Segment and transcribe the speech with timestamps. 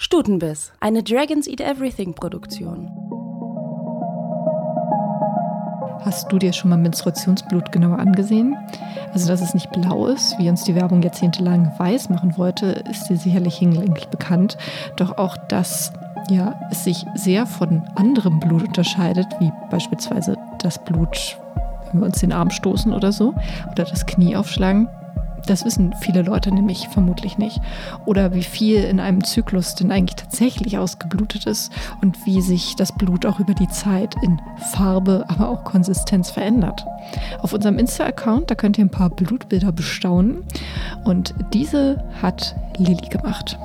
[0.00, 2.88] Stutenbiss, eine Dragons Eat Everything Produktion.
[6.04, 8.56] Hast du dir schon mal Menstruationsblut genauer angesehen?
[9.12, 13.08] Also, dass es nicht blau ist, wie uns die Werbung jahrzehntelang weiß machen wollte, ist
[13.08, 14.56] dir sicherlich hinlänglich bekannt.
[14.94, 15.92] Doch auch, dass
[16.30, 21.36] ja, es sich sehr von anderem Blut unterscheidet, wie beispielsweise das Blut,
[21.90, 23.34] wenn wir uns den Arm stoßen oder so,
[23.72, 24.88] oder das Knie aufschlagen,
[25.46, 27.60] das wissen viele Leute nämlich vermutlich nicht.
[28.04, 32.92] Oder wie viel in einem Zyklus denn eigentlich tatsächlich ausgeblutet ist und wie sich das
[32.92, 34.40] Blut auch über die Zeit in
[34.72, 36.84] Farbe, aber auch Konsistenz verändert.
[37.40, 40.44] Auf unserem Insta-Account, da könnt ihr ein paar Blutbilder bestaunen.
[41.04, 43.58] Und diese hat Lilly gemacht.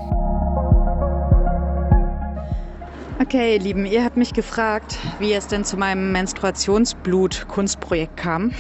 [3.20, 8.54] Okay, ihr Lieben, ihr habt mich gefragt, wie es denn zu meinem Menstruationsblut-Kunstprojekt kam.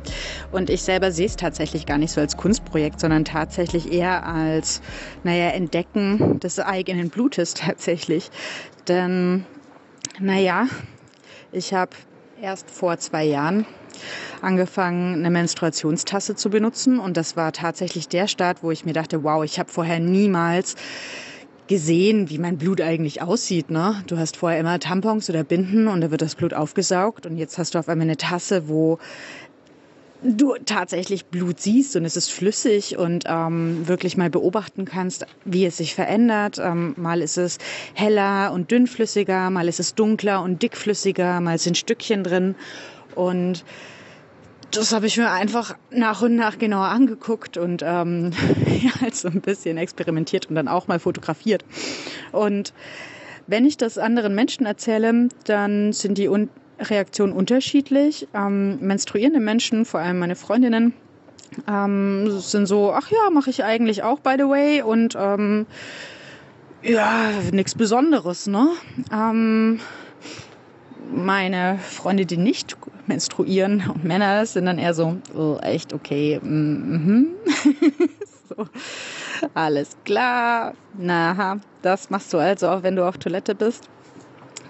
[0.50, 4.80] Und ich selber sehe es tatsächlich gar nicht so als Kunstprojekt, sondern tatsächlich eher als,
[5.22, 8.30] naja, Entdecken des eigenen Blutes tatsächlich.
[8.88, 9.46] Denn,
[10.18, 10.66] naja,
[11.52, 11.92] ich habe
[12.42, 13.64] erst vor zwei Jahren
[14.42, 16.98] angefangen, eine Menstruationstasse zu benutzen.
[16.98, 20.74] Und das war tatsächlich der Start, wo ich mir dachte, wow, ich habe vorher niemals
[21.70, 23.70] gesehen, wie mein Blut eigentlich aussieht.
[23.70, 24.02] Ne?
[24.08, 27.58] Du hast vorher immer Tampons oder Binden und da wird das Blut aufgesaugt und jetzt
[27.58, 28.98] hast du auf einmal eine Tasse, wo
[30.22, 35.64] du tatsächlich Blut siehst und es ist flüssig und ähm, wirklich mal beobachten kannst, wie
[35.64, 36.58] es sich verändert.
[36.58, 37.58] Ähm, mal ist es
[37.94, 42.56] heller und dünnflüssiger, mal ist es dunkler und dickflüssiger, mal sind Stückchen drin
[43.14, 43.64] und
[44.70, 48.32] das habe ich mir einfach nach und nach genauer angeguckt und ähm,
[48.82, 51.64] ja, halt so ein bisschen experimentiert und dann auch mal fotografiert.
[52.32, 52.72] Und
[53.46, 56.48] wenn ich das anderen Menschen erzähle, dann sind die Un
[56.78, 58.26] Reaktionen unterschiedlich.
[58.32, 60.94] Ähm, menstruierende Menschen, vor allem meine Freundinnen,
[61.68, 64.82] ähm, sind so, ach ja, mache ich eigentlich auch, by the way.
[64.82, 65.66] Und ähm,
[66.82, 68.68] ja, nichts Besonderes, ne?
[69.12, 69.80] Ähm,
[71.12, 77.28] meine Freunde, die nicht menstruieren und Männer sind dann eher so, oh, echt okay, mhm.
[78.48, 78.66] so,
[79.54, 83.88] alles klar, na, das machst du also auch, wenn du auf Toilette bist.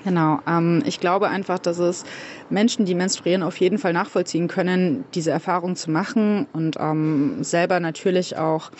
[0.02, 2.04] Genau, ähm, ich glaube einfach, dass es
[2.48, 7.80] Menschen, die menstruieren, auf jeden Fall nachvollziehen können, diese Erfahrung zu machen und ähm, selber
[7.80, 8.70] natürlich auch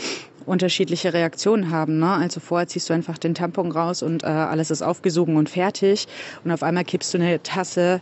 [0.51, 2.01] unterschiedliche Reaktionen haben.
[2.01, 2.13] Ne?
[2.13, 6.07] Also vorher ziehst du einfach den Tampon raus und äh, alles ist aufgesogen und fertig.
[6.45, 8.01] Und auf einmal kippst du eine Tasse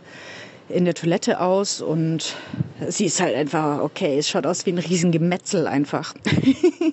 [0.67, 2.35] in der Toilette aus und
[2.87, 6.13] sie ist halt einfach, okay, es schaut aus wie ein Riesengemetzel einfach.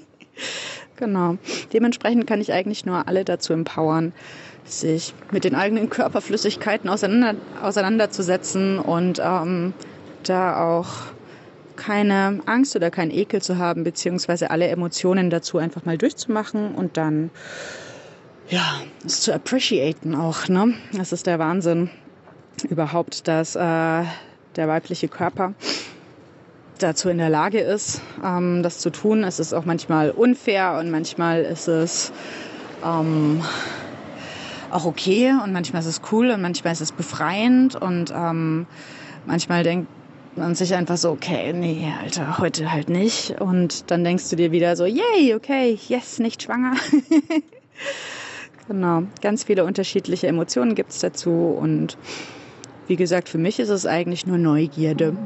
[0.97, 1.37] genau.
[1.73, 4.13] Dementsprechend kann ich eigentlich nur alle dazu empowern,
[4.65, 9.75] sich mit den eigenen Körperflüssigkeiten auseinander, auseinanderzusetzen und ähm,
[10.23, 10.89] da auch
[11.77, 16.97] keine Angst oder keinen Ekel zu haben, beziehungsweise alle Emotionen dazu einfach mal durchzumachen und
[16.97, 17.31] dann,
[18.49, 20.75] ja, es zu appreciaten auch, ne?
[20.93, 21.91] Das ist der Wahnsinn
[22.69, 25.55] überhaupt, dass äh, der weibliche Körper
[26.79, 29.25] dazu in der Lage ist, ähm, das zu tun.
[29.25, 32.13] Es ist auch manchmal unfair und manchmal ist es
[32.85, 33.43] ähm,
[34.71, 38.67] auch okay und manchmal ist es cool und manchmal ist es befreiend und ähm,
[39.27, 39.89] manchmal denkt
[40.37, 43.41] man sich einfach so, okay, nee, Alter, heute halt nicht.
[43.41, 46.75] Und dann denkst du dir wieder so, yay, okay, yes, nicht schwanger.
[48.69, 51.31] genau, ganz viele unterschiedliche Emotionen gibt es dazu.
[51.31, 51.97] Und
[52.87, 55.17] wie gesagt, für mich ist es eigentlich nur Neugierde.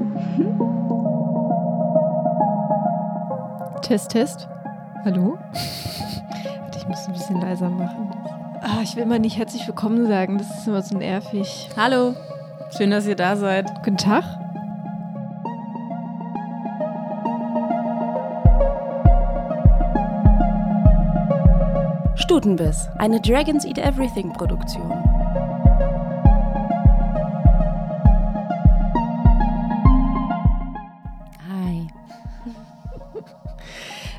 [3.82, 4.48] Test, Test.
[5.04, 5.38] Hallo?
[6.76, 8.10] Ich muss ein bisschen leiser machen.
[8.62, 11.68] Ah, ich will mal nicht herzlich willkommen sagen, das ist immer so nervig.
[11.76, 12.14] Hallo,
[12.76, 13.66] schön, dass ihr da seid.
[13.84, 14.24] Guten Tag.
[22.30, 24.88] Stutenbiss, eine Dragons Eat Everything Produktion.
[31.50, 31.88] Hi.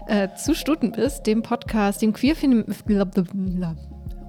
[0.07, 2.35] äh, zu Stutenbiss, dem Podcast, dem queer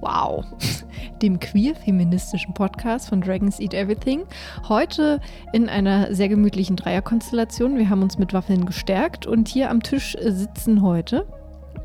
[0.01, 0.45] Wow.
[1.21, 4.23] Dem queer-feministischen Podcast von Dragons Eat Everything.
[4.69, 5.21] Heute
[5.53, 7.77] in einer sehr gemütlichen Dreierkonstellation.
[7.77, 11.27] Wir haben uns mit Waffeln gestärkt und hier am Tisch sitzen heute.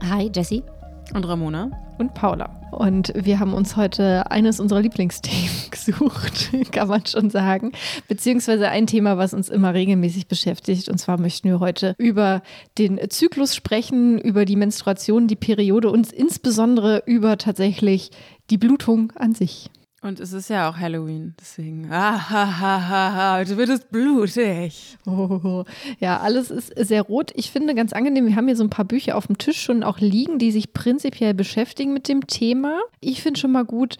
[0.07, 0.63] Hi, Jessie.
[1.13, 1.71] Und Ramona.
[1.97, 2.61] Und Paula.
[2.71, 7.71] Und wir haben uns heute eines unserer Lieblingsthemen gesucht, kann man schon sagen.
[8.07, 10.89] Beziehungsweise ein Thema, was uns immer regelmäßig beschäftigt.
[10.89, 12.41] Und zwar möchten wir heute über
[12.77, 18.11] den Zyklus sprechen, über die Menstruation, die Periode und insbesondere über tatsächlich
[18.49, 19.69] die Blutung an sich.
[20.07, 21.91] Und es ist ja auch Halloween, deswegen.
[21.91, 24.97] Ah, ha, ha, ha, ha, heute wird es blutig.
[25.05, 25.65] Oh,
[25.99, 27.31] ja, alles ist sehr rot.
[27.35, 29.83] Ich finde ganz angenehm, wir haben hier so ein paar Bücher auf dem Tisch schon
[29.83, 32.79] auch liegen, die sich prinzipiell beschäftigen mit dem Thema.
[33.01, 33.97] Ich finde schon mal gut,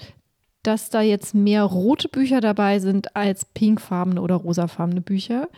[0.64, 5.50] dass da jetzt mehr rote Bücher dabei sind als pinkfarbene oder rosafarbene Bücher.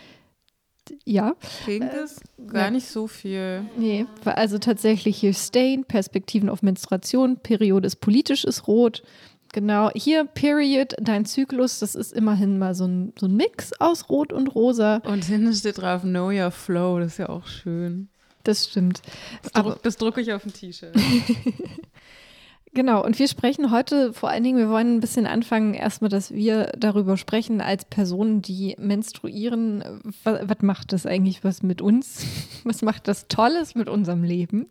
[1.05, 1.35] Ja.
[1.65, 3.65] Pink ist äh, gar nicht so viel.
[3.77, 9.03] Nee, also tatsächlich hier Stain, Perspektiven auf Menstruation, Periode ist politisch, ist rot.
[9.51, 14.09] Genau, hier Period, dein Zyklus, das ist immerhin mal so ein, so ein Mix aus
[14.09, 14.97] Rot und Rosa.
[15.05, 18.09] Und hinten steht drauf Know Your Flow, das ist ja auch schön.
[18.43, 19.01] Das stimmt.
[19.41, 20.95] Das, druck, das drucke ich auf ein T-Shirt.
[22.71, 26.31] Genau, und wir sprechen heute vor allen Dingen, wir wollen ein bisschen anfangen, erstmal, dass
[26.31, 29.83] wir darüber sprechen, als Personen, die menstruieren,
[30.23, 32.25] was, was macht das eigentlich was mit uns?
[32.65, 34.67] Was macht das Tolles mit unserem Leben?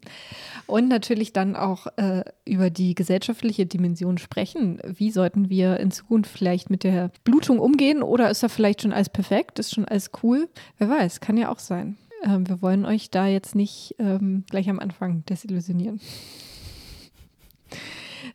[0.67, 4.79] Und natürlich dann auch äh, über die gesellschaftliche Dimension sprechen.
[4.85, 8.03] Wie sollten wir in Zukunft vielleicht mit der Blutung umgehen?
[8.03, 9.59] Oder ist da vielleicht schon alles perfekt?
[9.59, 10.51] Ist schon alles cool?
[10.77, 11.97] Wer weiß, kann ja auch sein.
[12.23, 15.99] Ähm, wir wollen euch da jetzt nicht ähm, gleich am Anfang desillusionieren.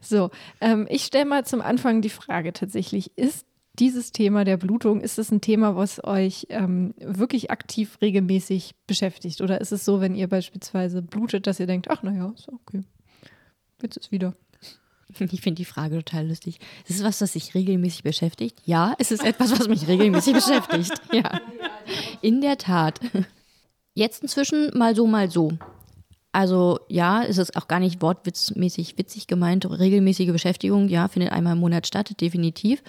[0.01, 0.31] So,
[0.61, 3.45] ähm, ich stelle mal zum Anfang die Frage tatsächlich, ist
[3.79, 9.41] dieses Thema der Blutung, ist es ein Thema, was euch ähm, wirklich aktiv regelmäßig beschäftigt?
[9.41, 12.83] Oder ist es so, wenn ihr beispielsweise blutet, dass ihr denkt, ach naja, ist okay,
[13.81, 14.35] jetzt ist wieder.
[15.09, 16.59] Ich finde die Frage total lustig.
[16.87, 18.59] Ist es was, das sich regelmäßig beschäftigt?
[18.65, 20.93] Ja, es ist etwas, was mich regelmäßig beschäftigt.
[21.11, 21.39] Ja,
[22.21, 22.99] in der Tat.
[23.93, 25.51] Jetzt inzwischen mal so, mal so.
[26.33, 29.69] Also ja, ist es auch gar nicht wortwitzmäßig witzig gemeint.
[29.69, 32.83] Regelmäßige Beschäftigung, ja, findet einmal im Monat statt, definitiv.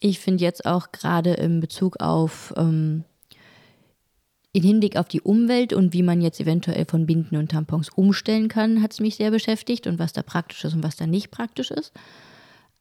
[0.00, 3.04] Ich finde jetzt auch gerade in Bezug auf ähm,
[4.52, 8.48] in Hinblick auf die Umwelt und wie man jetzt eventuell von Binden und Tampons umstellen
[8.48, 11.30] kann, hat es mich sehr beschäftigt und was da praktisch ist und was da nicht
[11.30, 11.92] praktisch ist.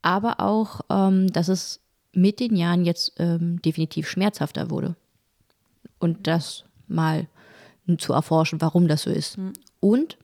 [0.02, 1.82] Aber auch, ähm, dass es
[2.14, 4.96] mit den Jahren jetzt ähm, definitiv schmerzhafter wurde.
[6.00, 7.28] Und das mal
[7.98, 9.38] zu erforschen, warum das so ist.
[9.86, 10.18] Und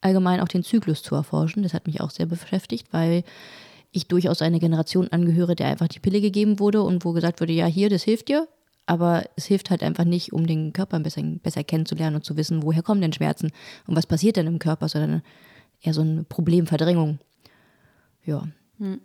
[0.00, 1.62] allgemein auch den Zyklus zu erforschen.
[1.62, 3.22] Das hat mich auch sehr beschäftigt, weil
[3.92, 7.52] ich durchaus einer Generation angehöre, der einfach die Pille gegeben wurde und wo gesagt wurde,
[7.52, 8.48] ja, hier, das hilft dir.
[8.84, 12.36] Aber es hilft halt einfach nicht, um den Körper ein bisschen besser kennenzulernen und zu
[12.36, 13.52] wissen, woher kommen denn Schmerzen
[13.86, 15.22] und was passiert denn im Körper, sondern
[15.80, 17.20] eher so eine Problemverdrängung.
[18.24, 18.42] Ja.
[18.78, 19.00] Hm.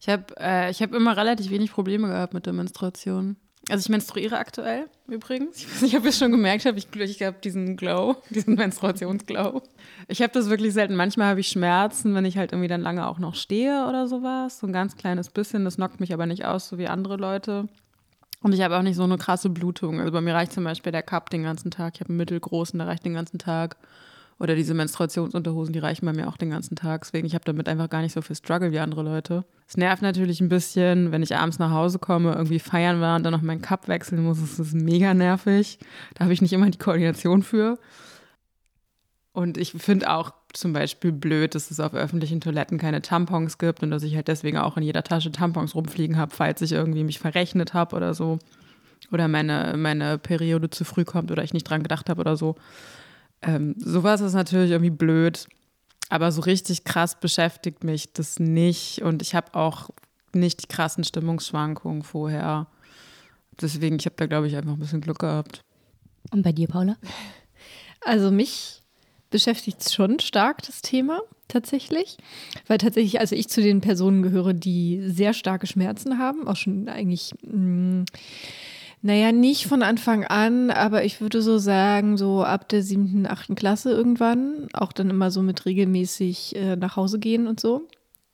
[0.00, 3.36] Ich habe äh, hab immer relativ wenig Probleme gehabt mit der Menstruation.
[3.70, 5.58] Also ich menstruiere aktuell übrigens.
[5.58, 6.78] Ich weiß nicht, ob ihr es schon gemerkt habt.
[6.78, 9.62] Ich, ich habe diesen Glow, diesen Menstruationsglow.
[10.08, 10.94] Ich habe das wirklich selten.
[10.94, 14.58] Manchmal habe ich Schmerzen, wenn ich halt irgendwie dann lange auch noch stehe oder sowas.
[14.58, 15.64] So ein ganz kleines bisschen.
[15.64, 17.68] Das knockt mich aber nicht aus, so wie andere Leute.
[18.42, 20.00] Und ich habe auch nicht so eine krasse Blutung.
[20.00, 21.94] Also bei mir reicht zum Beispiel der Cup den ganzen Tag.
[21.96, 23.76] Ich habe einen mittelgroßen, der reicht den ganzen Tag.
[24.40, 27.02] Oder diese Menstruationsunterhosen, die reichen bei mir auch den ganzen Tag.
[27.02, 29.44] Deswegen, ich habe damit einfach gar nicht so viel Struggle wie andere Leute.
[29.66, 33.24] Es nervt natürlich ein bisschen, wenn ich abends nach Hause komme, irgendwie feiern war und
[33.24, 34.40] dann noch meinen Cup wechseln muss.
[34.40, 35.80] Das ist mega nervig.
[36.14, 37.78] Da habe ich nicht immer die Koordination für.
[39.32, 43.82] Und ich finde auch zum Beispiel blöd, dass es auf öffentlichen Toiletten keine Tampons gibt
[43.82, 47.04] und dass ich halt deswegen auch in jeder Tasche Tampons rumfliegen habe, falls ich irgendwie
[47.04, 48.38] mich verrechnet habe oder so.
[49.12, 52.56] Oder meine, meine Periode zu früh kommt oder ich nicht dran gedacht habe oder so.
[53.42, 55.46] Ähm, sowas ist natürlich irgendwie blöd,
[56.08, 59.90] aber so richtig krass beschäftigt mich das nicht und ich habe auch
[60.34, 62.66] nicht die krassen Stimmungsschwankungen vorher.
[63.60, 65.64] Deswegen, ich habe da, glaube ich, einfach ein bisschen Glück gehabt.
[66.30, 66.96] Und bei dir, Paula?
[68.04, 68.82] Also mich
[69.30, 72.18] beschäftigt es schon stark, das Thema tatsächlich.
[72.66, 76.88] Weil tatsächlich, also ich zu den Personen gehöre, die sehr starke Schmerzen haben, auch schon
[76.88, 78.04] eigentlich mh, mm,
[79.00, 83.54] naja, nicht von Anfang an, aber ich würde so sagen, so ab der siebten, achten
[83.54, 87.86] Klasse irgendwann, auch dann immer so mit regelmäßig äh, nach Hause gehen und so.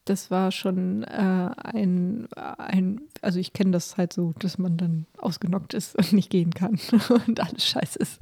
[0.06, 2.28] Das war schon äh, ein,
[2.58, 6.52] ein, also ich kenne das halt so, dass man dann ausgenockt ist und nicht gehen
[6.52, 6.78] kann
[7.26, 8.20] und alles scheiße ist.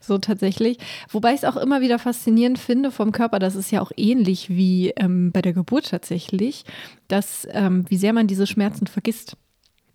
[0.00, 0.78] So tatsächlich.
[1.10, 4.48] Wobei ich es auch immer wieder faszinierend finde vom Körper, das ist ja auch ähnlich
[4.48, 6.64] wie ähm, bei der Geburt tatsächlich,
[7.08, 9.36] dass ähm, wie sehr man diese Schmerzen vergisst.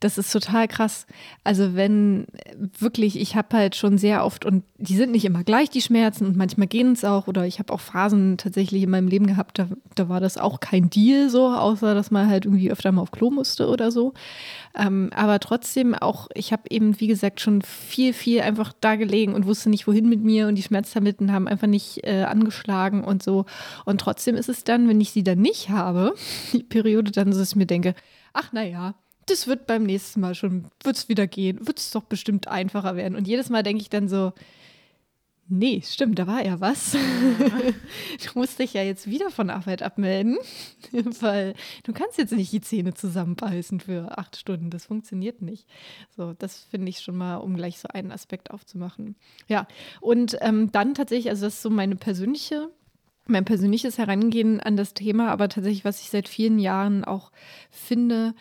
[0.04, 1.08] Das ist total krass.
[1.46, 2.26] Also wenn
[2.78, 6.26] wirklich, ich habe halt schon sehr oft, und die sind nicht immer gleich, die Schmerzen,
[6.26, 9.60] und manchmal gehen es auch, oder ich habe auch Phasen tatsächlich in meinem Leben gehabt,
[9.60, 13.02] da, da war das auch kein Deal so, außer dass man halt irgendwie öfter mal
[13.02, 14.14] auf Klo musste oder so.
[14.76, 19.34] Ähm, aber trotzdem auch, ich habe eben, wie gesagt, schon viel, viel einfach da gelegen
[19.34, 23.24] und wusste nicht, wohin mit mir und die Schmerztabletten haben einfach nicht äh, angeschlagen und
[23.24, 23.46] so.
[23.86, 26.14] Und trotzdem ist es dann, wenn ich sie dann nicht habe,
[26.52, 27.96] die Periode, dann, dass ich mir denke,
[28.34, 28.96] ach naja,
[29.28, 32.96] das wird beim nächsten Mal schon, wird es wieder gehen, wird es doch bestimmt einfacher
[32.96, 33.16] werden.
[33.16, 34.34] Und jedes Mal denke ich dann so,
[35.50, 36.94] Nee, stimmt, da war ja was.
[36.94, 40.38] du musst dich ja jetzt wieder von Arbeit abmelden,
[41.20, 41.54] weil
[41.84, 44.70] du kannst jetzt nicht die Zähne zusammenbeißen für acht Stunden.
[44.70, 45.68] Das funktioniert nicht.
[46.16, 49.16] So, das finde ich schon mal, um gleich so einen Aspekt aufzumachen.
[49.48, 49.68] Ja,
[50.00, 52.70] und ähm, dann tatsächlich, also das ist so meine persönliche
[53.26, 57.32] mein persönliches Herangehen an das Thema, aber tatsächlich, was ich seit vielen Jahren auch
[57.70, 58.34] finde,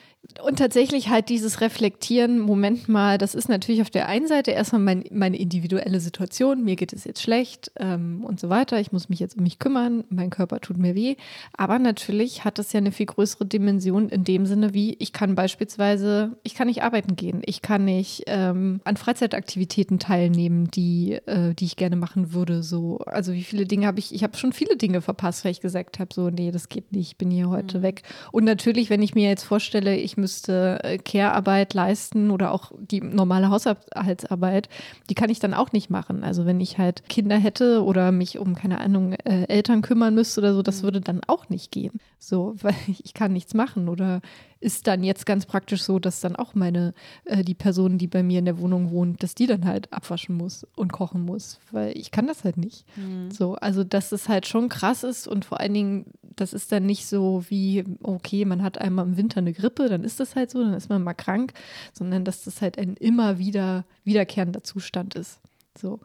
[0.45, 4.81] und tatsächlich halt dieses Reflektieren, Moment mal, das ist natürlich auf der einen Seite erstmal
[4.81, 9.09] mein, meine individuelle Situation, mir geht es jetzt schlecht ähm, und so weiter, ich muss
[9.09, 11.17] mich jetzt um mich kümmern, mein Körper tut mir weh,
[11.55, 15.35] aber natürlich hat das ja eine viel größere Dimension in dem Sinne, wie ich kann
[15.35, 21.53] beispielsweise, ich kann nicht arbeiten gehen, ich kann nicht ähm, an Freizeitaktivitäten teilnehmen, die, äh,
[21.55, 24.53] die ich gerne machen würde, so, also wie viele Dinge habe ich, ich habe schon
[24.53, 27.49] viele Dinge verpasst, weil ich gesagt habe, so, nee, das geht nicht, ich bin hier
[27.49, 27.83] heute mhm.
[27.83, 32.53] weg und natürlich, wenn ich mir jetzt vorstelle, ich ich müsste äh, Care-Arbeit leisten oder
[32.53, 34.69] auch die normale Haushaltsarbeit,
[35.09, 36.23] die kann ich dann auch nicht machen.
[36.23, 40.41] Also wenn ich halt Kinder hätte oder mich um, keine Ahnung, äh, Eltern kümmern müsste
[40.41, 40.83] oder so, das mhm.
[40.85, 41.99] würde dann auch nicht gehen.
[42.19, 44.21] So, weil ich kann nichts machen oder
[44.63, 48.23] ist dann jetzt ganz praktisch so, dass dann auch meine, äh, die Person, die bei
[48.23, 51.97] mir in der Wohnung wohnt, dass die dann halt abwaschen muss und kochen muss, weil
[51.97, 52.85] ich kann das halt nicht.
[52.97, 53.31] Mhm.
[53.31, 56.87] So, also dass es halt schon krass ist und vor allen Dingen, das ist dann
[56.87, 60.51] nicht so wie, okay, man hat einmal im Winter eine Grippe, dann ist das halt
[60.51, 61.53] so, dann ist man mal krank,
[61.93, 65.41] sondern dass das halt ein immer wieder wiederkehrender Zustand ist.
[65.77, 66.01] So.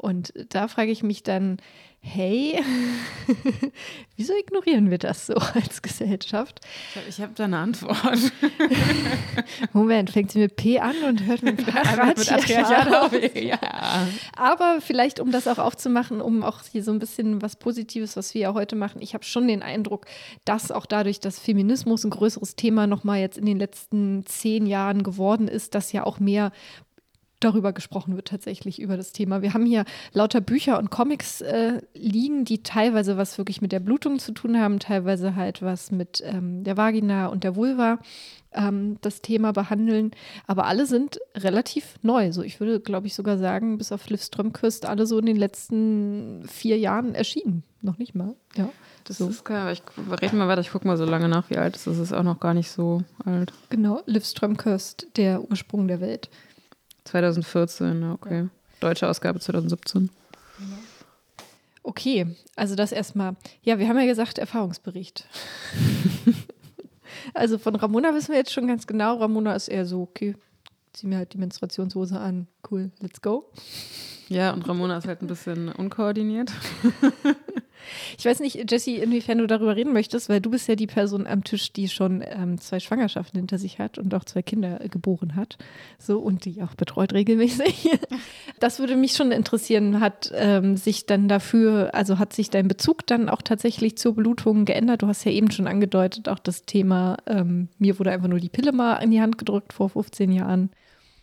[0.00, 1.58] Und da frage ich mich dann,
[2.00, 2.58] hey,
[4.16, 6.60] wieso ignorieren wir das so als Gesellschaft?
[7.06, 8.32] Ich habe hab da eine Antwort.
[9.74, 13.12] Moment, fängt sie mit P an und hört mit Patriarchat auf?
[13.34, 13.58] Ja.
[14.34, 18.32] Aber vielleicht, um das auch aufzumachen, um auch hier so ein bisschen was Positives, was
[18.32, 20.06] wir ja heute machen, ich habe schon den Eindruck,
[20.46, 25.02] dass auch dadurch, dass Feminismus ein größeres Thema nochmal jetzt in den letzten zehn Jahren
[25.02, 26.52] geworden ist, dass ja auch mehr
[27.40, 29.42] darüber gesprochen wird tatsächlich über das Thema.
[29.42, 33.80] Wir haben hier lauter Bücher und Comics äh, liegen, die teilweise was wirklich mit der
[33.80, 37.98] Blutung zu tun haben, teilweise halt was mit ähm, der Vagina und der Vulva
[38.52, 40.12] ähm, das Thema behandeln.
[40.46, 42.32] Aber alle sind relativ neu.
[42.32, 45.36] So, ich würde, glaube ich, sogar sagen, bis auf Liv Strömquist alle so in den
[45.36, 47.62] letzten vier Jahren erschienen.
[47.82, 48.34] Noch nicht mal.
[48.56, 48.68] Ja.
[49.04, 49.28] Das so.
[49.28, 49.72] ist geil.
[49.72, 49.82] Ich
[50.22, 51.96] rede mal weiter, ich gucke mal so lange nach, wie alt es ist.
[51.96, 53.52] Es ist auch noch gar nicht so alt.
[53.70, 56.28] Genau, Liv Strömquist, der Ursprung der Welt.
[57.04, 58.42] 2014, okay.
[58.42, 58.48] Ja.
[58.80, 60.10] Deutsche Ausgabe 2017.
[61.82, 62.26] Okay,
[62.56, 63.36] also das erstmal.
[63.62, 65.26] Ja, wir haben ja gesagt, Erfahrungsbericht.
[67.34, 69.16] also von Ramona wissen wir jetzt schon ganz genau.
[69.16, 70.34] Ramona ist eher so, okay,
[70.92, 72.46] zieh mir halt die Menstruationshose an.
[72.70, 73.50] Cool, let's go.
[74.28, 76.52] Ja, und Ramona ist halt ein bisschen unkoordiniert.
[78.18, 81.26] Ich weiß nicht, Jessie, inwiefern du darüber reden möchtest, weil du bist ja die Person
[81.26, 85.36] am Tisch, die schon ähm, zwei Schwangerschaften hinter sich hat und auch zwei Kinder geboren
[85.36, 85.58] hat.
[85.98, 87.90] So und die auch betreut regelmäßig.
[88.58, 90.00] Das würde mich schon interessieren.
[90.00, 94.66] Hat ähm, sich dann dafür, also hat sich dein Bezug dann auch tatsächlich zur Blutung
[94.66, 95.00] geändert?
[95.00, 98.50] Du hast ja eben schon angedeutet, auch das Thema, ähm, mir wurde einfach nur die
[98.50, 100.70] Pille mal in die Hand gedrückt vor 15 Jahren.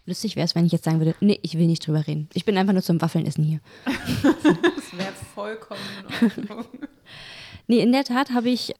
[0.08, 2.30] Lustig wäre es, wenn ich jetzt sagen würde, nee, ich will nicht drüber reden.
[2.34, 3.60] Ich bin einfach nur zum Waffeln essen hier.
[3.86, 5.82] das wäre vollkommen
[6.22, 6.66] in Ordnung.
[7.68, 8.74] nee, in der Tat habe ich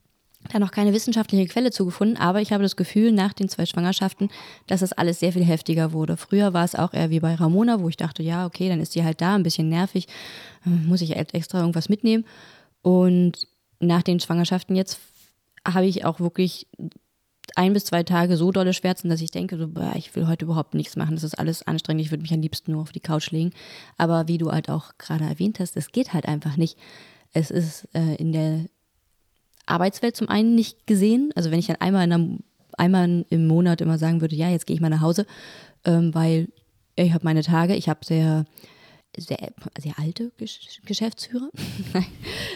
[0.50, 4.30] da noch keine wissenschaftliche Quelle zugefunden, aber ich habe das Gefühl nach den zwei Schwangerschaften,
[4.68, 6.16] dass das alles sehr viel heftiger wurde.
[6.16, 8.96] Früher war es auch eher wie bei Ramona, wo ich dachte, ja, okay, dann ist
[8.96, 10.08] die halt da, ein bisschen nervig,
[10.66, 12.24] äh, muss ich halt extra irgendwas mitnehmen.
[12.84, 13.50] Und
[13.82, 14.98] nach den Schwangerschaften jetzt
[15.66, 16.68] habe ich auch wirklich
[17.56, 20.46] ein bis zwei Tage so dolle Schmerzen, dass ich denke, so, boah, ich will heute
[20.46, 21.16] überhaupt nichts machen.
[21.16, 22.04] Das ist alles anstrengend.
[22.04, 23.52] Ich würde mich am liebsten nur auf die Couch legen.
[23.98, 26.78] Aber wie du halt auch gerade erwähnt hast, es geht halt einfach nicht.
[27.34, 28.66] Es ist äh, in der
[29.66, 31.32] Arbeitswelt zum einen nicht gesehen.
[31.36, 32.38] Also wenn ich dann einmal, in einer,
[32.78, 35.26] einmal im Monat immer sagen würde, ja, jetzt gehe ich mal nach Hause,
[35.86, 36.50] ähm, weil
[36.96, 38.46] ich habe meine Tage, ich habe sehr
[39.18, 41.50] sehr, sehr alte Gesch Geschäftsführer.
[41.94, 42.06] nein,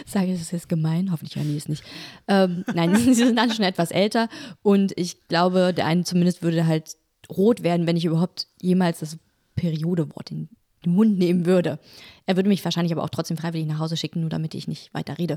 [0.06, 1.84] sage ich, das ist jetzt gemein, hoffentlich hören die es nicht.
[2.28, 4.28] Ähm, nein, sie sind dann schon etwas älter
[4.62, 6.96] und ich glaube, der eine zumindest würde halt
[7.30, 9.18] rot werden, wenn ich überhaupt jemals das
[9.54, 10.48] Periodewort in
[10.84, 11.78] den Mund nehmen würde.
[12.26, 14.92] Er würde mich wahrscheinlich aber auch trotzdem freiwillig nach Hause schicken, nur damit ich nicht
[14.94, 15.36] weiter rede.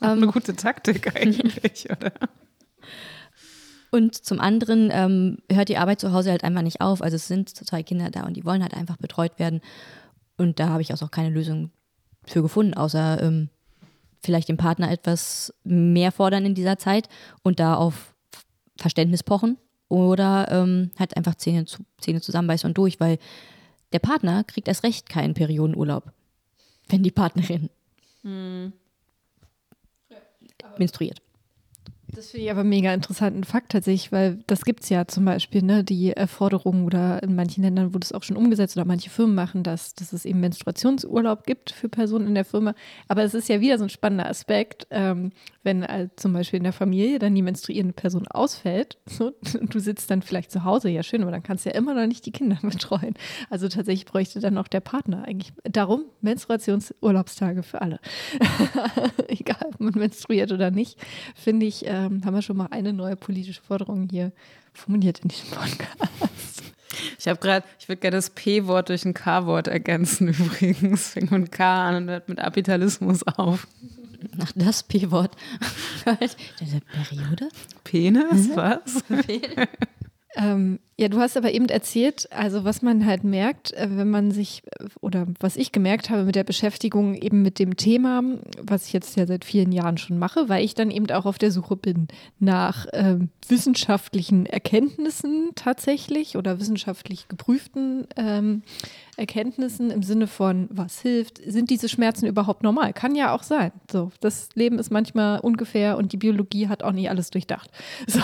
[0.00, 2.12] Eine ähm, gute Taktik eigentlich, oder?
[3.90, 7.02] Und zum anderen ähm, hört die Arbeit zu Hause halt einfach nicht auf.
[7.02, 9.60] Also es sind zwei Kinder da und die wollen halt einfach betreut werden.
[10.40, 11.70] Und da habe ich auch keine Lösung
[12.24, 13.50] für gefunden, außer ähm,
[14.22, 17.10] vielleicht dem Partner etwas mehr fordern in dieser Zeit
[17.42, 18.14] und da auf
[18.78, 19.58] Verständnis pochen
[19.90, 23.18] oder ähm, halt einfach Zähne, zu, Zähne zusammenbeißen und durch, weil
[23.92, 26.10] der Partner kriegt erst recht keinen Periodenurlaub,
[26.88, 27.68] wenn die Partnerin
[28.22, 28.72] hm.
[30.78, 31.20] menstruiert.
[32.14, 35.62] Das finde ich aber mega interessanten Fakt tatsächlich, weil das gibt es ja zum Beispiel,
[35.62, 39.34] ne, die Forderung oder in manchen Ländern wurde es auch schon umgesetzt oder manche Firmen
[39.34, 42.74] machen das, dass es eben Menstruationsurlaub gibt für Personen in der Firma.
[43.08, 46.64] Aber es ist ja wieder so ein spannender Aspekt, ähm, wenn äh, zum Beispiel in
[46.64, 50.88] der Familie dann die menstruierende Person ausfällt so, und du sitzt dann vielleicht zu Hause,
[50.88, 53.14] ja schön, aber dann kannst du ja immer noch nicht die Kinder betreuen.
[53.50, 55.52] Also tatsächlich bräuchte dann auch der Partner eigentlich.
[55.64, 58.00] Darum Menstruationsurlaubstage für alle.
[59.28, 60.98] Egal, ob man menstruiert oder nicht,
[61.34, 64.32] finde ich, ähm, haben wir schon mal eine neue politische Forderung hier
[64.72, 66.62] formuliert in diesem Podcast.
[67.18, 71.08] Ich habe gerade, ich würde gerne das P-Wort durch ein K-Wort ergänzen übrigens.
[71.10, 73.66] Fängt mit K an und hört mit Kapitalismus auf.
[74.40, 75.36] Ach, das P-Wort.
[76.04, 77.48] Periode?
[77.84, 78.50] Penis?
[78.54, 79.04] Was?
[80.36, 84.32] Ähm, ja, du hast aber eben erzählt, also was man halt merkt, äh, wenn man
[84.32, 88.22] sich, äh, oder was ich gemerkt habe mit der Beschäftigung eben mit dem Thema,
[88.60, 91.38] was ich jetzt ja seit vielen Jahren schon mache, weil ich dann eben auch auf
[91.38, 93.16] der Suche bin nach äh,
[93.48, 98.62] wissenschaftlichen Erkenntnissen tatsächlich oder wissenschaftlich geprüften ähm,
[99.20, 102.94] Erkenntnissen im Sinne von, was hilft, sind diese Schmerzen überhaupt normal?
[102.94, 103.70] Kann ja auch sein.
[103.92, 107.70] So, das Leben ist manchmal ungefähr und die Biologie hat auch nicht alles durchdacht.
[108.06, 108.20] So,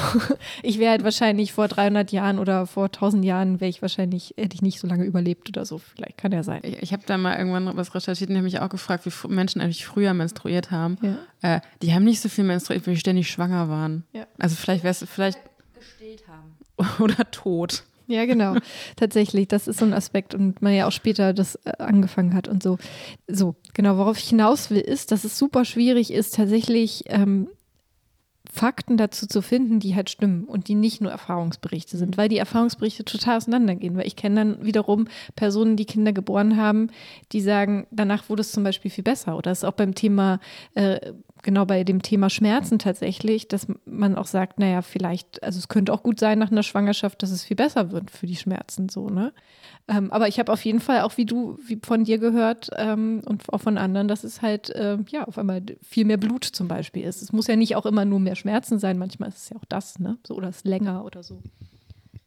[0.62, 4.54] ich wäre halt wahrscheinlich vor 300 Jahren oder vor 1000 Jahren wäre ich wahrscheinlich, hätte
[4.54, 5.78] ich nicht so lange überlebt oder so.
[5.78, 6.60] Vielleicht kann ja sein.
[6.62, 9.60] Ich, ich habe da mal irgendwann was recherchiert und habe mich auch gefragt, wie Menschen
[9.60, 10.98] eigentlich früher menstruiert haben.
[11.02, 11.56] Ja.
[11.56, 14.04] Äh, die haben nicht so viel menstruiert, weil die ständig schwanger waren.
[14.12, 14.26] Ja.
[14.38, 15.38] Also vielleicht wäre es vielleicht.
[15.74, 16.56] Gestillt haben.
[17.02, 17.84] Oder tot.
[18.08, 18.56] Ja, genau.
[18.96, 22.48] Tatsächlich, das ist so ein Aspekt und man ja auch später das äh, angefangen hat
[22.48, 22.78] und so.
[23.26, 27.48] So, genau, worauf ich hinaus will, ist, dass es super schwierig ist, tatsächlich ähm,
[28.56, 32.38] Fakten dazu zu finden, die halt stimmen und die nicht nur Erfahrungsberichte sind, weil die
[32.38, 33.96] Erfahrungsberichte total auseinandergehen.
[33.96, 36.88] Weil ich kenne dann wiederum Personen, die Kinder geboren haben,
[37.32, 39.36] die sagen, danach wurde es zum Beispiel viel besser.
[39.36, 40.40] Oder es ist auch beim Thema,
[40.74, 45.68] äh, genau bei dem Thema Schmerzen tatsächlich, dass man auch sagt, naja, vielleicht, also es
[45.68, 48.88] könnte auch gut sein nach einer Schwangerschaft, dass es viel besser wird für die Schmerzen
[48.88, 49.34] so, ne?
[49.88, 53.22] Ähm, aber ich habe auf jeden Fall auch wie du, wie von dir gehört ähm,
[53.24, 56.66] und auch von anderen, dass es halt äh, ja auf einmal viel mehr Blut zum
[56.66, 57.22] Beispiel ist.
[57.22, 59.64] Es muss ja nicht auch immer nur mehr Schmerzen sein, manchmal ist es ja auch
[59.68, 60.18] das, ne?
[60.26, 61.40] So, oder es länger oder so.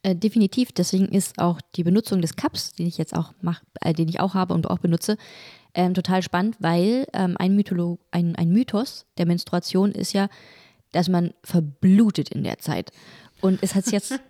[0.03, 3.93] Äh, definitiv, deswegen ist auch die Benutzung des Cups, den ich jetzt auch mache, äh,
[3.93, 5.17] den ich auch habe und auch benutze,
[5.73, 10.29] ähm, total spannend, weil ähm, ein, Mytholo ein, ein Mythos der Menstruation ist ja,
[10.93, 12.91] dass man verblutet in der Zeit.
[13.41, 14.17] Und es hat jetzt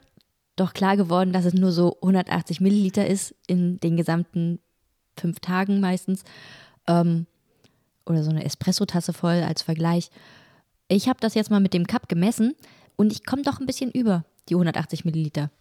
[0.60, 4.60] doch klar geworden, dass es nur so 180 Milliliter ist in den gesamten
[5.18, 6.24] fünf Tagen meistens.
[6.88, 7.26] Ähm,
[8.06, 10.10] oder so eine Espresso-Tasse voll als Vergleich.
[10.88, 12.56] Ich habe das jetzt mal mit dem Cup gemessen
[12.96, 15.52] und ich komme doch ein bisschen über die 180 Milliliter.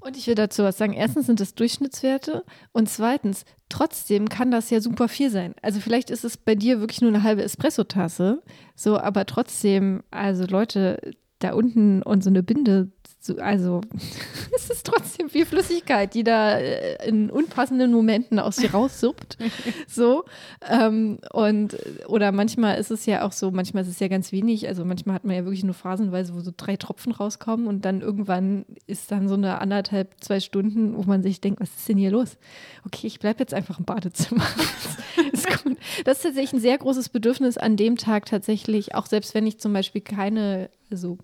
[0.00, 0.92] Und ich will dazu was sagen.
[0.92, 5.54] Erstens sind es Durchschnittswerte und zweitens, trotzdem kann das ja super viel sein.
[5.62, 8.42] Also vielleicht ist es bei dir wirklich nur eine halbe Espresso-Tasse,
[8.76, 12.92] so, aber trotzdem, also Leute, da unten und so eine Binde
[13.38, 13.82] also
[14.56, 19.36] es ist trotzdem viel Flüssigkeit, die da äh, in unpassenden Momenten aus dir raussuppt.
[19.86, 20.24] so.
[20.68, 24.68] Ähm, und oder manchmal ist es ja auch so, manchmal ist es ja ganz wenig.
[24.68, 28.00] Also manchmal hat man ja wirklich nur phasenweise, wo so drei Tropfen rauskommen und dann
[28.00, 31.98] irgendwann ist dann so eine anderthalb, zwei Stunden, wo man sich denkt, was ist denn
[31.98, 32.38] hier los?
[32.86, 34.46] Okay, ich bleibe jetzt einfach im Badezimmer.
[35.32, 35.76] ist gut.
[36.04, 39.58] Das ist tatsächlich ein sehr großes Bedürfnis an dem Tag tatsächlich, auch selbst wenn ich
[39.58, 41.18] zum Beispiel keine, also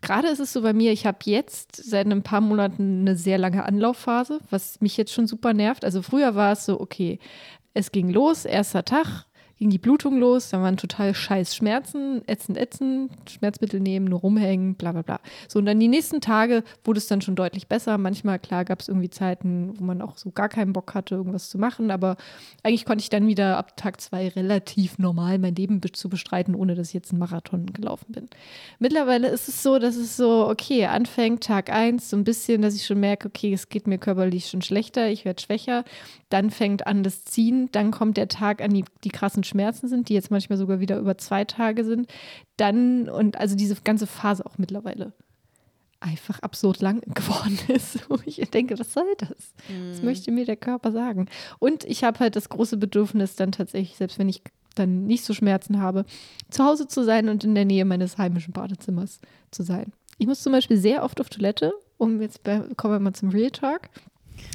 [0.00, 3.38] gerade ist es so bei mir, ich habe jetzt seit ein paar Monaten eine sehr
[3.38, 5.84] lange Anlaufphase, was mich jetzt schon super nervt.
[5.84, 7.18] Also früher war es so, okay,
[7.74, 9.26] es ging los, erster Tag,
[9.58, 14.74] ging die Blutung los, dann waren total scheiß Schmerzen, ätzend, ätzend, Schmerzmittel nehmen, nur rumhängen,
[14.74, 15.20] bla bla bla.
[15.48, 17.98] So, und dann die nächsten Tage wurde es dann schon deutlich besser.
[17.98, 21.50] Manchmal, klar, gab es irgendwie Zeiten, wo man auch so gar keinen Bock hatte, irgendwas
[21.50, 22.16] zu machen, aber
[22.62, 26.54] eigentlich konnte ich dann wieder ab Tag zwei relativ normal mein Leben be zu bestreiten,
[26.54, 28.28] ohne dass ich jetzt einen Marathon gelaufen bin.
[28.78, 32.74] Mittlerweile ist es so, dass es so, okay, anfängt Tag eins, so ein bisschen, dass
[32.74, 35.84] ich schon merke, okay, es geht mir körperlich schon schlechter, ich werde schwächer.
[36.28, 40.08] Dann fängt an das Ziehen, dann kommt der Tag an die, die krassen Schmerzen sind,
[40.08, 42.08] die jetzt manchmal sogar wieder über zwei Tage sind.
[42.56, 45.12] Dann und also diese ganze Phase auch mittlerweile
[46.00, 48.08] einfach absurd lang geworden ist.
[48.08, 49.54] Wo ich denke, was soll das?
[49.68, 49.90] Mhm.
[49.90, 51.26] Was möchte mir der Körper sagen?
[51.58, 54.42] Und ich habe halt das große Bedürfnis, dann tatsächlich, selbst wenn ich
[54.74, 56.04] dann nicht so Schmerzen habe,
[56.50, 59.92] zu Hause zu sein und in der Nähe meines heimischen Badezimmers zu sein.
[60.18, 63.30] Ich muss zum Beispiel sehr oft auf Toilette, um jetzt bei, kommen wir mal zum
[63.30, 63.88] Real Talk.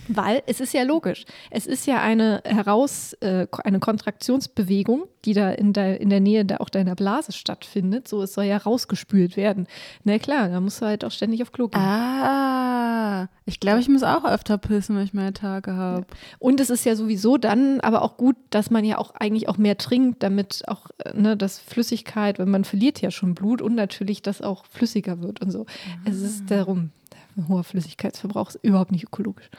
[0.08, 1.26] Weil es ist ja logisch.
[1.50, 6.46] Es ist ja eine heraus, äh, eine Kontraktionsbewegung, die da in der, in der Nähe
[6.46, 8.08] da auch deiner Blase stattfindet.
[8.08, 9.68] So, es soll ja rausgespült werden.
[10.04, 11.80] Na klar, da musst du halt auch ständig auf Klo gehen.
[11.82, 16.06] Ah, Ja, ich glaube, ich muss auch öfter pissen, wenn ich meine Tage habe.
[16.40, 19.58] Und es ist ja sowieso dann aber auch gut, dass man ja auch eigentlich auch
[19.58, 23.76] mehr trinkt, damit auch äh, ne, das Flüssigkeit, weil man verliert ja schon Blut und
[23.76, 25.66] natürlich, dass auch flüssiger wird und so.
[26.06, 26.92] Es ist darum,
[27.38, 29.50] ein hoher Flüssigkeitsverbrauch ist überhaupt nicht ökologisch.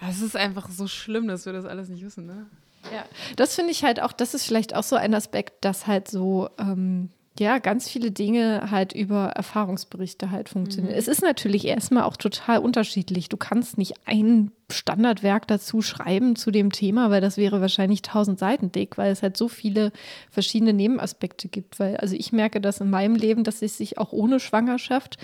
[0.07, 2.45] Es ist einfach so schlimm, dass wir das alles nicht wissen, ne?
[2.93, 6.09] Ja, das finde ich halt auch, das ist vielleicht auch so ein Aspekt, dass halt
[6.09, 10.93] so, ähm, ja, ganz viele Dinge halt über Erfahrungsberichte halt funktionieren.
[10.93, 13.27] Es ist natürlich erstmal auch total unterschiedlich.
[13.27, 18.37] Du kannst nicht ein Standardwerk dazu schreiben zu dem Thema, weil das wäre wahrscheinlich tausend
[18.37, 19.91] Seiten dick, weil es halt so viele
[20.29, 21.79] verschiedene Nebenaspekte gibt.
[21.79, 25.17] Weil, also ich merke das in meinem Leben, dass es sich auch ohne Schwangerschaft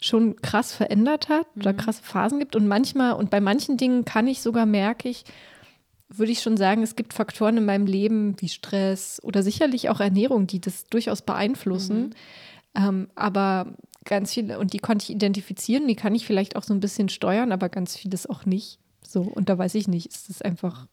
[0.00, 2.56] schon krass verändert hat oder krasse Phasen gibt.
[2.56, 5.24] Und manchmal, und bei manchen Dingen kann ich sogar, merke ich,
[6.08, 10.00] würde ich schon sagen, es gibt Faktoren in meinem Leben wie Stress oder sicherlich auch
[10.00, 12.14] Ernährung, die das durchaus beeinflussen.
[12.74, 16.74] Ähm, aber ganz viele, und die konnte ich identifizieren, die kann ich vielleicht auch so
[16.74, 18.78] ein bisschen steuern, aber ganz vieles auch nicht.
[19.06, 20.86] So, und da weiß ich nicht, ist das einfach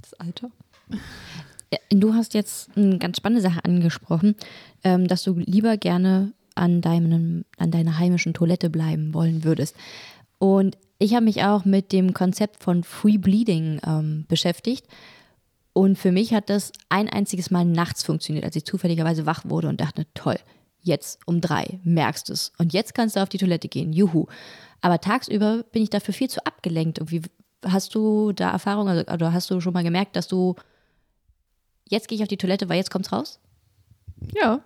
[0.00, 0.50] das Alter?
[1.90, 4.36] Du hast jetzt eine ganz spannende Sache angesprochen,
[4.84, 9.74] ähm, dass du lieber gerne an, deinem, an deiner heimischen Toilette bleiben wollen würdest.
[10.38, 14.86] Und ich habe mich auch mit dem Konzept von Free Bleeding ähm, beschäftigt.
[15.72, 19.68] Und für mich hat das ein einziges Mal nachts funktioniert, als ich zufälligerweise wach wurde
[19.68, 20.38] und dachte, toll,
[20.80, 22.52] jetzt um drei, merkst es.
[22.58, 24.26] Und jetzt kannst du auf die Toilette gehen, juhu.
[24.80, 26.98] Aber tagsüber bin ich dafür viel zu abgelenkt.
[26.98, 27.22] Irgendwie
[27.64, 30.54] hast du da Erfahrung, also, oder hast du schon mal gemerkt, dass du
[31.88, 33.40] jetzt gehe ich auf die Toilette, weil jetzt kommt's raus?
[34.32, 34.60] Ja.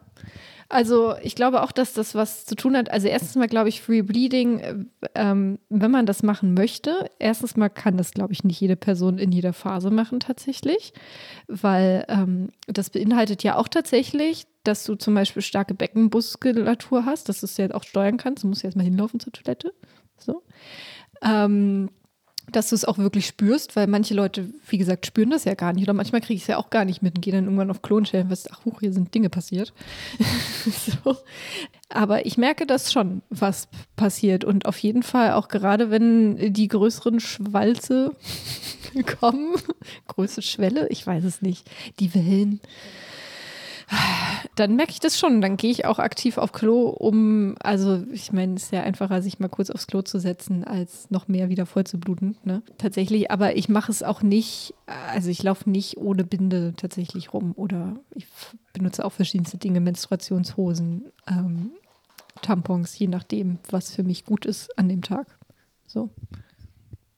[0.71, 2.91] Also ich glaube auch, dass das was zu tun hat.
[2.91, 4.75] Also erstens mal glaube ich, Free Bleeding, äh,
[5.15, 9.19] ähm, wenn man das machen möchte, erstens mal kann das, glaube ich, nicht jede Person
[9.19, 10.93] in jeder Phase machen tatsächlich,
[11.47, 17.41] weil ähm, das beinhaltet ja auch tatsächlich, dass du zum Beispiel starke Beckenmuskulatur hast, dass
[17.41, 18.45] du es ja auch steuern kannst.
[18.45, 19.73] Du musst ja erstmal hinlaufen zur Toilette.
[20.19, 20.43] So.
[21.23, 21.89] Ähm,
[22.53, 25.73] dass du es auch wirklich spürst, weil manche Leute, wie gesagt, spüren das ja gar
[25.73, 25.85] nicht.
[25.85, 27.83] Oder manchmal kriege ich es ja auch gar nicht mit und gehe dann irgendwann auf
[27.83, 29.73] Klo und stelle fest, ach, huch, hier sind Dinge passiert.
[31.05, 31.17] so.
[31.89, 34.45] Aber ich merke das schon, was passiert.
[34.45, 38.13] Und auf jeden Fall auch gerade, wenn die größeren Schwalze
[39.21, 39.57] kommen,
[40.09, 41.69] größere Schwelle, ich weiß es nicht,
[42.01, 42.61] die Wellen
[44.59, 45.41] dann merke ich das schon.
[45.41, 49.23] Dann gehe ich auch aktiv auf Klo, um, also ich meine, es ist ja einfacher,
[49.23, 52.37] sich mal kurz aufs Klo zu setzen, als noch mehr wieder voll zu bluten.
[52.45, 52.63] Ne?
[52.77, 57.53] Tatsächlich, aber ich mache es auch nicht, also ich laufe nicht ohne Binde tatsächlich rum
[57.57, 58.27] oder ich
[58.73, 61.71] benutze auch verschiedenste Dinge, Menstruationshosen, ähm,
[62.43, 65.39] Tampons, je nachdem, was für mich gut ist an dem Tag.
[65.87, 66.11] So.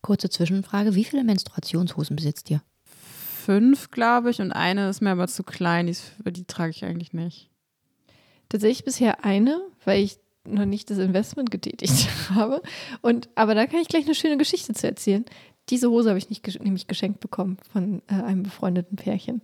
[0.01, 2.63] Kurze Zwischenfrage: Wie viele Menstruationshosen besitzt ihr?
[3.44, 6.85] Fünf, glaube ich, und eine ist mir aber zu klein, die, ist, die trage ich
[6.85, 7.50] eigentlich nicht.
[8.48, 12.62] Tatsächlich bisher eine, weil ich noch nicht das Investment getätigt habe.
[13.00, 15.24] Und, aber da kann ich gleich eine schöne Geschichte zu erzählen.
[15.68, 19.40] Diese Hose habe ich nicht, nämlich geschenkt bekommen von äh, einem befreundeten Pärchen.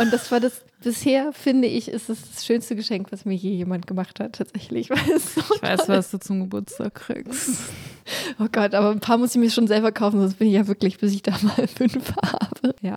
[0.00, 3.52] Und das war das, bisher finde ich, ist es das schönste Geschenk, was mir je
[3.52, 4.90] jemand gemacht hat, tatsächlich.
[4.90, 7.58] Weil es so Ich weiß, was du zum Geburtstag kriegst.
[8.38, 10.66] Oh Gott, aber ein paar muss ich mir schon selber kaufen, sonst bin ich ja
[10.66, 12.74] wirklich, bis ich da mal fünf habe.
[12.80, 12.96] Ja.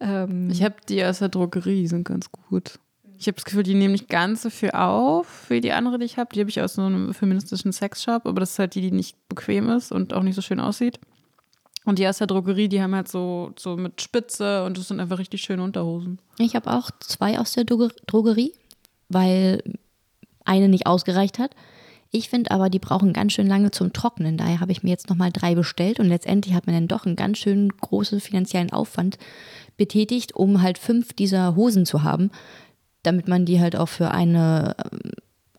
[0.00, 2.78] Ähm, Ich habe die aus der Drogerie, die sind ganz gut.
[3.16, 6.04] Ich habe das Gefühl, die nehmen nicht ganz so viel auf wie die andere, die
[6.04, 6.34] ich habe.
[6.34, 9.16] Die habe ich aus so einem feministischen Sexshop, aber das ist halt die, die nicht
[9.28, 10.98] bequem ist und auch nicht so schön aussieht.
[11.86, 15.00] Und die aus der Drogerie, die haben halt so, so mit Spitze und das sind
[15.00, 16.18] einfach richtig schöne Unterhosen.
[16.38, 18.52] Ich habe auch zwei aus der Droge- Drogerie,
[19.08, 19.62] weil
[20.44, 21.54] eine nicht ausgereicht hat.
[22.16, 24.36] Ich finde aber, die brauchen ganz schön lange zum Trocknen.
[24.36, 27.16] Daher habe ich mir jetzt nochmal drei bestellt und letztendlich hat man dann doch einen
[27.16, 29.18] ganz schön großen finanziellen Aufwand
[29.76, 32.30] betätigt, um halt fünf dieser Hosen zu haben,
[33.02, 35.10] damit man die halt auch für eine, ähm,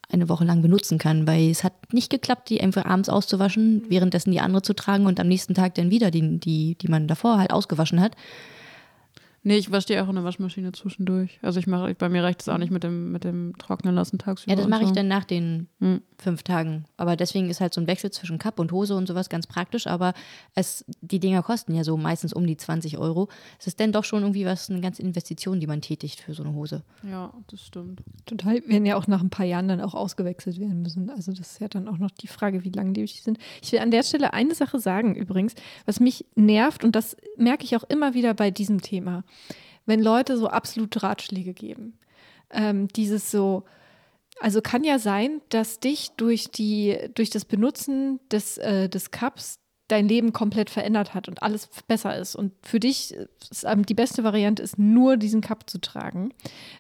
[0.10, 1.28] eine Woche lang benutzen kann.
[1.28, 5.20] Weil es hat nicht geklappt, die einfach abends auszuwaschen, währenddessen die andere zu tragen und
[5.20, 8.16] am nächsten Tag dann wieder die, die, die man davor halt ausgewaschen hat.
[9.48, 11.38] Nee, ich wasche die auch in der Waschmaschine zwischendurch.
[11.44, 14.18] Also ich mache, bei mir reicht es auch nicht mit dem, mit dem Trocknen lassen
[14.18, 14.52] tagsüber.
[14.52, 14.96] Ja, das mache ich so.
[14.96, 16.02] dann nach den Hm.
[16.18, 16.86] fünf Tagen.
[16.98, 19.86] Aber deswegen ist halt so ein Wechsel zwischen Cup und Hose und sowas ganz praktisch.
[19.86, 20.16] Aber
[20.56, 23.30] es, die Dinger kosten ja so meistens um die 20 Euro.
[23.60, 26.42] Es ist dann doch schon irgendwie was, eine ganze Investition, die man tätigt für so
[26.42, 26.82] eine Hose.
[27.08, 28.02] Ja, das stimmt.
[28.26, 31.12] total, werden ja auch nach ein paar Jahren dann auch ausgewechselt werden müssen.
[31.12, 33.38] Also das ist ja dann auch noch die Frage, wie langlebig die sind.
[33.62, 35.54] Ich will an der Stelle eine Sache sagen übrigens,
[35.86, 39.24] was mich nervt und das merke ich auch immer wieder bei diesem Thema,
[39.86, 41.98] wenn Leute so absolute Ratschläge geben.
[42.52, 43.64] Ähm, dieses so,
[44.40, 49.60] also kann ja sein, dass dich durch die, durch das Benutzen des, äh, des Cups
[49.88, 52.36] dein Leben komplett verändert hat und alles besser ist.
[52.36, 53.16] Und für dich
[53.52, 56.34] ist die beste Variante ist, nur diesen Cup zu tragen,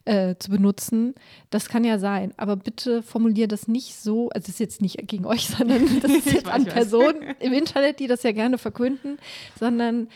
[0.05, 1.13] äh, zu benutzen.
[1.51, 2.33] Das kann ja sein.
[2.37, 6.11] Aber bitte formulier das nicht so, also das ist jetzt nicht gegen euch, sondern das
[6.11, 9.17] ist jetzt an Personen im Internet, die das ja gerne verkünden,
[9.59, 10.07] sondern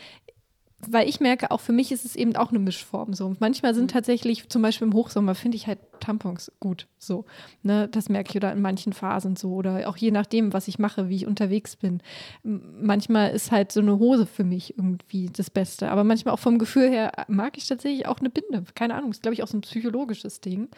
[0.88, 3.34] weil ich merke, auch für mich ist es eben auch eine Mischform so.
[3.40, 3.88] manchmal sind mhm.
[3.88, 6.86] tatsächlich, zum Beispiel im Hochsommer, finde ich halt Tampons gut.
[6.98, 7.24] So,
[7.62, 10.78] ne, das merke ich oder in manchen Phasen so oder auch je nachdem, was ich
[10.78, 12.02] mache, wie ich unterwegs bin.
[12.42, 16.58] Manchmal ist halt so eine Hose für mich irgendwie das Beste, aber manchmal auch vom
[16.58, 18.64] Gefühl her mag ich tatsächlich auch eine Binde.
[18.74, 20.68] Keine Ahnung, ist glaube ich auch so ein psychologisches Ding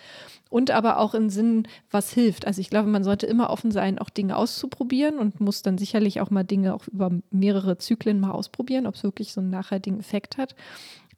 [0.50, 2.46] und aber auch im Sinn, was hilft.
[2.46, 6.20] Also ich glaube, man sollte immer offen sein, auch Dinge auszuprobieren und muss dann sicherlich
[6.20, 10.00] auch mal Dinge auch über mehrere Zyklen mal ausprobieren, ob es wirklich so einen nachhaltigen
[10.00, 10.54] Effekt hat.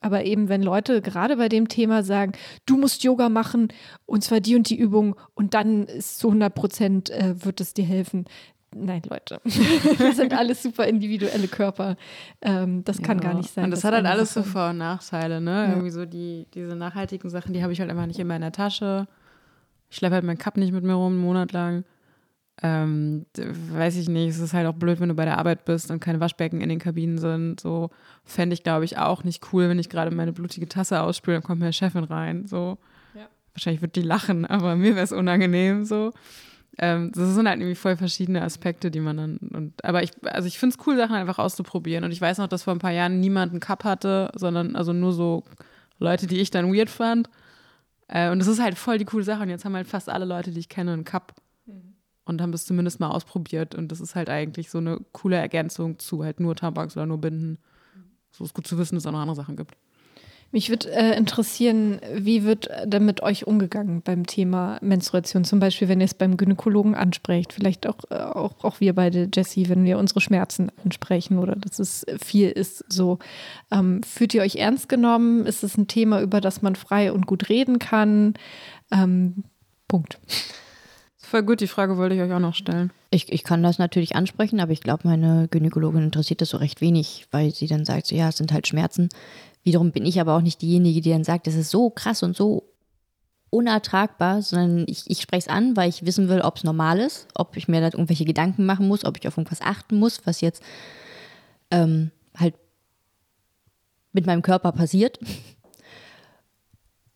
[0.04, 2.32] Aber eben, wenn Leute gerade bei dem Thema sagen,
[2.66, 3.68] du musst Yoga machen
[4.04, 7.72] und zwar die und die Übung und dann ist zu 100 Prozent äh, wird es
[7.72, 8.26] dir helfen.
[8.74, 11.96] Nein, Leute, wir sind alles super individuelle Körper.
[12.42, 13.30] Ähm, das kann ja.
[13.30, 13.64] gar nicht sein.
[13.64, 15.50] Und das hat halt alles so Vor- und Nachteile, ne?
[15.50, 15.68] Ja.
[15.70, 18.52] Irgendwie so die, diese nachhaltigen Sachen, die habe ich halt einfach nicht immer in der
[18.52, 19.08] Tasche.
[19.88, 21.84] Ich schleppe halt meinen Cup nicht mit mir rum, einen Monat lang.
[22.62, 25.90] Ähm, weiß ich nicht, es ist halt auch blöd, wenn du bei der Arbeit bist
[25.90, 27.60] und keine Waschbecken in den Kabinen sind.
[27.60, 27.90] So
[28.24, 31.42] fände ich, glaube ich, auch nicht cool, wenn ich gerade meine blutige Tasse ausspüle, dann
[31.42, 32.46] kommt meine Chefin rein.
[32.46, 32.78] So.
[33.14, 33.26] Ja.
[33.54, 36.12] Wahrscheinlich wird die lachen, aber mir wäre es unangenehm so.
[36.78, 39.36] Ähm, das sind halt irgendwie voll verschiedene Aspekte, die man dann.
[39.38, 42.04] Und, aber ich, also ich finde es cool, Sachen einfach auszuprobieren.
[42.04, 44.92] Und ich weiß noch, dass vor ein paar Jahren niemand einen Cup hatte, sondern also
[44.92, 45.44] nur so
[45.98, 47.28] Leute, die ich dann weird fand.
[48.08, 49.42] Äh, und das ist halt voll die coole Sache.
[49.42, 51.34] Und jetzt haben halt fast alle Leute, die ich kenne, einen Cup
[52.24, 53.74] und haben es zumindest mal ausprobiert.
[53.74, 57.18] Und das ist halt eigentlich so eine coole Ergänzung zu halt nur Tampons oder nur
[57.18, 57.58] Binden.
[58.30, 59.76] So ist gut zu wissen, dass es auch noch andere Sachen gibt.
[60.54, 65.44] Mich würde äh, interessieren, wie wird denn mit euch umgegangen beim Thema Menstruation?
[65.44, 69.28] Zum Beispiel, wenn ihr es beim Gynäkologen ansprecht, vielleicht auch, äh, auch, auch wir beide,
[69.34, 72.84] Jessie, wenn wir unsere Schmerzen ansprechen oder dass es viel ist.
[72.88, 73.18] So,
[73.72, 75.44] ähm, fühlt ihr euch ernst genommen?
[75.44, 78.34] Ist es ein Thema, über das man frei und gut reden kann?
[78.92, 79.42] Ähm,
[79.88, 80.20] Punkt.
[81.34, 82.92] Voll gut, die Frage wollte ich euch auch noch stellen.
[83.10, 86.80] Ich, ich kann das natürlich ansprechen, aber ich glaube, meine Gynäkologin interessiert das so recht
[86.80, 89.08] wenig, weil sie dann sagt, so, ja, es sind halt Schmerzen.
[89.64, 92.36] Wiederum bin ich aber auch nicht diejenige, die dann sagt, das ist so krass und
[92.36, 92.70] so
[93.50, 97.26] unertragbar, sondern ich, ich spreche es an, weil ich wissen will, ob es normal ist,
[97.34, 100.40] ob ich mir da irgendwelche Gedanken machen muss, ob ich auf irgendwas achten muss, was
[100.40, 100.62] jetzt
[101.72, 102.54] ähm, halt
[104.12, 105.18] mit meinem Körper passiert.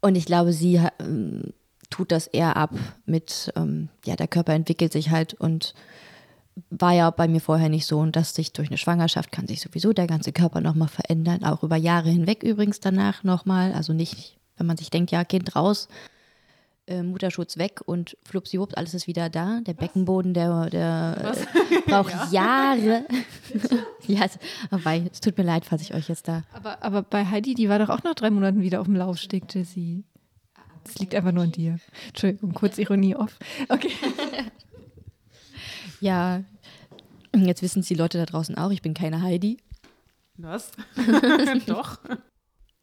[0.01, 1.53] Und ich glaube, sie ähm,
[1.91, 2.75] tut das eher ab
[3.07, 5.75] mit, ähm, ja, der Körper entwickelt sich halt und
[6.71, 9.61] war ja bei mir vorher nicht so und dass sich durch eine Schwangerschaft kann sich
[9.61, 14.39] sowieso der ganze Körper nochmal verändern, auch über Jahre hinweg übrigens danach nochmal, also nicht,
[14.57, 15.89] wenn man sich denkt, ja, Kind raus,
[16.89, 19.61] äh, Mutterschutz weg und flupsiwups, alles ist wieder da.
[19.61, 22.75] Der Beckenboden, der, der äh, braucht ja.
[22.75, 23.05] Jahre.
[24.07, 24.39] ja, es,
[24.71, 26.43] aber es tut mir leid, falls ich euch jetzt da.
[26.53, 29.45] Aber, aber bei Heidi, die war doch auch nach drei Monaten wieder auf dem Laufsteg,
[29.55, 30.05] Jessie.
[30.89, 31.79] Es liegt einfach nur an dir.
[32.09, 33.39] Entschuldigung, kurz Ironie off.
[33.69, 33.91] Okay.
[36.01, 36.43] ja,
[37.35, 39.59] jetzt wissen es die Leute da draußen auch, ich bin keine Heidi.
[40.37, 40.73] Was?
[41.67, 41.99] Doch.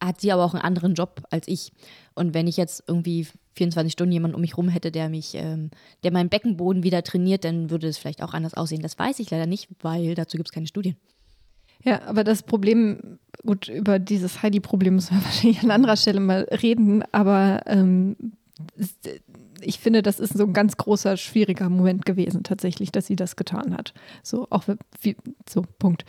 [0.02, 1.72] Hat sie aber auch einen anderen Job als ich.
[2.14, 5.70] Und wenn ich jetzt irgendwie 24 Stunden jemanden um mich rum hätte, der mich, ähm,
[6.04, 8.82] der meinen Beckenboden wieder trainiert, dann würde es vielleicht auch anders aussehen.
[8.82, 10.96] Das weiß ich leider nicht, weil dazu gibt es keine Studien.
[11.86, 16.42] Ja, aber das Problem, gut, über dieses Heidi-Problem müssen wir wahrscheinlich an anderer Stelle mal
[16.50, 18.16] reden, aber ähm,
[19.60, 23.36] ich finde, das ist so ein ganz großer, schwieriger Moment gewesen, tatsächlich, dass sie das
[23.36, 23.94] getan hat.
[24.22, 24.64] So, auch
[25.00, 25.16] wie,
[25.48, 26.04] so, Punkt.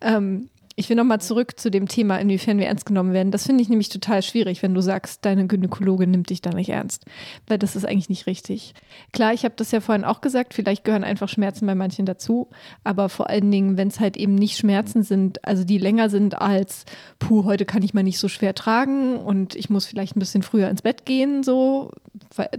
[0.00, 3.30] Ähm, ich will nochmal zurück zu dem Thema, inwiefern wir ernst genommen werden.
[3.30, 6.70] Das finde ich nämlich total schwierig, wenn du sagst, deine Gynäkologin nimmt dich da nicht
[6.70, 7.04] ernst.
[7.46, 8.74] Weil das ist eigentlich nicht richtig.
[9.12, 12.48] Klar, ich habe das ja vorhin auch gesagt, vielleicht gehören einfach Schmerzen bei manchen dazu.
[12.84, 16.40] Aber vor allen Dingen, wenn es halt eben nicht Schmerzen sind, also die länger sind
[16.40, 16.84] als,
[17.18, 20.42] puh, heute kann ich mal nicht so schwer tragen und ich muss vielleicht ein bisschen
[20.42, 21.90] früher ins Bett gehen, so.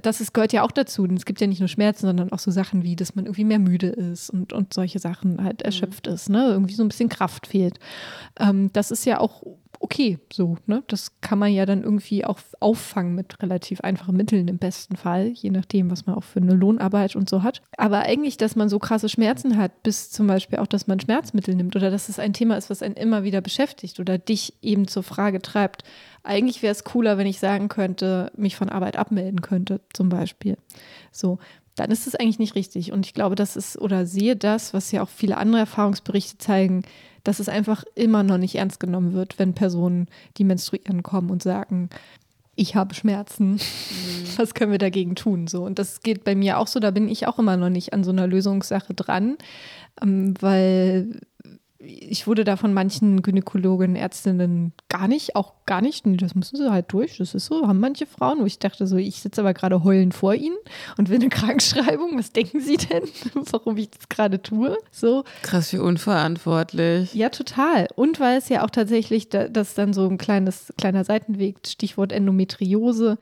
[0.02, 1.04] Das ist, gehört ja auch dazu.
[1.04, 3.44] Und es gibt ja nicht nur Schmerzen, sondern auch so Sachen wie, dass man irgendwie
[3.44, 6.14] mehr müde ist und, und solche Sachen halt erschöpft mhm.
[6.14, 6.48] ist, ne?
[6.50, 7.80] Irgendwie so ein bisschen Kraft fehlt.
[8.40, 9.44] Ähm, das ist ja auch
[9.84, 10.56] okay so.
[10.66, 10.82] Ne?
[10.88, 15.28] Das kann man ja dann irgendwie auch auffangen mit relativ einfachen Mitteln im besten Fall,
[15.28, 17.62] je nachdem, was man auch für eine Lohnarbeit und so hat.
[17.78, 21.54] Aber eigentlich, dass man so krasse Schmerzen hat, bis zum Beispiel auch, dass man Schmerzmittel
[21.56, 24.88] nimmt oder dass es ein Thema ist, was einen immer wieder beschäftigt oder dich eben
[24.88, 25.84] zur Frage treibt.
[26.24, 30.58] Eigentlich wäre es cooler, wenn ich sagen könnte, mich von Arbeit abmelden könnte, zum Beispiel.
[31.12, 31.40] So,
[31.76, 32.94] dann ist es eigentlich nicht richtig.
[32.94, 36.84] Und ich glaube, das ist oder sehe das, was ja auch viele andere Erfahrungsberichte zeigen,
[37.24, 40.08] dass es einfach immer noch nicht ernst genommen wird, wenn Personen,
[40.38, 41.90] die menstruieren, kommen und sagen,
[42.56, 43.60] ich habe Schmerzen, mhm.
[44.38, 45.48] was können wir dagegen tun?
[45.48, 45.64] So.
[45.64, 48.04] Und das geht bei mir auch so, da bin ich auch immer noch nicht an
[48.04, 49.38] so einer Lösungssache dran,
[50.02, 51.22] ähm, weil
[51.86, 56.58] ich wurde da von manchen Gynäkologen, Ärztinnen gar nicht, auch gar nicht, nee, das müssen
[56.58, 59.42] sie halt durch, das ist so, haben manche Frauen, wo ich dachte so, ich sitze
[59.42, 60.56] aber gerade heulend vor ihnen
[60.98, 63.04] und will eine Krankschreibung, was denken sie denn,
[63.52, 64.78] warum ich das gerade tue?
[64.92, 65.24] So.
[65.42, 67.14] Krass, wie unverantwortlich.
[67.14, 67.88] Ja, total.
[67.96, 73.18] Und weil es ja auch tatsächlich, das dann so ein kleines, kleiner Seitenweg, Stichwort Endometriose,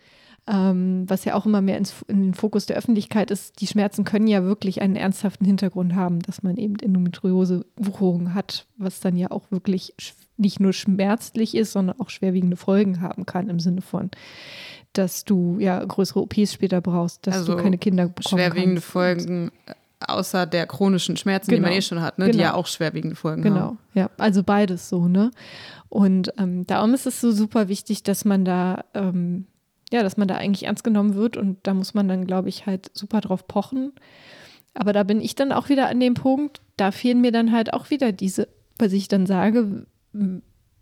[0.48, 4.04] ähm, was ja auch immer mehr ins, in den Fokus der Öffentlichkeit ist, die Schmerzen
[4.04, 9.30] können ja wirklich einen ernsthaften Hintergrund haben, dass man eben Endometriose-Wucherung hat, was dann ja
[9.32, 9.94] auch wirklich
[10.38, 14.10] nicht nur schmerzlich ist, sondern auch schwerwiegende Folgen haben kann im Sinne von,
[14.94, 18.30] dass du ja größere OPs später brauchst, dass also du keine Kinder bekommst.
[18.30, 18.92] Schwerwiegende kannst.
[18.92, 19.74] Folgen äh,
[20.08, 21.58] außer der chronischen Schmerzen, genau.
[21.58, 21.78] die man genau.
[21.78, 22.26] eh schon hat, ne?
[22.26, 22.38] Genau.
[22.38, 23.56] die ja auch schwerwiegende Folgen genau.
[23.60, 23.78] haben.
[23.94, 25.30] Genau, ja, also beides so, ne?
[25.88, 29.46] Und ähm, darum ist es so super wichtig, dass man da ähm,
[29.92, 32.66] ja, dass man da eigentlich ernst genommen wird und da muss man dann, glaube ich,
[32.66, 33.94] halt super drauf pochen.
[34.74, 37.74] Aber da bin ich dann auch wieder an dem Punkt, da fehlen mir dann halt
[37.74, 39.86] auch wieder diese, was ich dann sage,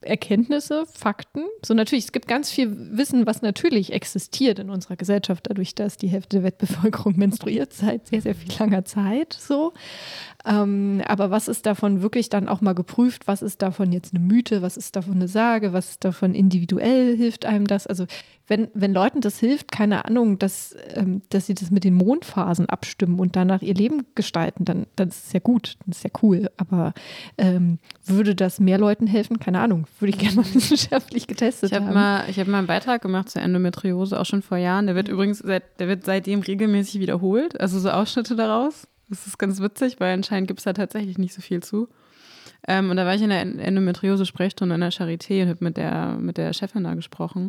[0.02, 1.44] Erkenntnisse, Fakten.
[1.66, 5.98] So natürlich, es gibt ganz viel Wissen, was natürlich existiert in unserer Gesellschaft, dadurch, dass
[5.98, 9.34] die Hälfte der Weltbevölkerung menstruiert seit sehr, sehr viel langer Zeit.
[9.34, 9.74] So.
[10.46, 13.28] Ähm, aber was ist davon wirklich dann auch mal geprüft?
[13.28, 14.62] Was ist davon jetzt eine Mythe?
[14.62, 15.74] Was ist davon eine Sage?
[15.74, 17.16] Was ist davon individuell?
[17.18, 17.86] Hilft einem das?
[17.86, 18.06] Also
[18.50, 22.68] wenn, wenn Leuten das hilft, keine Ahnung, dass, ähm, dass sie das mit den Mondphasen
[22.68, 26.10] abstimmen und danach ihr Leben gestalten, dann, dann ist es ja gut, dann ist ja
[26.24, 26.50] cool.
[26.58, 26.94] Aber
[27.38, 29.40] ähm, würde das mehr Leuten helfen?
[29.40, 29.86] Keine Ahnung.
[30.00, 31.94] Würde ich gerne mal wissenschaftlich getestet ich hab haben.
[31.94, 34.88] Mal, ich habe mal einen Beitrag gemacht zur Endometriose, auch schon vor Jahren.
[34.88, 38.88] Der wird übrigens seit, der wird seitdem regelmäßig wiederholt, also so Ausschnitte daraus.
[39.10, 41.90] Das ist ganz witzig, weil anscheinend gibt es da tatsächlich nicht so viel zu.
[42.68, 46.18] Ähm, und da war ich in der Endometriose-Sprechstunde in der Charité und habe mit der,
[46.20, 47.48] mit der Chefin da gesprochen.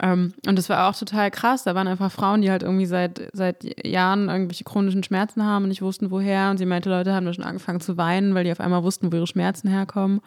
[0.00, 1.64] Ähm, und das war auch total krass.
[1.64, 5.68] Da waren einfach Frauen, die halt irgendwie seit, seit Jahren irgendwelche chronischen Schmerzen haben und
[5.68, 6.50] nicht wussten, woher.
[6.50, 9.12] Und sie meinte, Leute haben da schon angefangen zu weinen, weil die auf einmal wussten,
[9.12, 10.20] wo ihre Schmerzen herkommen.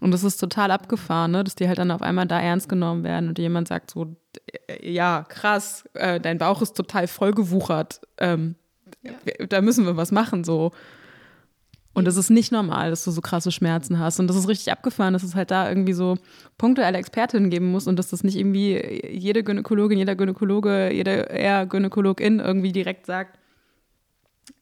[0.00, 1.42] Und das ist total abgefahren, ne?
[1.42, 4.16] dass die halt dann auf einmal da ernst genommen werden und jemand sagt so,
[4.80, 8.00] ja, krass, äh, dein Bauch ist total vollgewuchert.
[8.18, 8.54] Ähm,
[9.02, 9.12] ja.
[9.48, 10.72] Da müssen wir was machen, so.
[11.94, 14.20] Und es ist nicht normal, dass du so krasse Schmerzen hast.
[14.20, 16.16] Und das ist richtig abgefahren, dass es halt da irgendwie so
[16.56, 21.66] punktuelle Expertinnen geben muss und dass das nicht irgendwie jede Gynäkologin, jeder Gynäkologe, jeder eher
[21.66, 23.38] Gynäkologin irgendwie direkt sagt,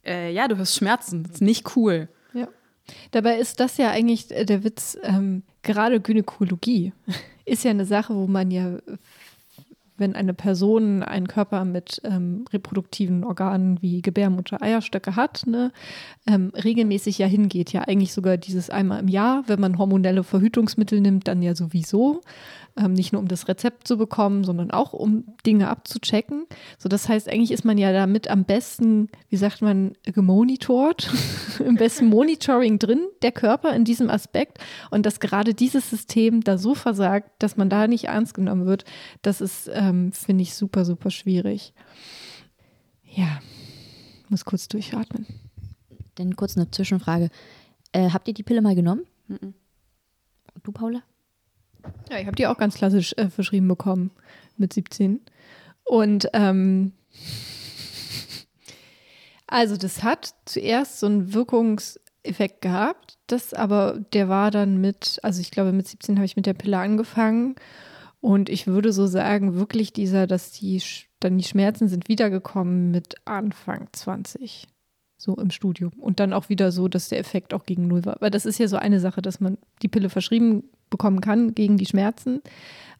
[0.04, 2.08] äh, ja, du hast Schmerzen, das ist nicht cool.
[2.32, 2.48] Ja.
[3.10, 6.92] Dabei ist das ja eigentlich der Witz, ähm, gerade Gynäkologie
[7.44, 8.78] ist ja eine Sache, wo man ja
[9.98, 15.72] wenn eine Person einen Körper mit ähm, reproduktiven Organen wie Gebärmutter, Eierstöcke hat, ne,
[16.26, 21.00] ähm, regelmäßig ja hingeht, ja eigentlich sogar dieses einmal im Jahr, wenn man hormonelle Verhütungsmittel
[21.00, 22.20] nimmt, dann ja sowieso.
[22.78, 26.44] Ähm, nicht nur um das Rezept zu bekommen, sondern auch um Dinge abzuchecken.
[26.78, 31.10] So, das heißt, eigentlich ist man ja damit am besten, wie sagt man, gemonitort,
[31.64, 34.58] im besten Monitoring drin, der Körper in diesem Aspekt.
[34.90, 38.84] Und dass gerade dieses System da so versagt, dass man da nicht ernst genommen wird,
[39.22, 41.72] das ist, ähm, finde ich, super, super schwierig.
[43.04, 43.40] Ja,
[44.28, 45.26] muss kurz durchatmen.
[46.16, 47.30] Dann kurz eine Zwischenfrage.
[47.92, 49.06] Äh, habt ihr die Pille mal genommen?
[49.28, 49.54] Mhm.
[50.62, 51.02] Du, Paula?
[52.10, 54.10] Ja, ich habe die auch ganz klassisch äh, verschrieben bekommen
[54.56, 55.20] mit 17.
[55.84, 56.92] Und ähm,
[59.46, 65.40] also das hat zuerst so einen Wirkungseffekt gehabt, das aber, der war dann mit, also
[65.40, 67.54] ich glaube mit 17 habe ich mit der Pille angefangen
[68.20, 70.82] und ich würde so sagen, wirklich dieser, dass die
[71.20, 74.66] dann die Schmerzen sind wiedergekommen mit Anfang 20
[75.26, 75.92] so im Studium.
[75.98, 78.16] Und dann auch wieder so, dass der Effekt auch gegen Null war.
[78.20, 81.76] Weil das ist ja so eine Sache, dass man die Pille verschrieben bekommen kann gegen
[81.76, 82.40] die Schmerzen.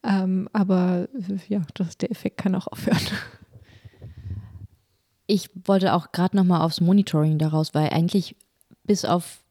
[0.03, 1.09] Ähm, aber
[1.49, 3.01] ja, das, der Effekt kann auch aufhören.
[5.29, 8.37] Ich wollte auch gerade nochmal aufs Monitoring daraus, weil eigentlich
[8.85, 9.43] bis auf,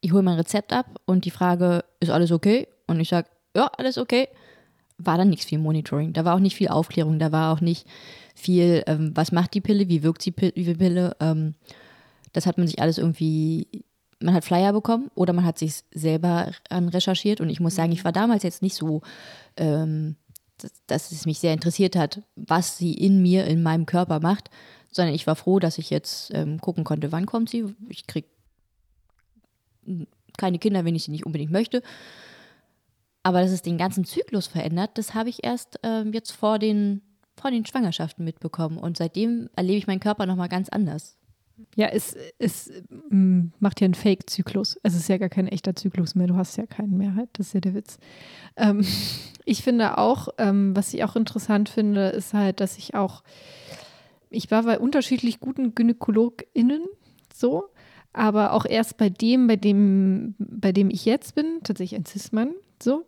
[0.00, 2.68] ich hole mein Rezept ab und die Frage, ist alles okay?
[2.86, 3.26] Und ich sage,
[3.56, 4.28] ja, alles okay,
[4.96, 6.12] war dann nichts viel Monitoring.
[6.12, 7.84] Da war auch nicht viel Aufklärung, da war auch nicht
[8.36, 11.16] viel, ähm, was macht die Pille, wie wirkt die Pille.
[11.18, 11.54] Ähm,
[12.38, 13.84] das hat man sich alles irgendwie
[14.20, 17.40] man hat Flyer bekommen oder man hat sich selber an recherchiert.
[17.40, 19.02] Und ich muss sagen, ich war damals jetzt nicht so,
[19.56, 20.16] ähm,
[20.58, 24.50] dass, dass, es mich sehr interessiert hat, was sie in mir, in meinem Körper macht,
[24.90, 27.76] sondern ich war froh, dass ich jetzt ähm, gucken konnte, wann kommt sie.
[27.88, 28.28] Ich kriege
[30.36, 31.82] keine Kinder, wenn ich sie nicht unbedingt möchte.
[33.22, 37.02] Aber dass es den ganzen Zyklus verändert, das habe ich erst ähm, jetzt vor den,
[37.36, 38.78] vor den Schwangerschaften mitbekommen.
[38.78, 41.16] Und seitdem erlebe ich meinen Körper nochmal ganz anders.
[41.76, 42.72] Ja, es, es
[43.10, 44.78] mm, macht ja einen Fake-Zyklus.
[44.82, 46.26] Es ist ja gar kein echter Zyklus mehr.
[46.26, 47.28] Du hast ja keinen mehr halt.
[47.34, 47.98] Das ist ja der Witz.
[48.56, 48.84] Ähm,
[49.44, 53.22] ich finde auch, ähm, was ich auch interessant finde, ist halt, dass ich auch,
[54.30, 56.82] ich war bei unterschiedlich guten GynäkologInnen
[57.32, 57.64] so,
[58.12, 62.54] aber auch erst bei dem, bei dem, bei dem ich jetzt bin, tatsächlich ein Cis-Mann,
[62.82, 63.04] so.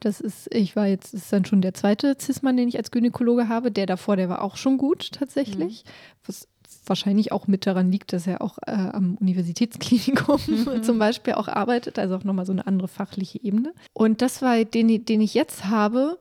[0.00, 2.90] Das ist, ich war jetzt, das ist dann schon der zweite Cis-Mann, den ich als
[2.90, 3.70] Gynäkologe habe.
[3.70, 5.84] Der davor, der war auch schon gut, tatsächlich.
[5.84, 5.90] Mhm.
[6.26, 6.48] Was
[6.86, 10.82] wahrscheinlich auch mit daran liegt, dass er auch äh, am Universitätsklinikum mhm.
[10.82, 13.72] zum Beispiel auch arbeitet, also auch nochmal so eine andere fachliche Ebene.
[13.92, 16.18] Und das war den, den ich jetzt habe,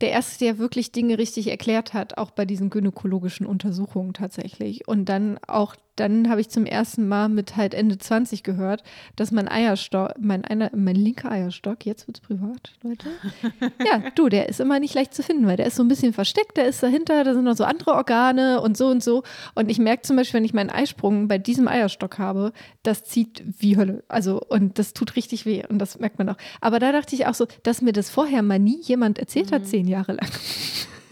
[0.00, 4.88] der erste, der wirklich Dinge richtig erklärt hat, auch bei diesen gynäkologischen Untersuchungen tatsächlich.
[4.88, 8.82] Und dann auch dann habe ich zum ersten Mal mit halt Ende 20 gehört,
[9.16, 13.08] dass mein Eierstock, mein, einer, mein linker Eierstock, jetzt wird es privat, Leute.
[13.84, 16.12] Ja, du, der ist immer nicht leicht zu finden, weil der ist so ein bisschen
[16.12, 19.22] versteckt, der ist dahinter, da sind noch so andere Organe und so und so.
[19.54, 23.42] Und ich merke zum Beispiel, wenn ich meinen Eisprung bei diesem Eierstock habe, das zieht
[23.44, 24.04] wie Hölle.
[24.08, 26.36] Also, und das tut richtig weh und das merkt man auch.
[26.60, 29.54] Aber da dachte ich auch so, dass mir das vorher mal nie jemand erzählt mhm.
[29.54, 30.28] hat, zehn Jahre lang.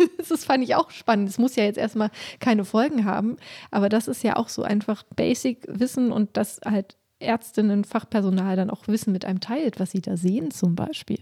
[0.28, 1.28] das fand ich auch spannend.
[1.28, 3.36] Es muss ja jetzt erstmal keine Folgen haben,
[3.70, 8.88] aber das ist ja auch so einfach Basic-Wissen und das halt Ärztinnen, Fachpersonal dann auch
[8.88, 11.20] Wissen mit einem teilt, was sie da sehen zum Beispiel.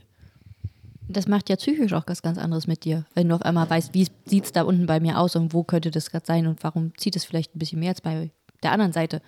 [1.09, 3.95] Das macht ja psychisch auch was ganz anderes mit dir, wenn du auf einmal weißt,
[3.95, 6.63] wie sieht es da unten bei mir aus und wo könnte das gerade sein und
[6.63, 8.31] warum zieht es vielleicht ein bisschen mehr als bei
[8.63, 9.23] der anderen Seite.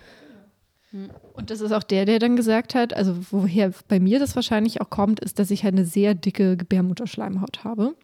[0.93, 4.81] Und das ist auch der, der dann gesagt hat, also woher bei mir das wahrscheinlich
[4.81, 7.95] auch kommt, ist, dass ich halt eine sehr dicke Gebärmutterschleimhaut habe.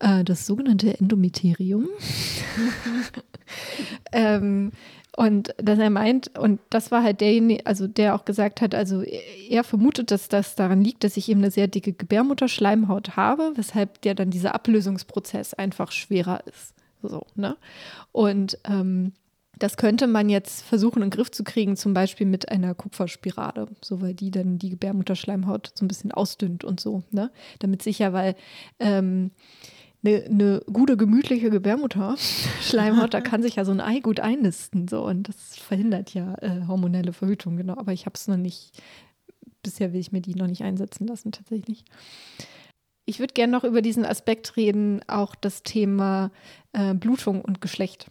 [0.00, 1.88] Äh, das sogenannte Endometerium.
[4.12, 4.72] ähm,
[5.16, 9.02] und dass er meint, und das war halt derjenige, also der auch gesagt hat, also
[9.02, 14.02] er vermutet, dass das daran liegt, dass ich eben eine sehr dicke Gebärmutterschleimhaut habe, weshalb
[14.02, 16.74] der dann dieser Ablösungsprozess einfach schwerer ist.
[17.02, 17.56] So, ne?
[18.12, 19.12] Und ähm,
[19.60, 23.68] das könnte man jetzt versuchen, in den Griff zu kriegen, zum Beispiel mit einer Kupferspirale,
[23.82, 27.30] so weil die dann die Gebärmutterschleimhaut so ein bisschen ausdünnt und so, ne?
[27.58, 28.36] Damit sicher, weil
[28.78, 29.30] ähm,
[30.02, 35.04] eine, eine gute, gemütliche Gebärmutterschleimhaut, da kann sich ja so ein Ei gut einnisten, so
[35.04, 37.76] und das verhindert ja äh, hormonelle Verhütung, genau.
[37.76, 38.80] Aber ich habe es noch nicht,
[39.62, 41.84] bisher will ich mir die noch nicht einsetzen lassen, tatsächlich.
[43.04, 46.30] Ich würde gerne noch über diesen Aspekt reden, auch das Thema
[46.72, 48.06] äh, Blutung und Geschlecht.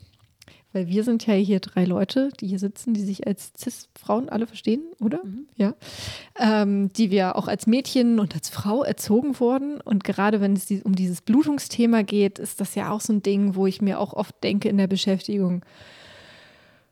[0.71, 4.45] Weil wir sind ja hier drei Leute, die hier sitzen, die sich als Cis-Frauen alle
[4.45, 5.23] verstehen, oder?
[5.23, 5.47] Mhm.
[5.55, 5.73] Ja.
[6.39, 9.81] Ähm, die wir auch als Mädchen und als Frau erzogen wurden.
[9.81, 13.55] Und gerade wenn es um dieses Blutungsthema geht, ist das ja auch so ein Ding,
[13.55, 15.63] wo ich mir auch oft denke in der Beschäftigung,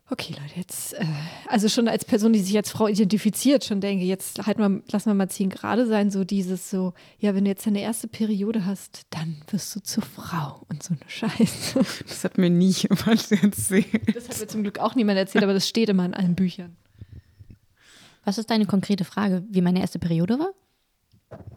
[0.10, 1.06] Okay, Leute, jetzt, äh,
[1.48, 5.06] also schon als Person, die sich als Frau identifiziert, schon denke, jetzt halt mal, lass
[5.06, 8.66] mal mal ziehen gerade sein, so dieses so, ja, wenn du jetzt deine erste Periode
[8.66, 11.80] hast, dann wirst du zur Frau und so eine Scheiße.
[12.08, 14.16] Das hat mir nie jemand erzählt.
[14.16, 16.78] Das hat mir zum Glück auch niemand erzählt, aber das steht immer in allen Büchern.
[18.24, 20.52] Was ist deine konkrete Frage, wie meine erste Periode war?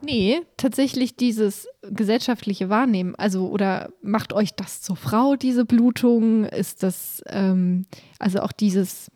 [0.02, 3.14] Nee, tatsächlich dieses gesellschaftliche Wahrnehmen.
[3.14, 6.44] Also, oder macht euch das zur Frau, diese Blutung?
[6.44, 7.86] Ist das, ähm,
[8.18, 9.10] also auch dieses,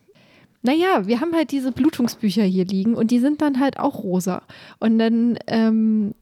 [0.61, 4.43] naja, wir haben halt diese Blutungsbücher hier liegen und die sind dann halt auch rosa.
[4.79, 6.13] Und dann ähm,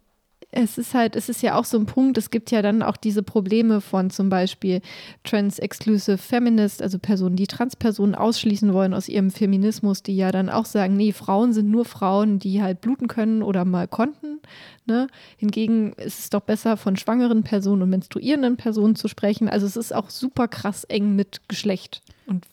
[0.55, 2.95] es ist halt, es ist ja auch so ein Punkt, es gibt ja dann auch
[2.95, 4.81] diese Probleme von zum Beispiel
[5.23, 10.65] Trans-Exclusive Feminist, also Personen, die Transpersonen ausschließen wollen aus ihrem Feminismus, die ja dann auch
[10.65, 14.39] sagen, nee, Frauen sind nur Frauen, die halt bluten können oder mal konnten.
[14.85, 15.07] Ne?
[15.37, 19.49] Hingegen ist es doch besser, von schwangeren Personen und menstruierenden Personen zu sprechen.
[19.49, 22.45] Also es ist auch super krass eng mit Geschlecht und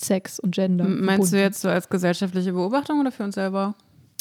[0.00, 0.84] Sex und Gender.
[0.84, 1.32] Meinst verbunden.
[1.32, 3.74] du jetzt so als gesellschaftliche Beobachtung oder für uns selber?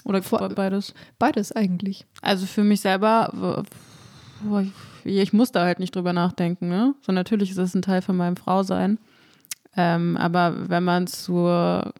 [0.09, 0.95] Oder Vor, beides?
[1.19, 2.07] Beides eigentlich.
[2.23, 3.63] Also für mich selber,
[5.03, 6.67] ich muss da halt nicht drüber nachdenken.
[6.67, 6.95] Ne?
[7.01, 8.97] So natürlich ist es ein Teil von meinem Frausein.
[9.77, 11.93] Ähm, aber wenn man zur,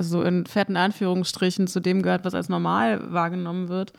[0.00, 3.94] so in fetten Anführungsstrichen zu dem gehört, was als normal wahrgenommen wird,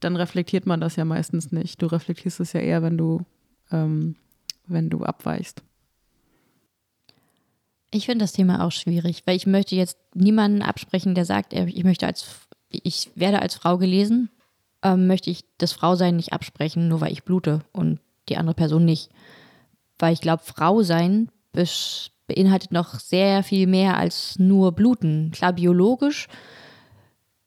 [0.00, 1.80] dann reflektiert man das ja meistens nicht.
[1.80, 3.20] Du reflektierst es ja eher, wenn du,
[3.70, 4.16] ähm,
[4.66, 5.62] wenn du abweichst.
[7.90, 11.84] Ich finde das Thema auch schwierig, weil ich möchte jetzt niemanden absprechen, der sagt, ich
[11.84, 12.26] möchte als,
[12.70, 14.30] ich werde als Frau gelesen,
[14.82, 18.84] ähm, möchte ich das Frausein nicht absprechen, nur weil ich blute und die andere Person
[18.84, 19.10] nicht.
[19.98, 21.30] Weil ich glaube, Frausein
[22.26, 25.32] beinhaltet noch sehr viel mehr als nur bluten.
[25.32, 26.28] Klar, biologisch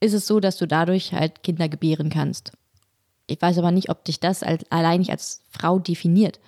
[0.02, 2.52] ist es so, dass du dadurch halt Kinder gebären kannst.
[3.28, 6.42] Ich weiß aber nicht, ob dich das als, alleinig als Frau definiert.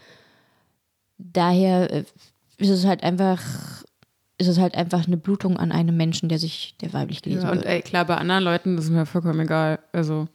[1.17, 2.03] Daher äh,
[2.57, 3.41] ist es halt einfach
[4.37, 7.51] ist es halt einfach eine Blutung an einem Menschen, der sich, der weiblich gelesen ja,
[7.51, 7.67] und wird.
[7.67, 9.79] ey, klar, bei anderen Leuten das ist mir vollkommen egal.
[9.93, 10.27] Also,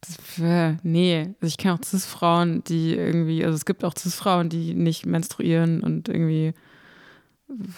[0.00, 4.48] das, äh, nee, also ich kenne auch Cis-Frauen, die irgendwie, also es gibt auch Cis-Frauen,
[4.48, 6.52] die nicht menstruieren und irgendwie,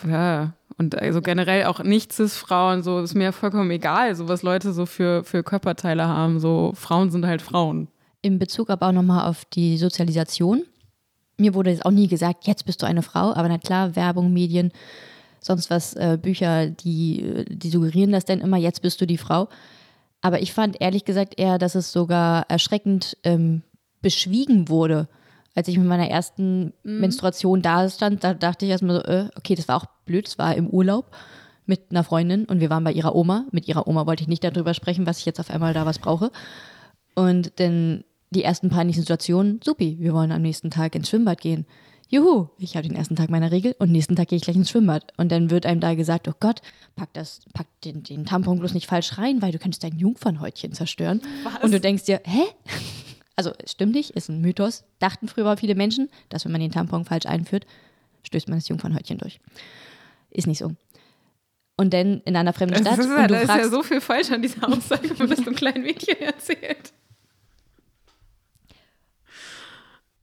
[0.08, 4.72] ja, und also generell auch nicht Cis-Frauen, so ist mir vollkommen egal, so was Leute
[4.72, 6.40] so für, für Körperteile haben.
[6.40, 7.88] So, Frauen sind halt Frauen.
[8.22, 10.62] In Bezug aber auch nochmal auf die Sozialisation.
[11.38, 14.32] Mir wurde jetzt auch nie gesagt, jetzt bist du eine Frau, aber na klar, Werbung,
[14.32, 14.72] Medien
[15.40, 19.48] sonst was äh, Bücher, die, die suggerieren das denn immer, jetzt bist du die Frau.
[20.20, 23.62] Aber ich fand ehrlich gesagt eher, dass es sogar erschreckend ähm,
[24.02, 25.08] beschwiegen wurde.
[25.54, 27.00] Als ich mit meiner ersten mhm.
[27.00, 30.38] Menstruation da stand, da dachte ich erstmal so, äh, okay, das war auch blöd, das
[30.38, 31.10] war im Urlaub
[31.66, 33.46] mit einer Freundin und wir waren bei ihrer Oma.
[33.50, 35.98] Mit ihrer Oma wollte ich nicht darüber sprechen, was ich jetzt auf einmal da was
[35.98, 36.30] brauche.
[37.14, 41.66] Und dann die ersten peinlichen Situationen, supi, wir wollen am nächsten Tag ins Schwimmbad gehen.
[42.10, 44.68] Juhu, ich habe den ersten Tag meiner Regel und nächsten Tag gehe ich gleich ins
[44.68, 45.12] Schwimmbad.
[45.16, 46.60] Und dann wird einem da gesagt, oh Gott,
[46.96, 50.72] pack, das, pack den, den Tampon bloß nicht falsch rein, weil du könntest dein Jungfernhäutchen
[50.72, 51.22] zerstören.
[51.44, 51.62] Was?
[51.62, 52.42] Und du denkst dir, hä?
[53.36, 54.84] Also stimmt nicht, ist ein Mythos.
[54.98, 57.64] Dachten früher viele Menschen, dass wenn man den Tampon falsch einführt,
[58.24, 59.40] stößt man das Jungfernhäutchen durch.
[60.28, 60.72] Ist nicht so.
[61.78, 62.98] Und dann in einer fremden Stadt.
[62.98, 65.18] Das ist, ja, und du da fragst, ist ja so viel falsch an dieser Aussage,
[65.18, 66.92] wenn das einem kleinen Mädchen erzählt.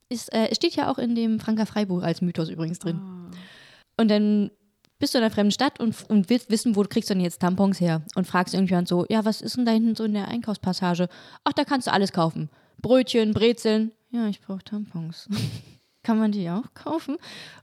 [0.09, 3.01] Ist, äh, steht ja auch in dem Franka Freibuch als Mythos übrigens drin.
[3.01, 4.01] Oh.
[4.01, 4.51] Und dann
[4.99, 7.39] bist du in einer fremden Stadt und, und willst wissen, wo kriegst du denn jetzt
[7.39, 8.01] Tampons her?
[8.15, 11.07] Und fragst irgendjemand so, ja, was ist denn da hinten so in der Einkaufspassage?
[11.43, 12.49] Ach, da kannst du alles kaufen.
[12.81, 13.91] Brötchen, Brezeln.
[14.11, 15.27] Ja, ich brauche Tampons.
[16.03, 17.17] Kann man die auch kaufen?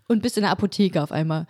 [0.07, 1.47] Und bist in der Apotheke auf einmal.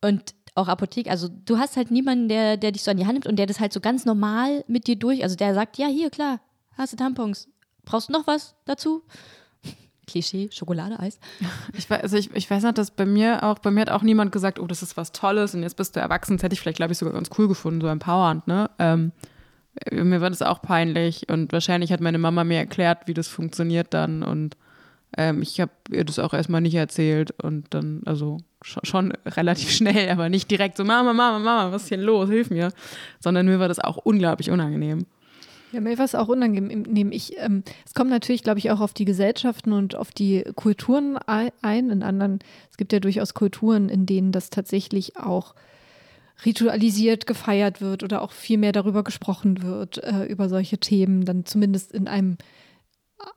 [0.00, 3.14] Und auch Apotheke, also du hast halt niemanden, der, der dich so an die Hand
[3.14, 5.86] nimmt und der das halt so ganz normal mit dir durch, also der sagt, ja,
[5.86, 6.40] hier, klar,
[6.76, 7.48] hast du Tampons.
[7.84, 9.02] Brauchst du noch was dazu?
[10.08, 11.20] Klischee, Schokolade, Eis.
[11.76, 14.02] Ich weiß, also ich, ich weiß noch, dass bei mir auch, bei mir hat auch
[14.02, 16.36] niemand gesagt, oh, das ist was Tolles und jetzt bist du erwachsen.
[16.36, 18.70] Das hätte ich vielleicht, glaube ich, sogar ganz cool gefunden, so empowernd, ne?
[18.78, 19.12] Ähm,
[19.92, 23.94] mir war das auch peinlich und wahrscheinlich hat meine Mama mir erklärt, wie das funktioniert
[23.94, 24.56] dann und
[25.16, 29.70] ähm, ich habe ihr das auch erstmal nicht erzählt und dann, also schon, schon, relativ
[29.76, 32.72] schnell, aber nicht direkt so, Mama, Mama, Mama, was ist hier los, hilf mir,
[33.20, 35.06] sondern mir war das auch unglaublich unangenehm.
[35.72, 37.12] Ja, mir war es auch unangenehm.
[37.12, 41.18] Ich, ähm, es kommt natürlich, glaube ich, auch auf die Gesellschaften und auf die Kulturen
[41.18, 41.90] ein.
[41.90, 42.38] In anderen,
[42.70, 45.54] es gibt ja durchaus Kulturen, in denen das tatsächlich auch
[46.44, 51.44] ritualisiert gefeiert wird oder auch viel mehr darüber gesprochen wird, äh, über solche Themen, dann
[51.44, 52.38] zumindest in einem,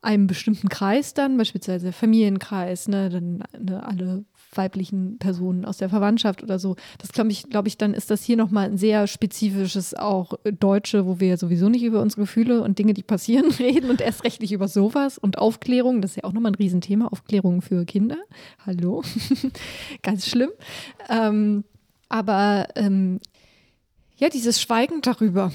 [0.01, 4.23] einem bestimmten Kreis dann, beispielsweise Familienkreis, ne, dann ne, alle
[4.53, 6.75] weiblichen Personen aus der Verwandtschaft oder so.
[6.97, 11.05] Das glaube ich, glaube ich, dann ist das hier nochmal ein sehr spezifisches auch Deutsche,
[11.05, 14.23] wo wir ja sowieso nicht über unsere Gefühle und Dinge, die passieren, reden und erst
[14.23, 16.01] recht nicht über sowas und Aufklärung.
[16.01, 18.17] Das ist ja auch nochmal ein Riesenthema, Aufklärung für Kinder.
[18.65, 19.03] Hallo.
[20.01, 20.49] Ganz schlimm.
[21.09, 21.63] Ähm,
[22.09, 23.19] aber ähm,
[24.17, 25.51] ja, dieses Schweigen darüber,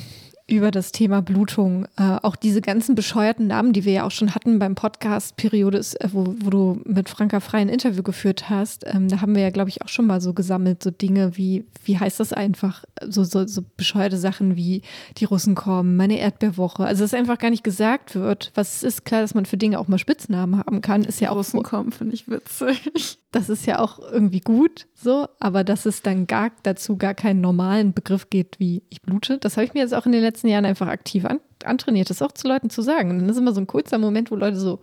[0.49, 1.87] über das Thema Blutung.
[1.97, 5.79] Äh, auch diese ganzen bescheuerten Namen, die wir ja auch schon hatten beim Podcast Periode,
[5.79, 8.85] äh, wo, wo du mit Franka Frei ein Interview geführt hast.
[8.87, 11.67] Ähm, da haben wir ja, glaube ich, auch schon mal so gesammelt, so Dinge wie,
[11.85, 12.85] wie heißt das einfach?
[13.05, 14.83] So, so, so bescheuerte Sachen wie
[15.17, 16.85] die Russen kommen, meine Erdbeerwoche.
[16.85, 18.53] Also, dass einfach gar nicht gesagt wird.
[18.55, 21.33] Was ist klar, dass man für Dinge auch mal Spitznamen haben kann, ist ja die
[21.33, 21.39] auch.
[21.39, 23.19] Russen kommen, finde ich witzig.
[23.33, 27.43] Das ist ja auch irgendwie gut, so, aber dass es dann gar dazu gar keinen
[27.43, 30.36] normalen Begriff geht wie ich blute, das habe ich mir jetzt auch in den letzten
[30.43, 33.11] Jahren einfach aktiv an, antrainiert, das auch zu Leuten zu sagen.
[33.11, 34.81] Und dann ist immer so ein kurzer Moment, wo Leute so,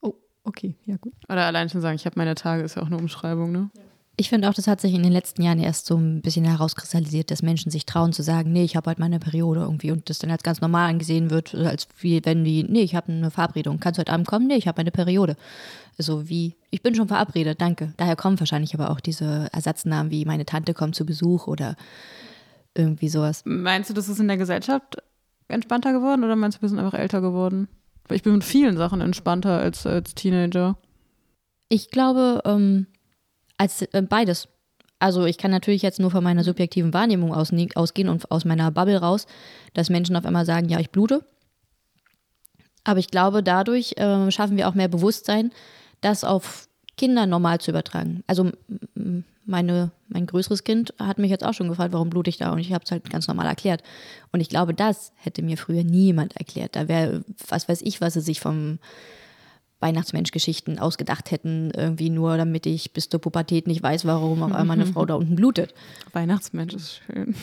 [0.00, 1.14] oh, okay, ja gut.
[1.28, 3.70] Oder allein schon sagen, ich habe meine Tage, ist ja auch eine Umschreibung, ne?
[3.74, 3.82] Ja.
[4.20, 7.30] Ich finde auch, das hat sich in den letzten Jahren erst so ein bisschen herauskristallisiert,
[7.30, 10.18] dass Menschen sich trauen zu sagen, nee, ich habe halt meine Periode irgendwie und das
[10.18, 13.78] dann als ganz normal angesehen wird, als wie wenn die, nee, ich habe eine Verabredung,
[13.78, 14.48] kannst du heute Abend kommen?
[14.48, 15.36] Nee, ich habe meine Periode.
[15.98, 17.94] So wie, ich bin schon verabredet, danke.
[17.96, 21.76] Daher kommen wahrscheinlich aber auch diese Ersatznamen wie meine Tante kommt zu Besuch oder
[22.78, 23.42] irgendwie sowas.
[23.44, 24.96] Meinst du, das ist in der Gesellschaft
[25.48, 27.68] entspannter geworden oder meinst du, wir sind einfach älter geworden?
[28.06, 30.78] Weil ich bin mit vielen Sachen entspannter als, als Teenager.
[31.68, 32.86] Ich glaube, ähm,
[33.58, 34.48] als äh, beides.
[34.98, 38.70] Also ich kann natürlich jetzt nur von meiner subjektiven Wahrnehmung aus, ausgehen und aus meiner
[38.70, 39.26] Bubble raus,
[39.74, 41.24] dass Menschen auf einmal sagen, ja, ich blute.
[42.84, 45.52] Aber ich glaube, dadurch äh, schaffen wir auch mehr Bewusstsein,
[46.00, 46.67] das auf
[46.98, 48.22] Kinder normal zu übertragen.
[48.26, 48.50] Also
[49.46, 52.52] meine, mein größeres Kind hat mich jetzt auch schon gefragt, warum blute ich da?
[52.52, 53.82] Und ich habe es halt ganz normal erklärt.
[54.30, 56.76] Und ich glaube, das hätte mir früher niemand erklärt.
[56.76, 58.78] Da wäre, was weiß ich, was sie sich vom
[59.80, 64.76] Weihnachtsmensch-Geschichten ausgedacht hätten, irgendwie nur damit ich bis zur Pubertät nicht weiß, warum auf einmal
[64.78, 65.72] eine Frau da unten blutet.
[66.12, 67.34] Weihnachtsmensch ist schön.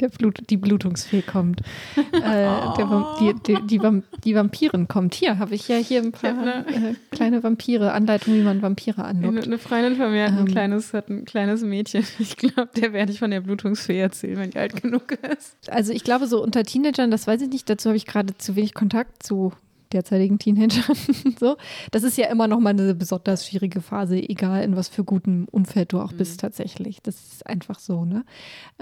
[0.00, 1.60] Der Blut, die Blutungsfee kommt.
[1.96, 5.14] äh, der, die, die, die, Vamp die, Vampirin kommt.
[5.14, 9.04] Hier habe ich ja hier ein paar eine, äh, kleine Vampire, Anleitung, wie man Vampire
[9.04, 9.36] anlockt.
[9.36, 12.04] Eine, eine Freundin von mir hat, ein, ähm, kleines, hat ein kleines Mädchen.
[12.18, 15.56] Ich glaube, der werde ich von der Blutungsfee erzählen, wenn die alt genug ist.
[15.68, 18.54] Also ich glaube, so unter Teenagern, das weiß ich nicht, dazu habe ich gerade zu
[18.54, 19.52] wenig Kontakt zu
[19.92, 20.96] derzeitigen Teenagern.
[21.40, 21.56] so.
[21.90, 25.46] Das ist ja immer noch mal eine besonders schwierige Phase, egal in was für gutem
[25.50, 26.16] Umfeld du auch mhm.
[26.18, 27.02] bist tatsächlich.
[27.02, 28.04] Das ist einfach so.
[28.04, 28.24] Ne?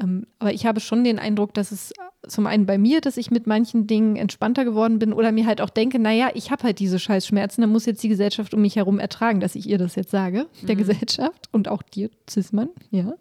[0.01, 1.93] Ähm, aber ich habe schon den Eindruck, dass es
[2.29, 5.61] zum einen bei mir, dass ich mit manchen Dingen entspannter geworden bin oder mir halt
[5.61, 8.77] auch denke, naja, ich habe halt diese Scheißschmerzen, dann muss jetzt die Gesellschaft um mich
[8.77, 10.81] herum ertragen, dass ich ihr das jetzt sage, der mhm.
[10.81, 13.15] Gesellschaft und auch dir, Zismann, ja.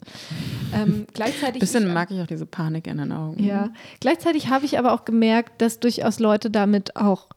[0.74, 3.44] Ähm, gleichzeitig Bisschen ich, mag ich auch diese Panik in den Augen.
[3.44, 3.70] Ja,
[4.00, 7.30] gleichzeitig habe ich aber auch gemerkt, dass durchaus Leute damit auch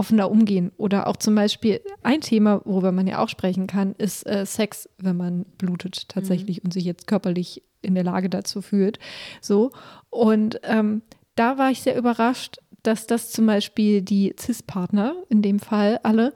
[0.00, 0.72] offener umgehen.
[0.78, 4.88] Oder auch zum Beispiel ein Thema, worüber man ja auch sprechen kann, ist äh, Sex,
[4.96, 6.64] wenn man blutet tatsächlich mhm.
[6.64, 8.98] und sich jetzt körperlich in der Lage dazu fühlt.
[9.42, 9.72] So.
[10.08, 11.02] Und ähm,
[11.34, 16.32] da war ich sehr überrascht, dass das zum Beispiel die CIS-Partner, in dem Fall alle,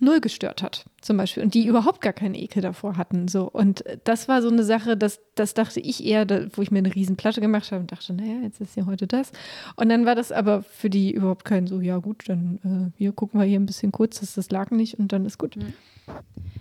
[0.00, 1.42] null gestört hat, zum Beispiel.
[1.42, 3.28] Und die überhaupt gar keinen Ekel davor hatten.
[3.28, 3.50] So.
[3.50, 6.78] Und das war so eine Sache, das, das dachte ich eher, da, wo ich mir
[6.78, 9.32] eine Riesenplatte gemacht habe und dachte, naja, jetzt ist ja heute das.
[9.76, 13.12] Und dann war das aber für die überhaupt kein so, ja gut, dann äh, hier
[13.12, 15.56] gucken wir hier ein bisschen kurz, dass das lag nicht und dann ist gut.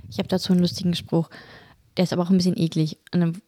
[0.09, 1.29] Ich habe dazu einen lustigen Spruch.
[1.97, 2.97] Der ist aber auch ein bisschen eklig.
[3.13, 3.41] Und dann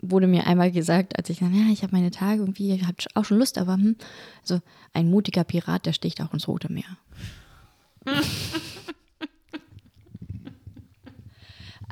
[0.00, 2.96] wurde mir einmal gesagt, als ich dann, ja, ich habe meine Tage irgendwie, ich habe
[3.14, 3.96] auch schon Lust, aber hm,
[4.40, 4.60] also
[4.92, 6.96] ein mutiger Pirat, der sticht auch ins Rote Meer.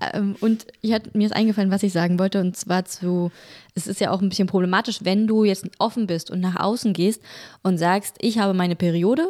[0.01, 3.31] ähm, und ich hat, mir ist eingefallen, was ich sagen wollte, und zwar zu,
[3.75, 6.93] es ist ja auch ein bisschen problematisch, wenn du jetzt offen bist und nach außen
[6.93, 7.23] gehst
[7.63, 9.27] und sagst, ich habe meine Periode,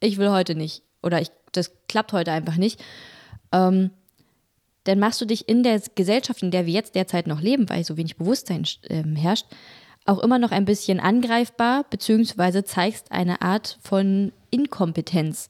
[0.00, 2.82] ich will heute nicht oder ich, das klappt heute einfach nicht.
[3.52, 3.90] Ähm,
[4.84, 7.84] dann machst du dich in der Gesellschaft, in der wir jetzt derzeit noch leben, weil
[7.84, 9.46] so wenig Bewusstsein äh, herrscht,
[10.06, 15.48] auch immer noch ein bisschen angreifbar, beziehungsweise zeigst eine Art von Inkompetenz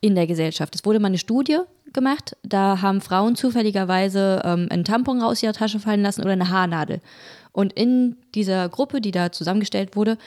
[0.00, 0.74] in der Gesellschaft.
[0.74, 1.58] Es wurde mal eine Studie
[1.94, 6.50] gemacht, da haben Frauen zufälligerweise ähm, einen Tampon aus ihrer Tasche fallen lassen oder eine
[6.50, 7.00] Haarnadel.
[7.52, 10.18] Und in dieser Gruppe, die da zusammengestellt wurde,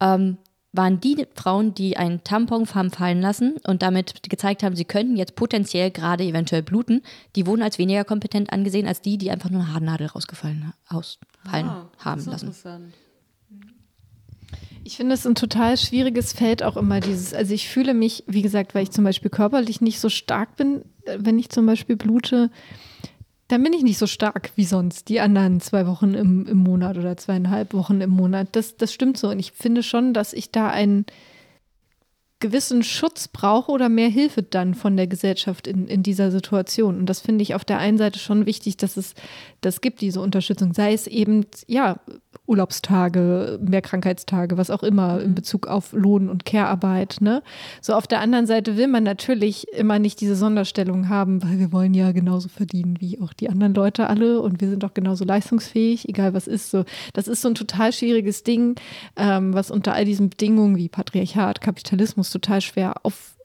[0.00, 0.36] ähm,
[0.72, 5.16] waren die Frauen, die einen Tampon haben fallen lassen und damit gezeigt haben, sie könnten
[5.16, 7.02] jetzt potenziell gerade eventuell bluten,
[7.34, 11.66] die wurden als weniger kompetent angesehen als die, die einfach nur eine Haarnadel rausgefallen ausfallen
[11.66, 12.92] ah, haben lassen.
[14.90, 17.32] Ich finde es ein total schwieriges Feld auch immer dieses.
[17.32, 20.82] Also ich fühle mich, wie gesagt, weil ich zum Beispiel körperlich nicht so stark bin,
[21.04, 22.50] äh, wenn ich zum Beispiel blute,
[23.46, 26.98] dann bin ich nicht so stark wie sonst, die anderen zwei Wochen im, im Monat
[26.98, 28.48] oder zweieinhalb Wochen im Monat.
[28.50, 29.28] Das, das stimmt so.
[29.28, 31.06] Und ich finde schon, dass ich da einen
[32.40, 36.98] gewissen Schutz brauche oder mehr Hilfe dann von der Gesellschaft in, in dieser Situation.
[36.98, 39.14] Und das finde ich auf der einen Seite schon wichtig, dass es
[39.60, 40.74] das gibt, diese Unterstützung.
[40.74, 42.00] Sei es eben, ja,
[42.50, 45.34] Urlaubstage, mehr Krankheitstage, was auch immer in mhm.
[45.36, 47.18] Bezug auf Lohn- und Care-Arbeit.
[47.20, 47.42] Ne?
[47.80, 51.72] So auf der anderen Seite will man natürlich immer nicht diese Sonderstellung haben, weil wir
[51.72, 55.24] wollen ja genauso verdienen wie auch die anderen Leute alle und wir sind doch genauso
[55.24, 56.72] leistungsfähig, egal was ist.
[56.72, 58.74] So, das ist so ein total schwieriges Ding,
[59.16, 63.36] ähm, was unter all diesen Bedingungen wie Patriarchat, Kapitalismus total schwer auf,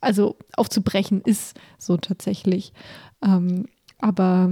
[0.00, 2.72] also aufzubrechen ist, so tatsächlich.
[3.22, 3.66] Ähm,
[4.00, 4.50] aber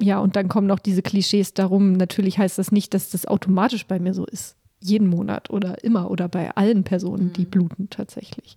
[0.00, 1.92] ja, und dann kommen noch diese Klischees darum.
[1.92, 4.56] Natürlich heißt das nicht, dass das automatisch bei mir so ist.
[4.80, 7.50] Jeden Monat oder immer oder bei allen Personen, die mhm.
[7.50, 8.56] bluten tatsächlich.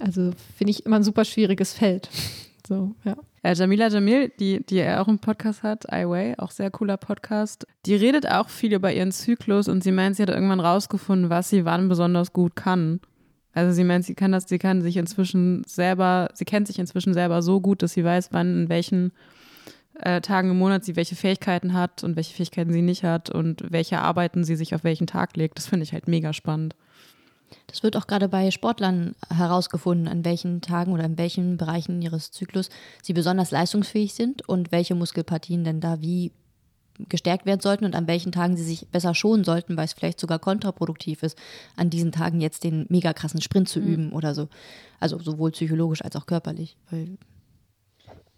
[0.00, 2.08] Also finde ich immer ein super schwieriges Feld.
[2.64, 3.16] So, ja.
[3.42, 7.96] Äh, Jamila Jamil, die, die auch einen Podcast hat, iWay, auch sehr cooler Podcast, die
[7.96, 11.64] redet auch viel über ihren Zyklus und sie meint, sie hat irgendwann rausgefunden, was sie
[11.64, 13.00] wann besonders gut kann.
[13.52, 17.14] Also sie meint, sie kann das, sie kann sich inzwischen selber, sie kennt sich inzwischen
[17.14, 19.12] selber so gut, dass sie weiß, wann in welchen
[20.00, 23.64] äh, Tagen im Monat sie welche Fähigkeiten hat und welche Fähigkeiten sie nicht hat und
[23.70, 25.58] welche Arbeiten sie sich auf welchen Tag legt.
[25.58, 26.74] Das finde ich halt mega spannend.
[27.66, 32.30] Das wird auch gerade bei Sportlern herausgefunden, an welchen Tagen oder in welchen Bereichen ihres
[32.30, 32.70] Zyklus
[33.02, 36.32] sie besonders leistungsfähig sind und welche Muskelpartien denn da wie
[37.08, 40.20] gestärkt werden sollten und an welchen Tagen sie sich besser schonen sollten, weil es vielleicht
[40.20, 41.38] sogar kontraproduktiv ist,
[41.76, 43.86] an diesen Tagen jetzt den mega krassen Sprint zu mhm.
[43.86, 44.48] üben oder so.
[45.00, 46.76] Also sowohl psychologisch als auch körperlich.
[46.90, 47.16] Weil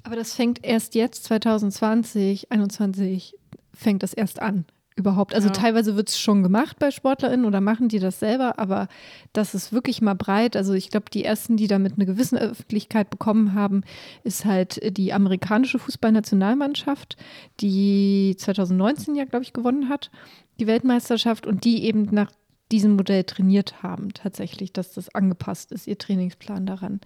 [0.05, 3.35] aber das fängt erst jetzt, 2020, 2021,
[3.73, 4.67] fängt das erst an.
[4.97, 5.35] Überhaupt.
[5.35, 5.53] Also ja.
[5.55, 8.87] teilweise wird es schon gemacht bei SportlerInnen oder machen die das selber, aber
[9.33, 10.55] das ist wirklich mal breit.
[10.57, 13.83] Also ich glaube, die ersten, die damit eine gewisse Öffentlichkeit bekommen haben,
[14.23, 17.17] ist halt die amerikanische Fußballnationalmannschaft,
[17.59, 20.13] die 2019 ja, glaube ich, gewonnen hat,
[20.61, 22.31] die Weltmeisterschaft und die eben nach
[22.73, 27.01] diesem Modell trainiert haben, tatsächlich, dass das angepasst ist, ihr Trainingsplan daran.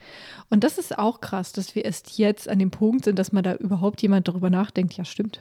[0.51, 3.43] Und das ist auch krass, dass wir erst jetzt an dem Punkt sind, dass man
[3.43, 5.41] da überhaupt jemand darüber nachdenkt, ja, stimmt.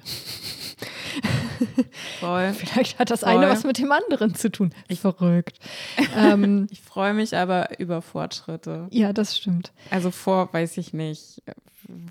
[2.20, 2.54] Voll.
[2.54, 3.30] Vielleicht hat das Voll.
[3.30, 4.74] eine was mit dem anderen zu tun.
[4.88, 5.60] Ich verrückt.
[6.16, 8.88] ähm, ich freue mich aber über Fortschritte.
[8.92, 9.72] Ja, das stimmt.
[9.92, 11.42] Also vor, weiß ich nicht,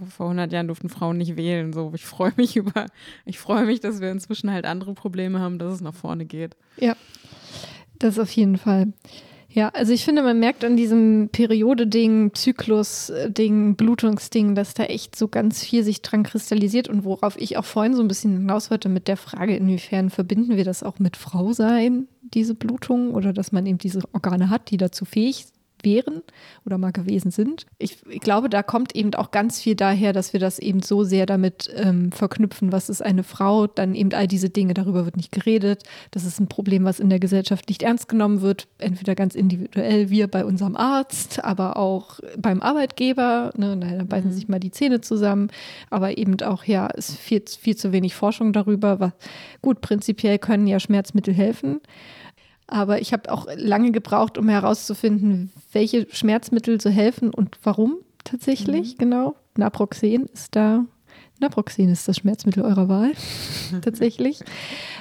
[0.08, 1.72] vor 100 Jahren durften Frauen nicht wählen.
[1.72, 2.86] So, ich freue mich über,
[3.24, 6.56] ich freue mich, dass wir inzwischen halt andere Probleme haben, dass es nach vorne geht.
[6.78, 6.96] Ja,
[7.98, 8.92] das auf jeden Fall.
[9.56, 15.28] Ja, also ich finde, man merkt an diesem Periode-Ding, Zyklus-Ding, Blutungsding, dass da echt so
[15.28, 18.90] ganz viel sich dran kristallisiert und worauf ich auch vorhin so ein bisschen hinaus wollte
[18.90, 23.50] mit der Frage, inwiefern verbinden wir das auch mit Frau sein, diese Blutung, oder dass
[23.50, 25.46] man eben diese Organe hat, die dazu fähig
[25.86, 26.22] wären
[26.66, 27.64] oder mal gewesen sind.
[27.78, 31.04] Ich, ich, glaube, da kommt eben auch ganz viel daher, dass wir das eben so
[31.04, 35.16] sehr damit ähm, verknüpfen, was ist eine Frau, dann eben all diese Dinge, darüber wird
[35.16, 35.84] nicht geredet.
[36.10, 40.10] Das ist ein Problem, was in der Gesellschaft nicht ernst genommen wird, entweder ganz individuell,
[40.10, 43.52] wir bei unserem Arzt, aber auch beim Arbeitgeber.
[43.56, 44.34] Ne, da beißen mhm.
[44.34, 45.48] sich mal die Zähne zusammen,
[45.88, 48.98] aber eben auch, ja, es ist viel, viel zu wenig Forschung darüber.
[48.98, 49.12] Was,
[49.62, 51.80] gut, prinzipiell können ja Schmerzmittel helfen.
[52.66, 58.94] Aber ich habe auch lange gebraucht, um herauszufinden, welche Schmerzmittel so helfen und warum tatsächlich,
[58.94, 58.98] mhm.
[58.98, 59.36] genau.
[59.56, 60.84] Naproxen ist da.
[61.38, 63.12] Naproxen ist das Schmerzmittel eurer Wahl,
[63.82, 64.40] tatsächlich.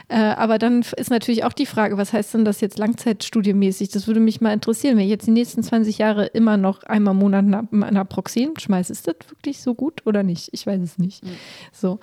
[0.09, 3.89] Äh, aber dann ist natürlich auch die Frage, was heißt denn das jetzt langzeitstudiemäßig?
[3.89, 7.13] Das würde mich mal interessieren, wenn ich jetzt die nächsten 20 Jahre immer noch einmal
[7.13, 10.49] im Monat Naproxen schmeiße, ist das wirklich so gut oder nicht?
[10.51, 11.24] Ich weiß es nicht.
[11.24, 11.30] Mhm.
[11.72, 11.99] So.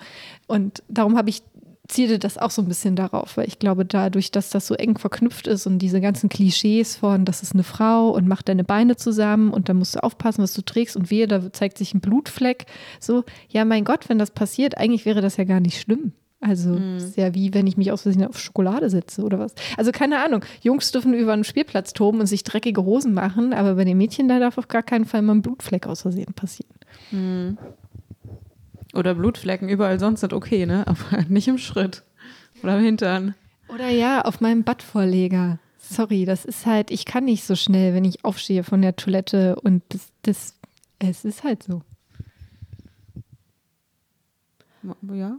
[0.47, 1.43] Und darum habe ich
[1.87, 4.97] zielte das auch so ein bisschen darauf, weil ich glaube, dadurch, dass das so eng
[4.97, 8.95] verknüpft ist und diese ganzen Klischees von, das ist eine Frau und mach deine Beine
[8.95, 11.99] zusammen und dann musst du aufpassen, was du trägst und wehe, da zeigt sich ein
[11.99, 12.65] Blutfleck.
[12.99, 16.13] So, ja, mein Gott, wenn das passiert, eigentlich wäre das ja gar nicht schlimm.
[16.39, 16.97] Also mhm.
[16.97, 19.53] ist ja wie wenn ich mich aus Versehen auf Schokolade setze oder was.
[19.77, 20.43] Also keine Ahnung.
[20.61, 24.27] Jungs dürfen über einen Spielplatz toben und sich dreckige Hosen machen, aber bei den Mädchen
[24.27, 26.75] da darf auf gar keinen Fall mal ein Blutfleck aus Versehen passieren.
[27.11, 27.57] Mhm.
[28.93, 30.85] Oder Blutflecken überall sonst sind okay, ne?
[30.87, 32.03] Aber nicht im Schritt.
[32.61, 33.35] Oder im Hintern.
[33.67, 35.59] Oder ja, auf meinem Badvorleger.
[35.79, 39.57] Sorry, das ist halt, ich kann nicht so schnell, wenn ich aufstehe von der Toilette
[39.57, 40.55] und das, das
[40.99, 41.81] es ist halt so.
[45.13, 45.37] Ja?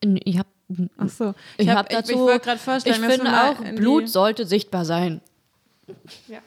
[0.00, 0.48] Ich habe
[0.96, 1.34] Ach so.
[1.58, 2.28] Ich, ich habe dazu.
[2.28, 5.20] Ich, ich gerade vorstellen, ich finde auch, Blut sollte sichtbar sein.
[6.28, 6.38] Ja.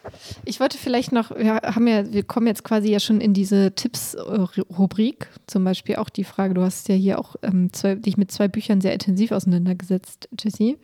[0.45, 3.73] Ich wollte vielleicht noch, wir haben ja, wir kommen jetzt quasi ja schon in diese
[3.73, 5.29] Tipps-Rubrik.
[5.47, 8.47] Zum Beispiel auch die Frage, du hast ja hier auch ähm, zwei, dich mit zwei
[8.47, 10.77] Büchern sehr intensiv auseinandergesetzt, Jessie.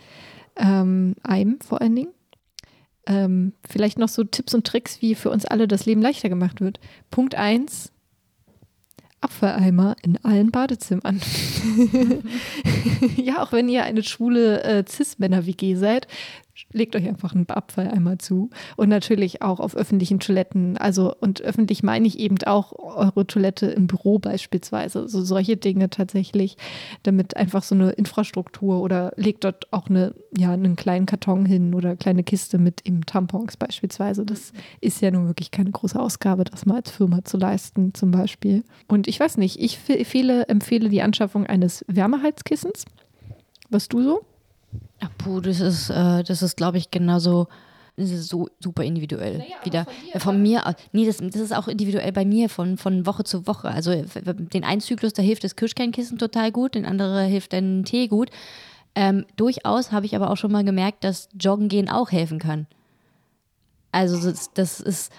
[0.55, 2.11] Ähm, einem vor allen Dingen.
[3.05, 6.61] Ähm, vielleicht noch so Tipps und Tricks, wie für uns alle das Leben leichter gemacht
[6.61, 6.79] wird.
[7.09, 7.91] Punkt 1,
[9.23, 11.21] Abfalleimer in allen Badezimmern.
[13.15, 16.07] ja, auch wenn ihr eine schwule äh, Cis-Männer-WG seid,
[16.71, 18.49] legt euch einfach einen Abfalleimer zu.
[18.75, 20.77] Und natürlich auch auf öffentlichen Toiletten.
[20.77, 25.07] Also, und öffentlich meine ich eben auch eure Toilette im Büro beispielsweise.
[25.07, 26.57] So solche Dinge tatsächlich,
[27.03, 31.73] damit einfach so eine Infrastruktur oder legt dort auch eine, ja, einen kleinen Karton hin
[31.73, 34.25] oder eine kleine Kiste mit eben Tampons beispielsweise.
[34.25, 38.11] Das ist ja nun wirklich keine große Ausgabe, das mal als Firma zu leisten, zum
[38.11, 38.63] Beispiel.
[38.87, 42.85] Und ich weiß nicht, ich viele empfehle die Anschaffung eines Wärmeheizkissens.
[43.69, 44.21] Was du so?
[44.99, 47.47] Ach, puh, das ist, äh, das ist, glaube ich, genauso
[47.95, 49.85] so super individuell naja, wieder.
[49.85, 50.73] Von, dir, von mir aus.
[50.93, 53.67] Nee, das, das ist auch individuell bei mir von, von Woche zu Woche.
[53.69, 58.07] Also den einen Zyklus, da hilft das Kirschkernkissen total gut, den anderen hilft ein Tee
[58.07, 58.31] gut.
[58.95, 62.67] Ähm, durchaus habe ich aber auch schon mal gemerkt, dass Joggen gehen auch helfen kann.
[63.91, 65.11] Also das, das ist.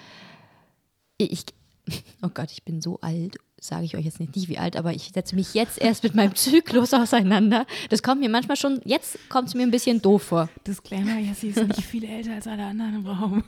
[1.17, 1.45] Ich,
[2.23, 4.93] oh Gott, ich bin so alt sage ich euch jetzt nicht, nicht wie alt, aber
[4.93, 7.67] ich setze mich jetzt erst mit meinem Zyklus auseinander.
[7.89, 10.49] Das kommt mir manchmal schon, jetzt kommt es mir ein bisschen doof vor.
[10.67, 13.45] Disclaimer, Jessie ist nicht viel älter als alle anderen im Raum.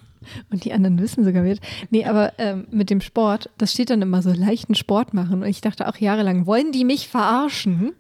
[0.51, 1.61] Und die anderen wissen sogar wird.
[1.91, 5.43] Nee, aber ähm, mit dem Sport, das steht dann immer so leichten Sport machen.
[5.43, 7.93] Und ich dachte auch jahrelang, wollen die mich verarschen?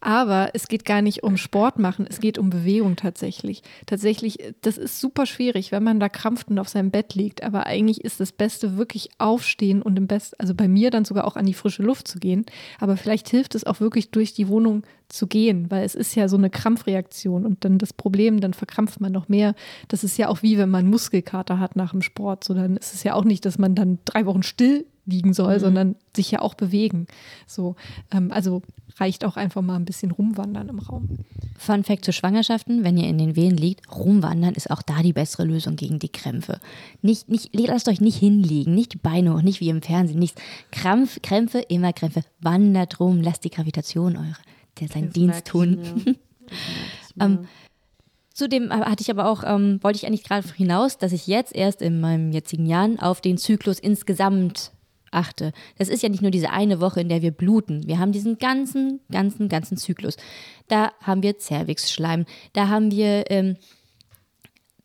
[0.00, 3.62] Aber es geht gar nicht um Sport machen, es geht um Bewegung tatsächlich.
[3.86, 7.42] Tatsächlich, das ist super schwierig, wenn man da krampft und auf seinem Bett liegt.
[7.42, 11.26] Aber eigentlich ist das Beste wirklich aufstehen und im Besten, also bei mir dann sogar
[11.26, 12.46] auch an die frische Luft zu gehen.
[12.78, 16.28] Aber vielleicht hilft es auch wirklich durch die Wohnung zu gehen, weil es ist ja
[16.28, 19.54] so eine Krampfreaktion und dann das Problem, dann verkrampft man noch mehr.
[19.88, 22.44] Das ist ja auch wie wenn man Muskelkater hat nach dem Sport.
[22.44, 25.56] So, dann ist es ja auch nicht, dass man dann drei Wochen still liegen soll,
[25.56, 25.60] mhm.
[25.60, 27.06] sondern sich ja auch bewegen.
[27.46, 27.76] So,
[28.12, 28.62] ähm, also
[28.98, 31.08] reicht auch einfach mal ein bisschen rumwandern im Raum.
[31.56, 35.12] Fun Fact zu Schwangerschaften, wenn ihr in den Wehen liegt, rumwandern ist auch da die
[35.12, 36.60] bessere Lösung gegen die Krämpfe.
[37.00, 40.40] Nicht, nicht, lasst euch nicht hinlegen, nicht die Beine hoch, nicht wie im Fernsehen, nichts.
[40.70, 42.22] Krampf, Krämpfe, immer Krämpfe.
[42.40, 44.36] Wandert rum, lasst die Gravitation eure,
[44.80, 46.16] der seinen Dienst tun.
[47.20, 47.46] ähm,
[48.38, 51.82] Zudem hatte ich aber auch, ähm, wollte ich eigentlich gerade hinaus, dass ich jetzt erst
[51.82, 54.70] in meinem jetzigen Jahren auf den Zyklus insgesamt
[55.10, 55.52] achte.
[55.76, 57.88] Das ist ja nicht nur diese eine Woche, in der wir bluten.
[57.88, 60.16] Wir haben diesen ganzen, ganzen, ganzen Zyklus.
[60.68, 63.56] Da haben wir Zervixschleim, da haben wir ähm,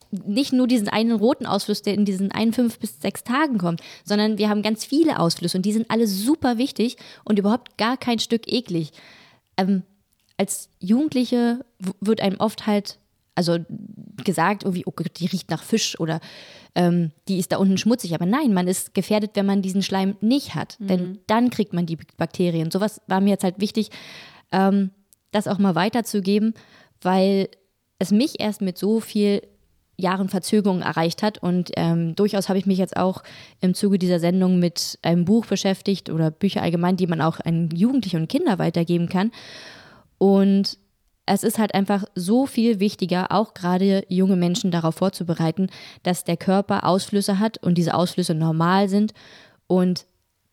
[0.09, 3.81] nicht nur diesen einen roten Ausfluss, der in diesen einen fünf bis sechs Tagen kommt,
[4.03, 7.97] sondern wir haben ganz viele Ausflüsse und die sind alle super wichtig und überhaupt gar
[7.97, 8.93] kein Stück eklig.
[9.57, 9.83] Ähm,
[10.37, 11.65] als Jugendliche
[11.99, 12.99] wird einem oft halt
[13.35, 13.57] also
[14.23, 16.19] gesagt, irgendwie, oh Gott, die riecht nach Fisch oder
[16.75, 18.13] ähm, die ist da unten schmutzig.
[18.13, 20.79] Aber nein, man ist gefährdet, wenn man diesen Schleim nicht hat.
[20.79, 20.87] Mhm.
[20.87, 22.71] Denn dann kriegt man die Bakterien.
[22.71, 23.89] Sowas war mir jetzt halt wichtig,
[24.51, 24.91] ähm,
[25.31, 26.53] das auch mal weiterzugeben,
[27.01, 27.49] weil
[27.99, 29.41] es mich erst mit so viel
[29.95, 31.37] Jahren Verzögerung erreicht hat.
[31.37, 33.23] Und ähm, durchaus habe ich mich jetzt auch
[33.61, 37.69] im Zuge dieser Sendung mit einem Buch beschäftigt oder Bücher allgemein, die man auch an
[37.73, 39.31] Jugendliche und Kinder weitergeben kann.
[40.17, 40.77] Und
[41.25, 45.67] es ist halt einfach so viel wichtiger, auch gerade junge Menschen darauf vorzubereiten,
[46.03, 49.13] dass der Körper Ausflüsse hat und diese Ausflüsse normal sind
[49.67, 50.05] und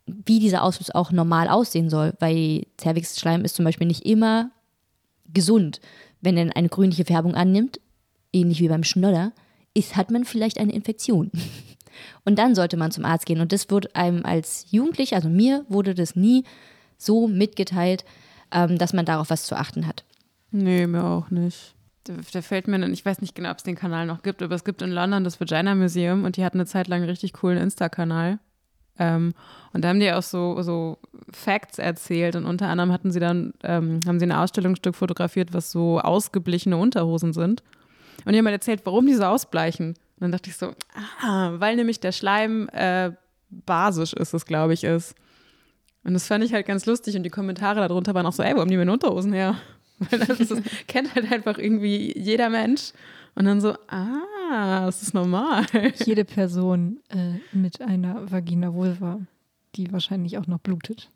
[0.07, 4.51] wie dieser Ausfluss auch normal aussehen soll, weil Zervixschleim ist zum Beispiel nicht immer
[5.32, 5.80] gesund.
[6.20, 7.80] Wenn er eine grünliche Färbung annimmt,
[8.33, 9.33] ähnlich wie beim Schnodder,
[9.74, 11.31] ist, hat man vielleicht eine Infektion.
[12.24, 13.41] Und dann sollte man zum Arzt gehen.
[13.41, 16.45] Und das wird einem als Jugendlicher, also mir wurde das nie
[16.97, 18.05] so mitgeteilt,
[18.53, 20.05] ähm, dass man darauf was zu achten hat.
[20.51, 21.74] Nee, mir auch nicht.
[22.05, 24.55] Da, da fällt mir, ich weiß nicht genau, ob es den Kanal noch gibt, aber
[24.55, 27.35] es gibt in London das Vagina Museum und die hatten eine Zeit lang einen richtig
[27.35, 28.39] coolen Insta-Kanal.
[28.99, 29.33] Ähm,
[29.72, 30.99] und da haben die auch so, so
[31.33, 35.70] Facts erzählt und unter anderem hatten sie dann, ähm, haben sie ein Ausstellungsstück fotografiert, was
[35.70, 37.62] so ausgeblichene Unterhosen sind.
[38.25, 39.89] Und die haben mal erzählt, warum die so ausbleichen.
[39.89, 40.75] Und dann dachte ich so,
[41.23, 43.12] ah, weil nämlich der Schleim äh,
[43.51, 45.14] basisch ist, es glaube ich ist.
[46.05, 48.55] Und das fand ich halt ganz lustig und die Kommentare darunter waren auch so, ey,
[48.55, 49.57] wo haben die meine Unterhosen her?
[49.99, 52.93] Weil das, ist, das kennt halt einfach irgendwie jeder Mensch.
[53.35, 55.64] Und dann so, ah, das ist normal.
[56.05, 59.21] Jede Person äh, mit einer Vagina Vulva,
[59.77, 61.11] die wahrscheinlich auch noch blutet.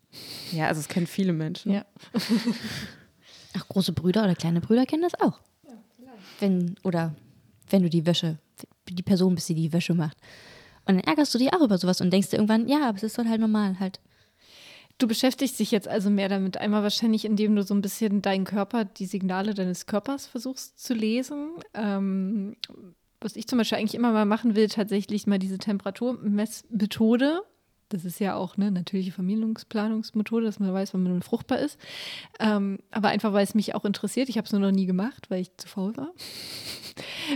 [0.51, 1.73] Ja, also es kennen viele Menschen.
[1.73, 1.85] Ja.
[3.57, 5.39] Ach, große Brüder oder kleine Brüder kennen das auch.
[6.39, 7.15] Wenn, oder
[7.69, 8.37] wenn du die Wäsche,
[8.87, 10.17] die Person bist, die die Wäsche macht.
[10.85, 13.03] Und dann ärgerst du dich auch über sowas und denkst dir irgendwann, ja, aber es
[13.03, 13.99] ist halt normal halt.
[14.97, 16.57] Du beschäftigst dich jetzt also mehr damit.
[16.57, 20.93] Einmal wahrscheinlich, indem du so ein bisschen deinen Körper, die Signale deines Körpers versuchst zu
[20.93, 21.49] lesen.
[21.73, 22.55] Ähm,
[23.19, 27.41] was ich zum Beispiel eigentlich immer mal machen will, tatsächlich mal diese Temperaturmessmethode.
[27.89, 31.79] Das ist ja auch eine natürliche Familienplanungsmethode, dass man weiß, wann man fruchtbar ist.
[32.39, 34.27] Ähm, aber einfach, weil es mich auch interessiert.
[34.29, 36.11] Ich habe es nur noch nie gemacht, weil ich zu faul war.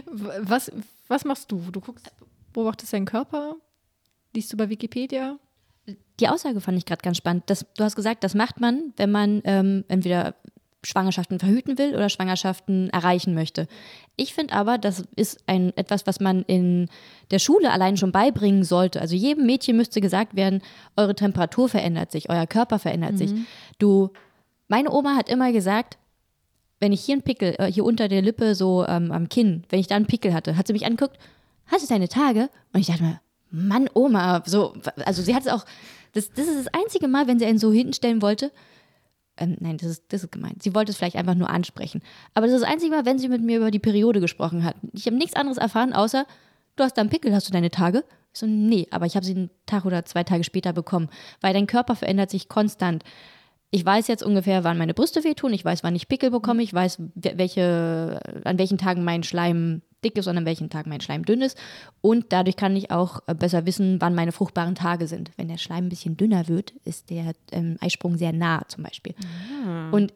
[0.06, 0.72] Was,
[1.08, 1.60] was machst du?
[1.72, 2.12] Du guckst,
[2.54, 3.56] beobachtest deinen Körper?
[4.34, 5.38] Liest du bei Wikipedia?
[6.20, 7.43] Die Aussage fand ich gerade ganz spannend.
[7.47, 10.36] Das, du hast gesagt, das macht man, wenn man ähm, entweder
[10.84, 13.68] Schwangerschaften verhüten will oder Schwangerschaften erreichen möchte.
[14.16, 16.90] Ich finde aber, das ist ein, etwas, was man in
[17.32, 19.02] der Schule allein schon beibringen sollte.
[19.02, 20.62] Also jedem Mädchen müsste gesagt werden,
[20.96, 23.18] eure Temperatur verändert sich, euer Körper verändert mhm.
[23.18, 23.32] sich.
[23.78, 24.12] Du,
[24.70, 25.98] meine Oma hat immer gesagt,
[26.80, 29.80] wenn ich hier einen Pickel, äh, hier unter der Lippe, so ähm, am Kinn, wenn
[29.80, 31.18] ich da einen Pickel hatte, hat sie mich angeguckt,
[31.66, 32.50] hast du deine Tage?
[32.72, 33.20] Und ich dachte mir,
[33.52, 34.74] Mann, Oma, so,
[35.06, 35.66] also sie hat es auch,
[36.14, 38.52] das, das ist das einzige Mal, wenn sie einen so hinstellen wollte.
[39.40, 40.62] Ähm, nein, das ist, das ist gemeint.
[40.62, 42.02] Sie wollte es vielleicht einfach nur ansprechen.
[42.34, 44.76] Aber das ist das einzige Mal, wenn sie mit mir über die Periode gesprochen hat.
[44.94, 46.26] Ich habe nichts anderes erfahren, außer,
[46.76, 48.04] du hast da einen Pickel, hast du deine Tage?
[48.34, 51.10] Ich so, nee, aber ich habe sie einen Tag oder zwei Tage später bekommen,
[51.42, 53.04] weil dein Körper verändert sich konstant.
[53.72, 56.74] Ich weiß jetzt ungefähr, wann meine Brüste wehtun, ich weiß, wann ich Pickel bekomme, ich
[56.74, 61.26] weiß, welche, an welchen Tagen mein Schleim dick ist und an welchen Tagen mein Schleim
[61.26, 61.58] dünn ist.
[62.02, 65.32] Und dadurch kann ich auch äh, besser wissen, wann meine fruchtbaren Tage sind.
[65.38, 69.14] Wenn der Schleim ein bisschen dünner wird, ist der ähm, Eisprung sehr nah zum Beispiel.
[69.68, 69.90] Ah.
[69.92, 70.14] Und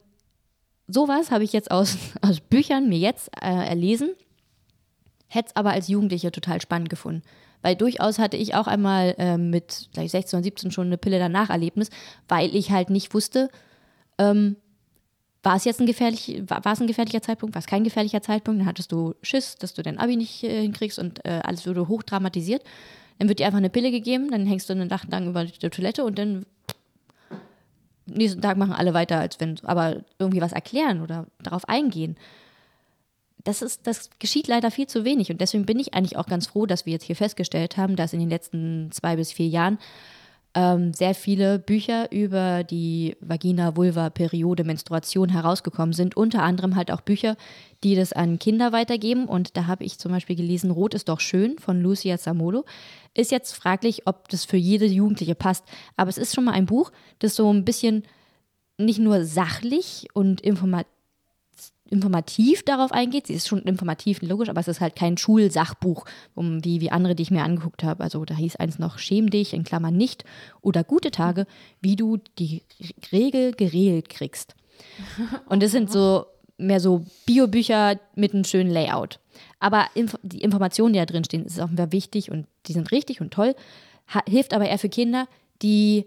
[0.88, 4.10] sowas habe ich jetzt aus, aus Büchern mir jetzt äh, erlesen,
[5.28, 7.24] hätte es aber als Jugendliche total spannend gefunden.
[7.64, 11.50] Weil durchaus hatte ich auch einmal äh, mit 16 oder 17 schon eine Pille danach
[11.50, 11.90] Erlebnis,
[12.28, 13.50] weil ich halt nicht wusste,
[14.20, 14.58] ähm,
[15.42, 18.22] war es jetzt ein, gefährlich, war, war es ein gefährlicher Zeitpunkt, war es kein gefährlicher
[18.22, 21.66] Zeitpunkt, dann hattest du Schiss, dass du dein Abi nicht äh, hinkriegst und äh, alles
[21.66, 22.64] wurde hochdramatisiert.
[23.20, 25.70] Dann wird dir einfach eine Pille gegeben, dann hängst du einen Tag lang über die
[25.70, 26.46] Toilette und dann
[28.06, 32.18] nächsten Tag machen alle weiter, als wenn, aber irgendwie was erklären oder darauf eingehen.
[33.44, 36.48] Das, ist, das geschieht leider viel zu wenig und deswegen bin ich eigentlich auch ganz
[36.48, 39.78] froh, dass wir jetzt hier festgestellt haben, dass in den letzten zwei bis vier Jahren
[40.56, 46.16] ähm, sehr viele Bücher über die Vagina, Vulva, Periode, Menstruation herausgekommen sind.
[46.16, 47.38] Unter anderem halt auch Bücher,
[47.84, 49.26] die das an Kinder weitergeben.
[49.26, 52.66] Und da habe ich zum Beispiel gelesen, Rot ist doch schön von Lucia Zamolo.
[53.16, 55.66] Ist jetzt fraglich, ob das für jede Jugendliche passt.
[55.98, 58.04] Aber es ist schon mal ein Buch, das so ein bisschen
[58.78, 60.93] nicht nur sachlich und informativ
[61.90, 63.28] informativ darauf eingeht.
[63.28, 67.16] Sie ist schon informativ, logisch, aber es ist halt kein Schulsachbuch, um, wie, wie andere,
[67.16, 68.04] die ich mir angeguckt habe.
[68.04, 70.24] Also da hieß eins noch, schäm dich, in Klammern nicht,
[70.62, 71.46] oder gute Tage,
[71.82, 72.64] wie du die
[73.12, 74.56] Regel geregelt kriegst.
[75.48, 76.26] Und das sind so
[76.58, 79.20] mehr so Biobücher mit einem schönen Layout.
[79.60, 83.22] Aber Inf die Informationen, die da drin stehen, ist auch wichtig und die sind richtig
[83.22, 83.56] und toll,
[84.28, 85.28] hilft aber eher für Kinder,
[85.62, 86.06] die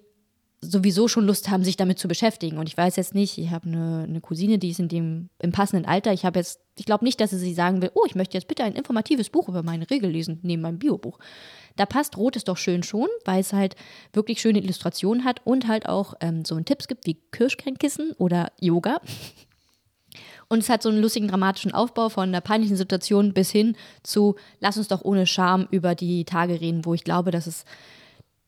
[0.60, 2.58] sowieso schon Lust haben, sich damit zu beschäftigen.
[2.58, 5.52] Und ich weiß jetzt nicht, ich habe eine, eine Cousine, die ist in dem im
[5.52, 6.12] passenden Alter.
[6.12, 8.64] Ich habe jetzt, ich glaube nicht, dass sie sagen will, oh, ich möchte jetzt bitte
[8.64, 11.18] ein informatives Buch über meine Regel lesen, neben meinem Biobuch.
[11.76, 13.76] Da passt Rot ist doch schön schon, weil es halt
[14.12, 18.52] wirklich schöne Illustrationen hat und halt auch ähm, so einen Tipps gibt wie Kirschkernkissen oder
[18.60, 19.00] Yoga.
[20.48, 24.36] Und es hat so einen lustigen, dramatischen Aufbau von einer peinlichen Situation bis hin zu,
[24.60, 27.64] lass uns doch ohne Scham über die Tage reden, wo ich glaube, dass es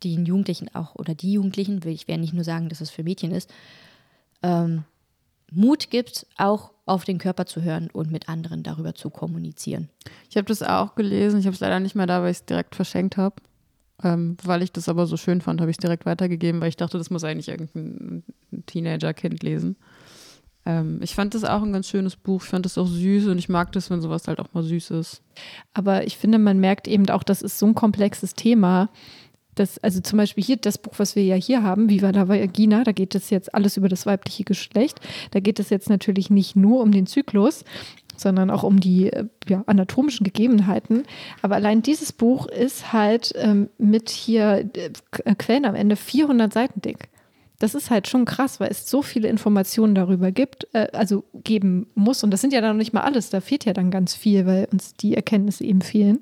[0.05, 3.03] den Jugendlichen auch, oder die Jugendlichen, will ich werde nicht nur sagen, dass es für
[3.03, 3.51] Mädchen ist,
[4.43, 4.85] ähm,
[5.51, 9.89] Mut gibt, auch auf den Körper zu hören und mit anderen darüber zu kommunizieren.
[10.31, 11.41] Ich habe das auch gelesen.
[11.41, 13.37] Ich habe es leider nicht mehr da, weil ich es direkt verschenkt habe.
[14.03, 16.77] Ähm, weil ich das aber so schön fand, habe ich es direkt weitergegeben, weil ich
[16.77, 18.23] dachte, das muss eigentlich irgendein
[18.67, 19.77] Teenager-Kind lesen.
[20.65, 22.43] Ähm, ich fand das auch ein ganz schönes Buch.
[22.45, 24.93] Ich fand das auch süß und ich mag das, wenn sowas halt auch mal süß
[24.93, 25.23] ist.
[25.75, 28.89] Aber ich finde, man merkt eben auch, das ist so ein komplexes Thema.
[29.59, 32.85] Dass, also zum Beispiel hier das Buch, was wir ja hier haben, Viva la Vagina,
[32.85, 35.01] da geht es jetzt alles über das weibliche Geschlecht.
[35.33, 37.65] Da geht es jetzt natürlich nicht nur um den Zyklus,
[38.17, 41.05] sondern auch um die äh, ja, anatomischen Gegebenheiten.
[41.43, 46.81] Aber allein dieses Buch ist halt ähm, mit hier äh, Quellen am Ende 400 Seiten
[46.81, 47.09] dick.
[47.61, 51.89] Das ist halt schon krass, weil es so viele Informationen darüber gibt, äh, also geben
[51.95, 52.23] muss.
[52.23, 53.31] Und das sind ja dann noch nicht mal alles.
[53.31, 56.21] Da fehlt ja dann ganz viel, weil uns die Erkenntnisse eben fehlen.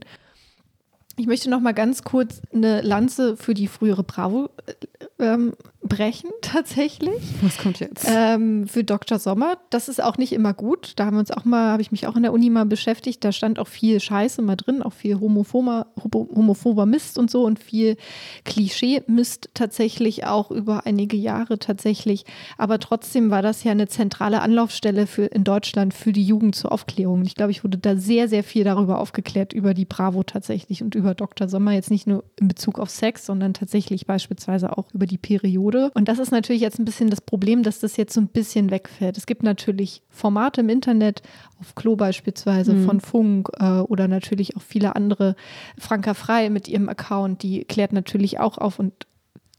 [1.19, 5.55] Ich möchte noch mal ganz kurz eine Lanze für die frühere Bravo äh, ähm,
[5.87, 7.23] brechen, tatsächlich.
[7.43, 8.07] Was kommt jetzt?
[8.09, 9.19] Ähm, für Dr.
[9.19, 9.59] Sommer.
[9.71, 10.93] Das ist auch nicht immer gut.
[10.97, 13.25] Da haben wir uns auch mal, habe ich mich auch in der Uni mal beschäftigt.
[13.25, 17.59] Da stand auch viel Scheiße mal drin, auch viel homophober, homophober Mist und so und
[17.59, 17.97] viel
[18.45, 22.25] Klischee-Mist tatsächlich auch über einige Jahre tatsächlich.
[22.59, 26.73] Aber trotzdem war das ja eine zentrale Anlaufstelle für in Deutschland für die Jugend zur
[26.73, 27.23] Aufklärung.
[27.23, 30.95] Ich glaube, ich wurde da sehr, sehr viel darüber aufgeklärt, über die Bravo tatsächlich und
[30.95, 31.49] über Dr.
[31.49, 31.73] Sommer.
[31.73, 36.09] Jetzt nicht nur in Bezug auf Sex, sondern tatsächlich beispielsweise auch über die Periode und
[36.09, 39.17] das ist natürlich jetzt ein bisschen das Problem, dass das jetzt so ein bisschen wegfällt.
[39.17, 41.23] Es gibt natürlich Formate im Internet,
[41.61, 42.85] auf Klo beispielsweise mhm.
[42.87, 45.37] von Funk äh, oder natürlich auch viele andere.
[45.79, 49.07] Franka Frei mit ihrem Account, die klärt natürlich auch auf und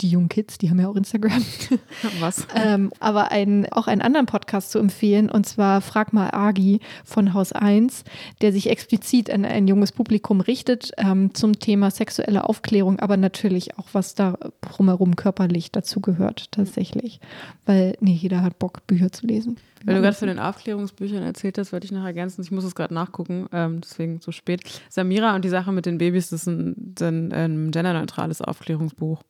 [0.02, 1.44] die jungen Kids, die haben ja auch Instagram.
[2.20, 2.48] Was?
[2.56, 7.34] ähm, aber ein, auch einen anderen Podcast zu empfehlen, und zwar Frag mal Agi von
[7.34, 8.04] Haus 1,
[8.42, 13.78] der sich explizit an ein junges Publikum richtet ähm, zum Thema sexuelle Aufklärung, aber natürlich
[13.78, 17.20] auch, was da drumherum körperlich dazu gehört, tatsächlich.
[17.66, 19.58] Weil nicht jeder hat Bock, Bücher zu lesen.
[19.84, 22.42] Weil du gerade von den Aufklärungsbüchern erzählt hast, wollte ich noch ergänzen.
[22.42, 24.62] Ich muss es gerade nachgucken, ähm, deswegen so spät.
[24.90, 29.22] Samira und die Sache mit den Babys, das ist ein, ein, ein genderneutrales Aufklärungsbuch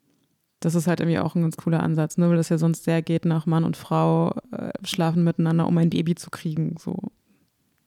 [0.60, 2.30] das ist halt irgendwie auch ein ganz cooler Ansatz, ne?
[2.30, 5.90] weil das ja sonst sehr geht nach Mann und Frau äh, schlafen miteinander, um ein
[5.90, 6.76] Baby zu kriegen.
[6.80, 6.98] So.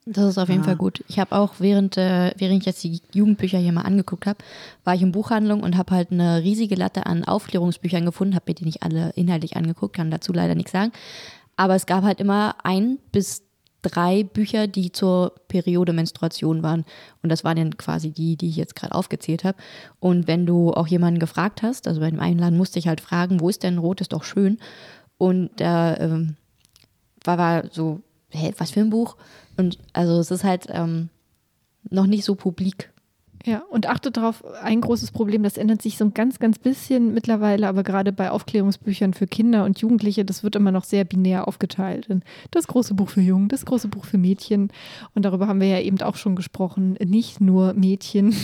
[0.07, 0.67] Das ist auf jeden ja.
[0.67, 1.05] Fall gut.
[1.09, 4.39] Ich habe auch während, äh, während ich jetzt die Jugendbücher hier mal angeguckt habe,
[4.85, 8.55] war ich in Buchhandlung und habe halt eine riesige Latte an Aufklärungsbüchern gefunden, habe mir
[8.55, 10.93] die nicht alle inhaltlich angeguckt, kann dazu leider nichts sagen.
[11.57, 13.43] Aber es gab halt immer ein bis
[13.83, 16.85] drei Bücher, die zur Periode Menstruation waren.
[17.23, 19.59] Und das waren dann quasi die, die ich jetzt gerade aufgezählt habe.
[19.99, 23.41] Und wenn du auch jemanden gefragt hast, also bei dem Einladen musste ich halt fragen,
[23.41, 24.59] wo ist denn Rot, ist doch schön.
[25.19, 26.37] Und da ähm,
[27.25, 28.01] war, war so,
[28.31, 29.17] hä, was für ein Buch?
[29.57, 31.09] Und also es ist halt ähm,
[31.91, 32.90] noch nicht so publik
[33.47, 37.15] ja, und achtet darauf, ein großes Problem, das ändert sich so ein ganz, ganz bisschen
[37.15, 41.49] mittlerweile, aber gerade bei Aufklärungsbüchern für Kinder und Jugendliche, das wird immer noch sehr binär
[41.49, 42.07] aufgeteilt.
[42.09, 44.71] In das große Buch für Jungen, das große Buch für Mädchen.
[45.15, 46.99] Und darüber haben wir ja eben auch schon gesprochen.
[47.03, 48.37] Nicht nur Mädchen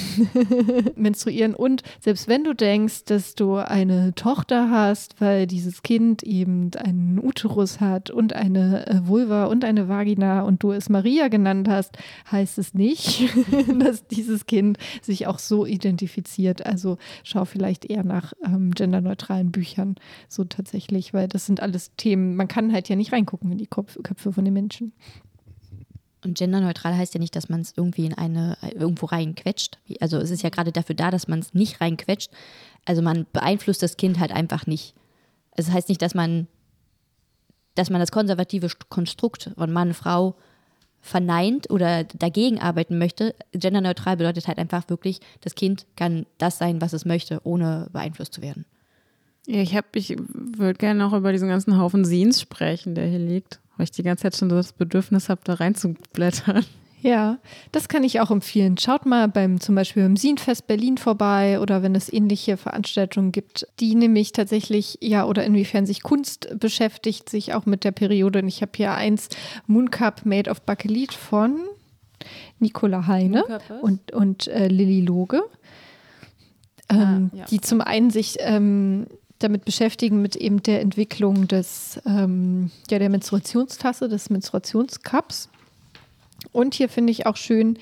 [0.96, 1.54] menstruieren.
[1.54, 7.20] Und selbst wenn du denkst, dass du eine Tochter hast, weil dieses Kind eben einen
[7.22, 11.98] Uterus hat und eine äh, Vulva und eine Vagina und du es Maria genannt hast,
[12.32, 13.28] heißt es nicht,
[13.78, 16.64] dass dieses Kind sich auch so identifiziert.
[16.64, 19.96] Also schau vielleicht eher nach ähm, genderneutralen Büchern
[20.28, 23.66] so tatsächlich, weil das sind alles Themen, man kann halt ja nicht reingucken in die
[23.66, 24.92] Kopf, Köpfe von den Menschen.
[26.24, 29.78] Und genderneutral heißt ja nicht, dass man es irgendwie in eine irgendwo reinquetscht.
[30.00, 32.30] Also es ist ja gerade dafür da, dass man es nicht reinquetscht.
[32.84, 34.94] Also man beeinflusst das Kind halt einfach nicht.
[35.52, 36.48] Es das heißt nicht, dass man,
[37.76, 40.36] dass man das konservative Konstrukt von Mann, Frau
[41.06, 43.34] verneint oder dagegen arbeiten möchte.
[43.52, 48.34] Genderneutral bedeutet halt einfach wirklich, das Kind kann das sein, was es möchte, ohne beeinflusst
[48.34, 48.64] zu werden.
[49.46, 53.20] Ja, ich habe, ich würde gerne noch über diesen ganzen Haufen Scenes sprechen, der hier
[53.20, 56.64] liegt, weil ich die ganze Zeit schon so das Bedürfnis habe, da reinzublättern.
[57.06, 57.38] Ja,
[57.70, 58.78] das kann ich auch empfehlen.
[58.78, 63.64] Schaut mal beim zum Beispiel beim Sienfest Berlin vorbei oder wenn es ähnliche Veranstaltungen gibt,
[63.78, 68.40] die nämlich tatsächlich, ja, oder inwiefern sich Kunst beschäftigt, sich auch mit der Periode.
[68.40, 69.28] Und ich habe hier eins
[69.68, 71.60] Moon Cup Made of Bakelit von
[72.58, 73.44] Nicola Heine
[73.82, 75.44] und, und äh, Lilly Loge,
[76.88, 77.44] ähm, ah, ja.
[77.44, 79.06] die zum einen sich ähm,
[79.38, 85.50] damit beschäftigen mit eben der Entwicklung des, ähm, ja, der Menstruationstasse, des Menstruationscups
[86.52, 87.78] und hier finde ich auch schön,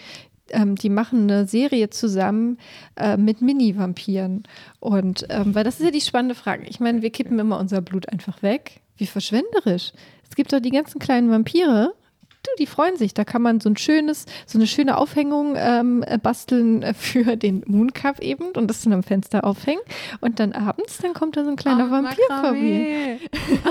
[0.50, 2.58] ähm, die machen eine Serie zusammen
[2.96, 4.44] äh, mit Mini-Vampiren.
[4.80, 6.66] Und ähm, weil das ist ja die spannende Frage.
[6.68, 8.80] Ich meine, wir kippen immer unser Blut einfach weg.
[8.96, 9.92] Wie verschwenderisch.
[10.28, 11.94] Es gibt doch die ganzen kleinen Vampire,
[12.44, 13.14] Du, die freuen sich.
[13.14, 17.36] Da kann man so ein schönes, so eine schöne Aufhängung ähm, äh, basteln äh, für
[17.36, 19.80] den Mooncup eben und das dann am Fenster aufhängen.
[20.20, 23.18] Und dann abends, dann kommt da so ein kleiner Oh, Vampir vorbei.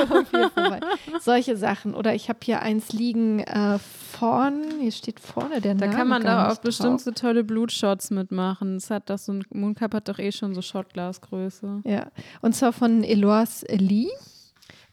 [0.10, 0.80] Vampir vorbei.
[1.22, 1.94] Solche Sachen.
[1.94, 3.78] Oder ich habe hier eins liegen äh,
[4.18, 5.98] vorne, hier steht vorne der Da Name.
[5.98, 8.76] kann man da auch bestimmt so tolle Blutshots mitmachen.
[8.76, 11.82] Das hat doch so ein Mooncup hat doch eh schon so Shotglasgröße.
[11.86, 12.08] Ja,
[12.42, 14.10] und zwar von Eloise Lee.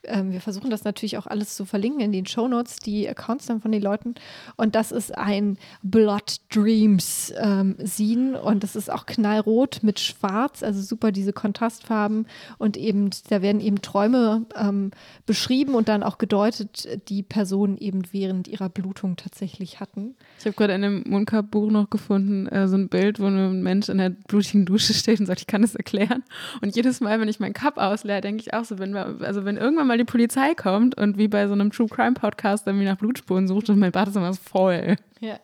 [0.05, 3.61] Ähm, wir versuchen das natürlich auch alles zu verlinken in den Shownotes, die Accounts dann
[3.61, 4.14] von den Leuten.
[4.57, 10.62] Und das ist ein Blood Dreams ähm, Scene und das ist auch knallrot mit schwarz,
[10.62, 12.26] also super diese Kontrastfarben.
[12.59, 14.90] Und eben, da werden eben Träume ähm,
[15.26, 20.14] beschrieben und dann auch gedeutet, die Personen eben während ihrer Blutung tatsächlich hatten.
[20.38, 23.88] Ich habe gerade in dem Mooncup-Buch noch gefunden, äh, so ein Bild, wo ein Mensch
[23.88, 26.22] in der blutigen Dusche steht und sagt, ich kann das erklären.
[26.62, 29.44] Und jedes Mal, wenn ich meinen Cup ausleere, denke ich auch so, wenn, wir, also
[29.44, 32.86] wenn irgendwann mal die Polizei kommt und wie bei so einem True Crime Podcast irgendwie
[32.86, 34.97] nach Blutspuren sucht und mein Badezimmer ist voll.
[35.20, 35.38] Ja.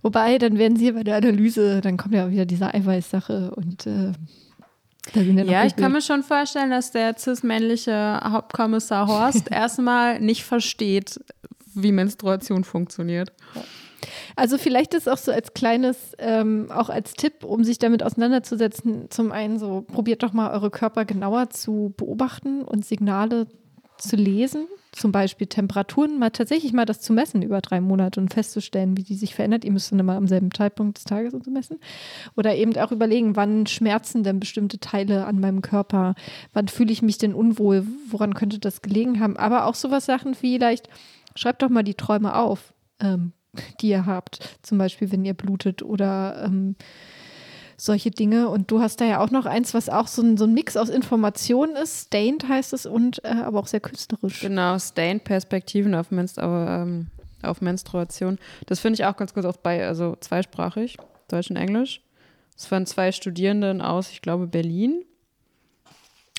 [0.00, 4.12] Wobei, dann werden sie bei der Analyse, dann kommt ja wieder diese Eiweißsache und äh,
[5.12, 9.48] da sind ja noch Ja, ich kann mir schon vorstellen, dass der cis-männliche Hauptkommissar Horst
[9.50, 11.20] erstmal nicht versteht,
[11.74, 13.32] wie Menstruation funktioniert.
[14.36, 19.10] Also vielleicht ist auch so als kleines, ähm, auch als Tipp, um sich damit auseinanderzusetzen,
[19.10, 23.46] zum einen so, probiert doch mal eure Körper genauer zu beobachten und Signale
[23.98, 24.66] zu lesen.
[24.92, 29.04] Zum Beispiel Temperaturen, mal tatsächlich mal das zu messen über drei Monate und festzustellen, wie
[29.04, 29.64] die sich verändert.
[29.64, 31.78] Ihr müsst dann immer am selben Zeitpunkt des Tages und so messen.
[32.36, 36.14] Oder eben auch überlegen, wann schmerzen denn bestimmte Teile an meinem Körper?
[36.52, 37.86] Wann fühle ich mich denn unwohl?
[38.10, 39.38] Woran könnte das gelegen haben?
[39.38, 40.88] Aber auch sowas Sachen wie vielleicht,
[41.34, 42.74] schreibt doch mal die Träume auf.
[43.00, 43.32] Ähm,
[43.80, 46.76] die ihr habt, zum Beispiel wenn ihr blutet oder ähm,
[47.76, 48.48] solche Dinge.
[48.48, 50.76] Und du hast da ja auch noch eins, was auch so ein, so ein Mix
[50.76, 52.06] aus Informationen ist.
[52.06, 54.40] Stained heißt es und äh, aber auch sehr künstlerisch.
[54.40, 57.08] Genau, Stained Perspektiven auf, Menstru ähm,
[57.42, 58.38] auf Menstruation.
[58.66, 60.96] Das finde ich auch ganz gut, auch bei, also zweisprachig,
[61.28, 62.02] Deutsch und Englisch.
[62.54, 65.04] Das waren zwei Studierenden aus, ich glaube, Berlin.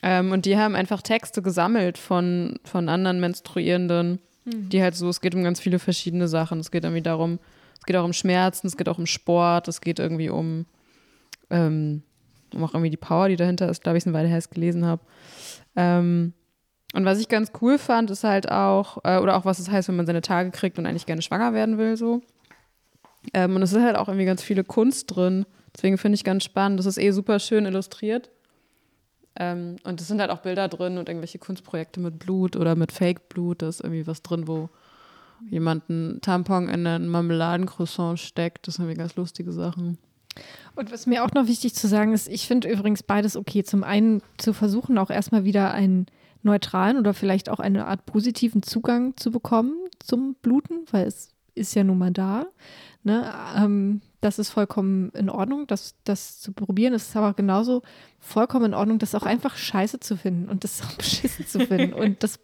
[0.01, 5.21] Ähm, und die haben einfach Texte gesammelt von, von anderen Menstruierenden, die halt so, es
[5.21, 6.59] geht um ganz viele verschiedene Sachen.
[6.59, 7.39] Es geht irgendwie darum,
[7.79, 10.65] es geht auch um Schmerzen, es geht auch um Sport, es geht irgendwie um,
[11.49, 12.03] ähm,
[12.53, 14.85] um auch irgendwie die Power, die dahinter ist, glaube ich, eine Weile her es gelesen
[14.85, 15.01] habe.
[15.75, 16.33] Ähm,
[16.93, 19.87] und was ich ganz cool fand, ist halt auch, äh, oder auch was es heißt,
[19.87, 22.21] wenn man seine Tage kriegt und eigentlich gerne schwanger werden will, so.
[23.33, 25.45] Ähm, und es ist halt auch irgendwie ganz viele Kunst drin.
[25.75, 26.79] Deswegen finde ich ganz spannend.
[26.79, 28.29] Das ist eh super schön illustriert.
[29.35, 32.91] Ähm, und es sind halt auch Bilder drin und irgendwelche Kunstprojekte mit Blut oder mit
[32.91, 33.61] Fake-Blut.
[33.61, 34.69] Da ist irgendwie was drin, wo
[35.49, 38.67] jemand einen Tampon in einen Marmeladencroissant steckt.
[38.67, 39.97] Das sind irgendwie ganz lustige Sachen.
[40.75, 43.63] Und was mir auch noch wichtig zu sagen ist, ich finde übrigens beides okay.
[43.63, 46.07] Zum einen zu versuchen, auch erstmal wieder einen
[46.41, 51.75] neutralen oder vielleicht auch eine Art positiven Zugang zu bekommen zum Bluten, weil es ist
[51.75, 52.47] ja nun mal da.
[53.03, 53.31] Ne?
[53.55, 56.93] Ähm, das ist vollkommen in Ordnung, das, das zu probieren.
[56.93, 57.81] Es ist aber genauso
[58.19, 61.93] vollkommen in Ordnung, das auch einfach scheiße zu finden und das auch beschissen zu finden
[62.01, 62.39] und das,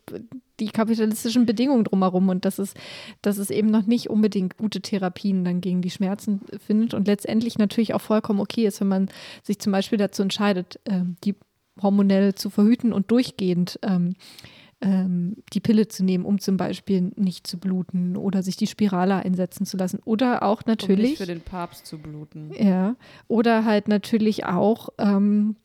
[0.59, 2.73] die kapitalistischen Bedingungen drumherum und dass es,
[3.21, 7.57] dass es eben noch nicht unbedingt gute Therapien dann gegen die Schmerzen findet und letztendlich
[7.57, 9.09] natürlich auch vollkommen okay ist, wenn man
[9.41, 11.35] sich zum Beispiel dazu entscheidet, ähm, die
[11.81, 14.15] hormonell zu verhüten und durchgehend ähm,
[14.81, 19.17] ähm, die Pille zu nehmen, um zum Beispiel nicht zu bluten oder sich die Spirale
[19.17, 19.99] einsetzen zu lassen.
[20.05, 21.17] Oder auch Um nicht natürlich.
[21.17, 22.51] für den Papst zu bluten.
[22.57, 22.95] Ja,
[23.27, 25.55] oder halt natürlich auch, ähm,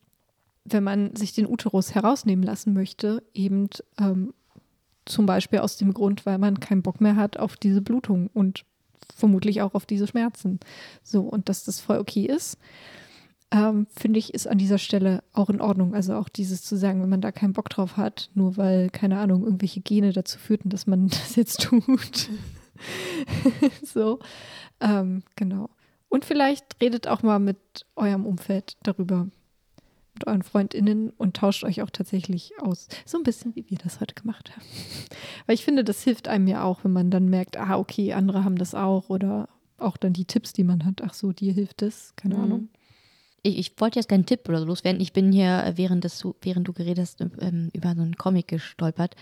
[0.64, 3.68] wenn man sich den Uterus herausnehmen lassen möchte, eben
[4.00, 4.32] ähm,
[5.04, 8.64] zum Beispiel aus dem Grund, weil man keinen Bock mehr hat auf diese Blutung und
[9.14, 10.58] vermutlich auch auf diese Schmerzen.
[11.02, 12.58] So, und dass das voll okay ist,
[13.54, 15.94] ähm, finde ich, ist an dieser Stelle auch in Ordnung.
[15.94, 19.18] Also auch dieses zu sagen, wenn man da keinen Bock drauf hat, nur weil, keine
[19.20, 22.28] Ahnung, irgendwelche Gene dazu führten, dass man das jetzt tut.
[23.84, 24.18] so,
[24.80, 25.70] ähm, genau.
[26.08, 29.28] Und vielleicht redet auch mal mit eurem Umfeld darüber,
[30.14, 32.88] mit euren FreundInnen und tauscht euch auch tatsächlich aus.
[33.06, 34.66] So ein bisschen, wie wir das heute gemacht haben.
[35.46, 38.42] Weil ich finde, das hilft einem ja auch, wenn man dann merkt, ah, okay, andere
[38.42, 39.48] haben das auch oder
[39.78, 41.02] auch dann die Tipps, die man hat.
[41.02, 42.42] Ach so, dir hilft das, keine Mhm.
[42.42, 42.68] Ahnung.
[43.44, 45.00] Ich, ich wollte jetzt keinen Tipp oder so loswerden.
[45.00, 48.48] Ich bin hier, äh, während, du- während du geredet hast, ähm, über so einen Comic
[48.48, 49.14] gestolpert,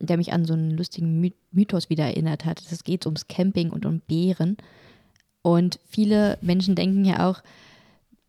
[0.00, 2.60] der mich an so einen lustigen My Mythos wieder erinnert hat.
[2.72, 4.56] Es geht ums Camping und um Bären.
[5.42, 7.42] Und viele Menschen denken ja auch,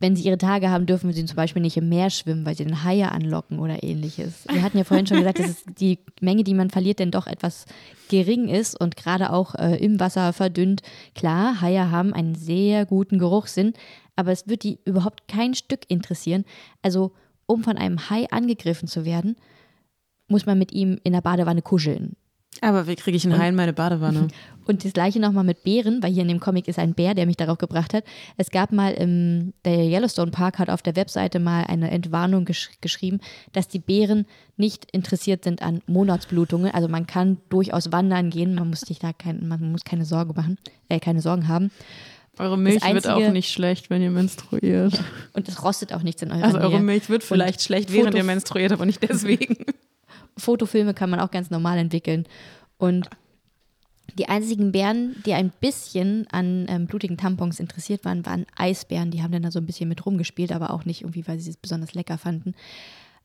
[0.00, 2.64] wenn sie ihre Tage haben, dürfen sie zum Beispiel nicht im Meer schwimmen, weil sie
[2.64, 4.44] den Haie anlocken oder ähnliches.
[4.52, 7.64] Wir hatten ja vorhin schon gesagt, dass die Menge, die man verliert, denn doch etwas
[8.10, 10.82] gering ist und gerade auch äh, im Wasser verdünnt.
[11.14, 13.72] Klar, Haie haben einen sehr guten Geruchssinn,
[14.16, 16.44] aber es wird die überhaupt kein Stück interessieren.
[16.82, 17.12] Also,
[17.46, 19.36] um von einem Hai angegriffen zu werden,
[20.28, 22.16] muss man mit ihm in der Badewanne kuscheln.
[22.60, 24.28] Aber wie kriege ich einen Hai in meine Badewanne?
[24.66, 27.26] Und das gleiche nochmal mit Bären, weil hier in dem Comic ist ein Bär, der
[27.26, 28.04] mich darauf gebracht hat.
[28.38, 32.70] Es gab mal im, der Yellowstone Park hat auf der Webseite mal eine Entwarnung gesch
[32.80, 33.20] geschrieben,
[33.52, 34.24] dass die Bären
[34.56, 36.72] nicht interessiert sind an Monatsblutungen.
[36.72, 40.32] Also man kann durchaus wandern gehen, man muss sich da kein, man muss keine Sorge
[40.32, 40.56] machen,
[40.88, 41.70] äh, keine Sorgen haben.
[42.38, 45.02] Eure Milch einzige, wird auch nicht schlecht, wenn ihr menstruiert.
[45.34, 46.66] Und es rostet auch nichts in eurer Also Nähe.
[46.68, 49.64] eure Milch wird vielleicht Und schlecht, während Foto- ihr menstruiert, aber nicht deswegen.
[50.36, 52.26] Fotofilme kann man auch ganz normal entwickeln.
[52.76, 53.08] Und
[54.18, 59.10] die einzigen Bären, die ein bisschen an ähm, blutigen Tampons interessiert waren, waren Eisbären.
[59.10, 61.50] Die haben dann da so ein bisschen mit rumgespielt, aber auch nicht irgendwie, weil sie
[61.50, 62.54] es besonders lecker fanden.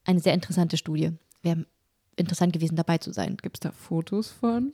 [0.05, 1.11] Eine sehr interessante Studie.
[1.41, 1.65] Wäre
[2.15, 3.37] interessant gewesen, dabei zu sein.
[3.41, 4.73] Gibt es da Fotos von?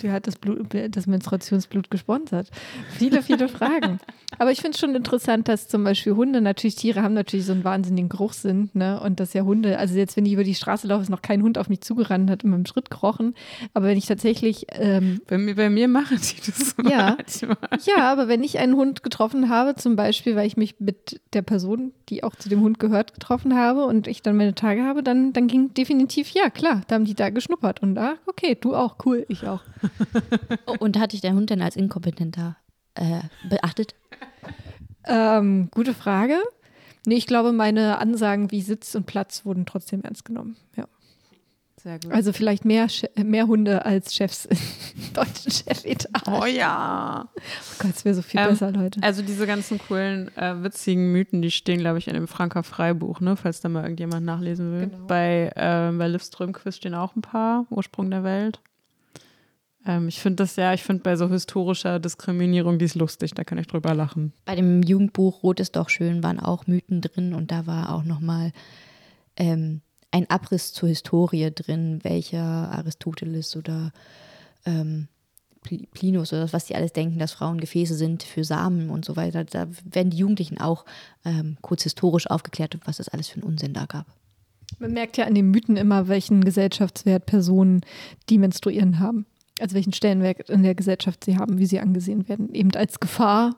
[0.00, 2.48] Wer hat das, Blut, das Menstruationsblut gesponsert?
[2.90, 3.98] Viele, viele Fragen.
[4.38, 7.52] Aber ich finde es schon interessant, dass zum Beispiel Hunde, natürlich Tiere haben natürlich so
[7.52, 8.98] einen wahnsinnigen Geruchssinn, ne?
[9.00, 11.42] Und dass ja Hunde, also jetzt, wenn ich über die Straße laufe, ist noch kein
[11.42, 13.34] Hund auf mich zugerannt, hat in meinem Schritt gerochen.
[13.74, 17.16] Aber wenn ich tatsächlich, ähm, Bei mir, bei mir machen die das Ja.
[17.18, 17.56] manchmal.
[17.84, 21.42] ja, aber wenn ich einen Hund getroffen habe, zum Beispiel, weil ich mich mit der
[21.42, 25.02] Person, die auch zu dem Hund gehört, getroffen habe und ich dann meine Tage habe,
[25.02, 27.82] dann, dann ging definitiv, ja, klar, da haben die da geschnuppert.
[27.82, 29.61] Und ah, okay, du auch, cool, ich auch.
[30.78, 32.56] Und hatte ich der Hund denn als inkompetenter
[32.94, 33.94] äh, beachtet?
[35.04, 36.40] Ähm, gute Frage.
[37.06, 40.56] Nee, ich glaube, meine Ansagen wie Sitz und Platz wurden trotzdem ernst genommen.
[40.76, 40.86] Ja.
[41.82, 42.12] Sehr gut.
[42.12, 42.86] Also vielleicht mehr,
[43.16, 44.56] mehr Hunde als Chefs im
[45.14, 46.28] deutschen Chefetat.
[46.28, 47.28] oh ja.
[47.34, 47.40] Oh
[47.80, 49.02] Gott, es wäre so viel Ähm, besser, Leute.
[49.02, 53.18] Also diese ganzen coolen, äh, witzigen Mythen, die stehen, glaube ich, in dem Franker Freibuch,
[53.20, 53.36] ne?
[53.36, 54.88] falls da mal irgendjemand nachlesen will.
[54.90, 55.06] Genau.
[55.06, 58.60] Bei, äh, bei Liv Strömquist stehen auch ein paar, Ursprung der Welt.
[59.86, 63.44] Ähm, ich finde das ja, ich finde bei so historischer Diskriminierung, die ist lustig, da
[63.44, 64.32] kann ich drüber lachen.
[64.44, 68.04] Bei dem Jugendbuch Rot ist doch schön waren auch Mythen drin und da war auch
[68.04, 68.52] nochmal
[69.36, 69.80] ähm,
[70.10, 73.92] ein Abriss zur Historie drin, welcher Aristoteles oder
[74.66, 75.08] ähm,
[75.64, 79.16] Pl- Plinus oder was die alles denken, dass Frauen Gefäße sind für Samen und so
[79.16, 79.44] weiter.
[79.44, 80.84] Da werden die Jugendlichen auch
[81.24, 84.06] ähm, kurz historisch aufgeklärt, was es alles für einen Unsinn da gab.
[84.78, 87.82] Man merkt ja an den Mythen immer, welchen Gesellschaftswert Personen,
[88.28, 89.26] die menstruieren, haben.
[89.60, 92.54] Also welchen Stellenwert in der Gesellschaft sie haben, wie sie angesehen werden.
[92.54, 93.56] Eben als Gefahr,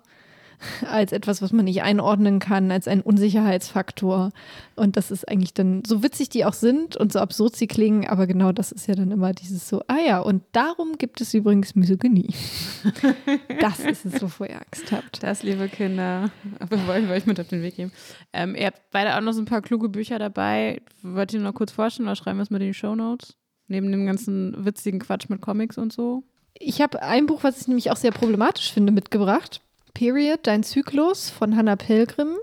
[0.88, 4.30] als etwas, was man nicht einordnen kann, als ein Unsicherheitsfaktor.
[4.76, 8.06] Und das ist eigentlich dann, so witzig die auch sind und so absurd sie klingen,
[8.06, 11.34] aber genau das ist ja dann immer dieses so, ah ja, und darum gibt es
[11.34, 12.34] übrigens Misogynie.
[13.60, 15.22] das ist es, wovor ihr Angst habt.
[15.22, 17.92] Das, liebe Kinder, aber wollte ich euch mit auf den Weg geben.
[18.32, 20.82] Ähm, ihr habt beide auch noch so ein paar kluge Bücher dabei.
[21.02, 23.36] Wollt ihr noch kurz vorstellen oder schreiben wir es mit in die Shownotes?
[23.68, 26.22] Neben dem ganzen witzigen Quatsch mit Comics und so.
[26.58, 29.60] Ich habe ein Buch, was ich nämlich auch sehr problematisch finde, mitgebracht.
[29.94, 32.36] Period, Dein Zyklus von Hannah Pilgrim.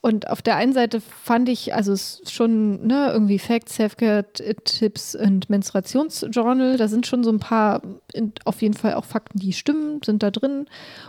[0.00, 5.16] Und auf der einen Seite fand ich, also es ist schon ne, irgendwie Facts, Selfcare-Tipps
[5.16, 6.76] und Menstruationsjournal.
[6.76, 7.82] Da sind schon so ein paar,
[8.44, 10.66] auf jeden Fall auch Fakten, die stimmen, sind da drin.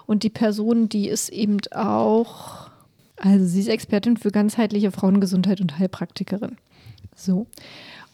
[0.08, 2.72] Und die Person, die ist eben auch,
[3.18, 6.58] also sie ist Expertin für ganzheitliche Frauengesundheit und Heilpraktikerin.
[7.16, 7.46] So.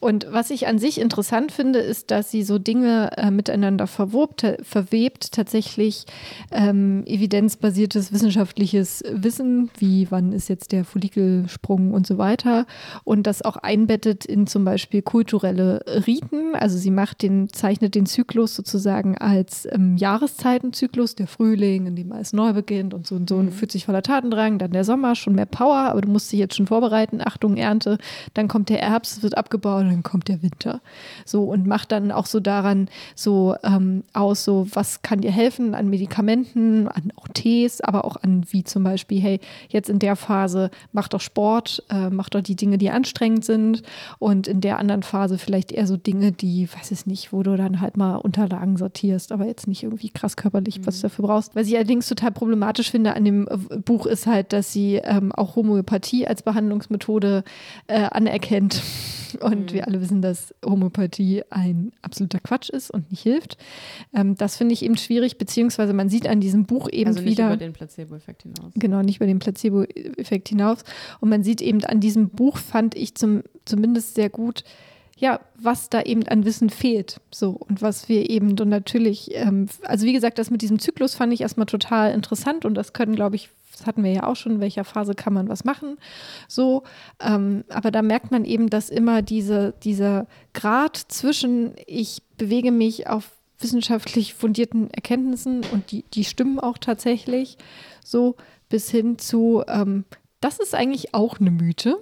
[0.06, 4.46] Und was ich an sich interessant finde, ist, dass sie so Dinge äh, miteinander verwobt,
[4.62, 6.06] verwebt, tatsächlich
[6.52, 12.68] ähm, evidenzbasiertes wissenschaftliches Wissen, wie wann ist jetzt der Follikelsprung und so weiter,
[13.04, 16.54] und das auch einbettet in zum Beispiel kulturelle Riten.
[16.54, 22.12] Also sie macht den, zeichnet den Zyklus sozusagen als ähm, Jahreszeitenzyklus, der Frühling, in dem
[22.12, 25.16] alles neu beginnt und so und so und fühlt sich voller Tatendrang, dann der Sommer,
[25.16, 27.98] schon mehr Power, aber du musst dich jetzt schon vorbereiten, Achtung, Ernte,
[28.36, 30.82] dann kommt der Herbst, es wird abgebaut dann kommt der Winter.
[31.26, 35.74] So und macht dann auch so daran so ähm, aus, so was kann dir helfen
[35.74, 39.40] an Medikamenten, an auch Tees, aber auch an wie zum Beispiel, hey,
[39.70, 43.84] jetzt in der Phase mach doch Sport, äh, mach doch die Dinge, die anstrengend sind
[44.20, 47.56] und in der anderen Phase vielleicht eher so Dinge, die, weiß ich nicht, wo du
[47.56, 51.56] dann halt mal Unterlagen sortierst, aber jetzt nicht irgendwie krass körperlich, was du dafür brauchst.
[51.56, 55.32] Was ich allerdings total problematisch finde an dem äh, Buch ist halt, dass sie ähm,
[55.32, 57.44] auch Homöopathie als Behandlungsmethode
[57.88, 58.82] äh, anerkennt.
[59.38, 63.58] Und wir alle wissen, dass Homöopathie ein absoluter Quatsch ist und nicht hilft.
[64.14, 67.32] Ähm, das finde ich eben schwierig, beziehungsweise man sieht an diesem Buch eben also nicht
[67.32, 67.48] wieder.
[67.48, 68.74] über den Placebo-Effekt hinaus.
[68.76, 70.80] Genau, nicht über den Placebo-Effekt hinaus.
[71.20, 74.64] Und man sieht eben an diesem Buch, fand ich zum, zumindest sehr gut,
[75.18, 77.22] ja, was da eben an Wissen fehlt.
[77.34, 81.16] So, und was wir eben und natürlich, ähm, also wie gesagt, das mit diesem Zyklus
[81.16, 84.36] fand ich erstmal total interessant und das können, glaube ich, das hatten wir ja auch
[84.36, 85.98] schon, in welcher Phase kann man was machen.
[86.48, 86.84] So,
[87.20, 93.08] ähm, aber da merkt man eben, dass immer diese, dieser Grad zwischen, ich bewege mich
[93.08, 97.58] auf wissenschaftlich fundierten Erkenntnissen und die, die stimmen auch tatsächlich,
[98.04, 98.36] so
[98.70, 100.06] bis hin zu, ähm,
[100.42, 101.98] das ist eigentlich auch eine Mythe.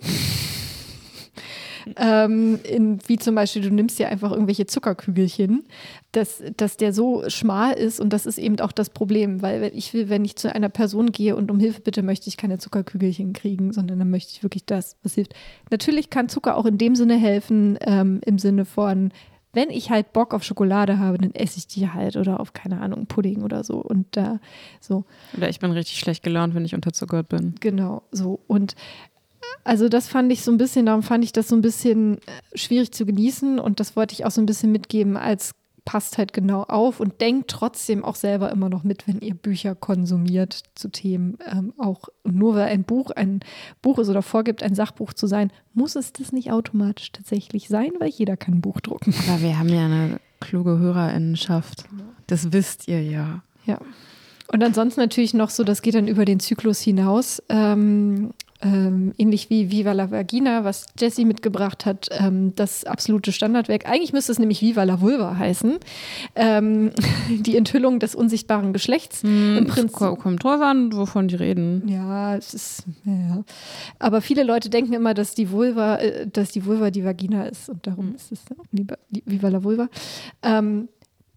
[1.98, 5.64] Ähm, in, wie zum Beispiel, du nimmst dir einfach irgendwelche Zuckerkügelchen,
[6.12, 9.94] dass, dass der so schmal ist und das ist eben auch das Problem, weil ich
[9.94, 13.34] will, wenn ich zu einer Person gehe und um Hilfe bitte, möchte ich keine Zuckerkügelchen
[13.34, 15.34] kriegen, sondern dann möchte ich wirklich das, was hilft.
[15.72, 19.12] Natürlich kann Zucker auch in dem Sinne helfen, ähm, im Sinne von,
[19.54, 22.82] wenn ich halt Bock auf Schokolade habe, dann esse ich die halt oder auf, keine
[22.82, 23.78] Ahnung, Pudding oder so.
[23.78, 24.40] Und da
[24.80, 25.06] so.
[25.38, 27.54] Oder ich bin richtig schlecht gelaunt, wenn ich unterzuckert bin.
[27.60, 28.40] Genau, so.
[28.48, 28.76] Und
[29.64, 32.57] also das fand ich so ein bisschen, darum fand ich das so ein bisschen äh,
[32.57, 35.53] schwierig zu genießen und das wollte ich auch so ein bisschen mitgeben als
[35.86, 39.76] passt halt genau auf und denkt trotzdem auch selber immer noch mit, wenn ihr Bücher
[39.76, 41.38] konsumiert zu Themen.
[41.52, 43.41] Ähm, auch nur weil ein Buch ein
[43.82, 47.91] Buch ist oder vorgibt, ein Sachbuch zu sein, muss es das nicht automatisch tatsächlich sein,
[47.99, 49.14] weil jeder kann ein Buch drucken.
[49.28, 51.86] Aber wir haben ja eine kluge Hörerinnenschaft.
[52.28, 53.44] Das wisst ihr ja.
[53.65, 53.80] Ja.
[54.48, 57.41] Und ansonsten natürlich noch so, das geht dann über den Zyklus hinaus.
[57.49, 58.32] Ähm,
[58.64, 63.88] ähm, ähnlich wie Viva la Vagina, was Jessie mitgebracht hat, ähm, das absolute Standardwerk.
[63.88, 65.77] Eigentlich müsste es nämlich Viva la Vulva heißen.
[66.35, 66.91] Ähm,
[67.30, 69.23] die Enthüllung des unsichtbaren Geschlechts.
[69.23, 70.19] Hm, Im Prinzip.
[70.19, 71.84] Kommt drauf an, wovon die reden.
[71.88, 73.44] Ja, es ist, ja.
[73.99, 77.69] Aber viele Leute denken immer, dass die Vulva, äh, dass die Vulva die Vagina ist
[77.69, 78.15] und darum hm.
[78.15, 78.41] ist es
[79.26, 79.90] Viva la Vulva.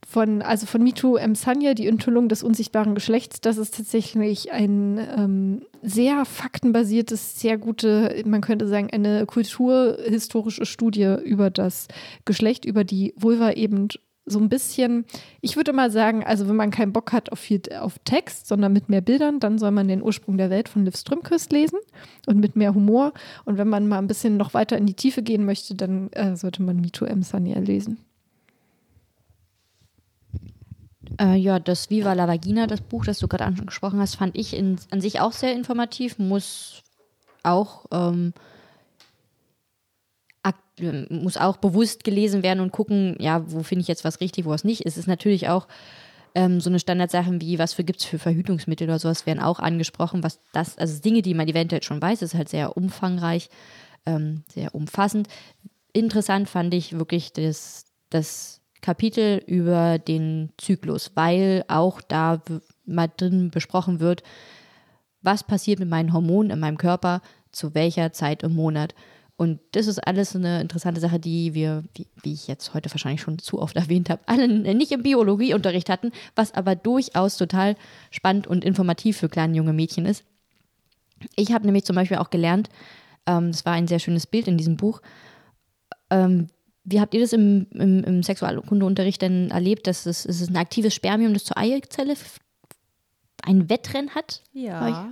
[0.08, 1.34] Von, also von Mitu M.
[1.34, 8.22] Sanya, die Enthüllung des unsichtbaren Geschlechts, das ist tatsächlich ein ähm, sehr faktenbasiertes, sehr gute,
[8.24, 11.88] man könnte sagen, eine kulturhistorische Studie über das
[12.24, 13.88] Geschlecht, über die Vulva eben
[14.26, 15.06] so ein bisschen,
[15.40, 18.72] ich würde mal sagen, also wenn man keinen Bock hat auf, viel, auf Text, sondern
[18.72, 21.80] mit mehr Bildern, dann soll man den Ursprung der Welt von Liv Strömquist lesen
[22.26, 23.12] und mit mehr Humor.
[23.44, 26.36] Und wenn man mal ein bisschen noch weiter in die Tiefe gehen möchte, dann äh,
[26.36, 27.22] sollte man Mitu M.
[27.22, 27.98] Sanya lesen.
[31.18, 34.54] Äh, ja, das Viva la Vagina, das Buch, das du gerade angesprochen hast, fand ich
[34.54, 36.82] in, an sich auch sehr informativ, muss
[37.42, 38.32] auch, ähm,
[41.08, 44.50] muss auch bewusst gelesen werden und gucken, ja, wo finde ich jetzt was richtig, wo
[44.50, 44.84] was nicht.
[44.84, 45.68] Es ist natürlich auch
[46.34, 49.58] ähm, so eine Standardsachen wie, was für gibt es für Verhütungsmittel oder sowas, werden auch
[49.58, 53.48] angesprochen, was das, also Dinge, die man eventuell schon weiß, ist halt sehr umfangreich,
[54.04, 55.28] ähm, sehr umfassend.
[55.94, 62.40] Interessant fand ich wirklich das, das Kapitel über den Zyklus, weil auch da
[62.84, 64.22] mal drin besprochen wird,
[65.22, 68.94] was passiert mit meinen Hormonen in meinem Körper, zu welcher Zeit im Monat.
[69.34, 73.22] Und das ist alles eine interessante Sache, die wir, wie, wie ich jetzt heute wahrscheinlich
[73.22, 77.74] schon zu oft erwähnt habe, alle nicht im Biologieunterricht hatten, was aber durchaus total
[78.12, 80.22] spannend und informativ für kleine junge Mädchen ist.
[81.34, 82.68] Ich habe nämlich zum Beispiel auch gelernt,
[83.26, 85.02] ähm, war ein sehr schönes Bild in diesem Buch,
[86.08, 86.46] ähm,
[86.86, 90.56] wie habt ihr das im, im, im Sexualkundeunterricht denn erlebt, dass es, es ist ein
[90.56, 92.14] aktives Spermium, das zur Eizelle
[93.42, 94.42] ein Wettrennen hat?
[94.52, 95.10] Ja.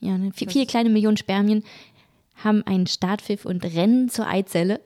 [0.00, 0.32] Ja, ne?
[0.34, 1.62] viele kleine Millionen Spermien
[2.42, 4.80] haben einen Startpfiff und rennen zur Eizelle.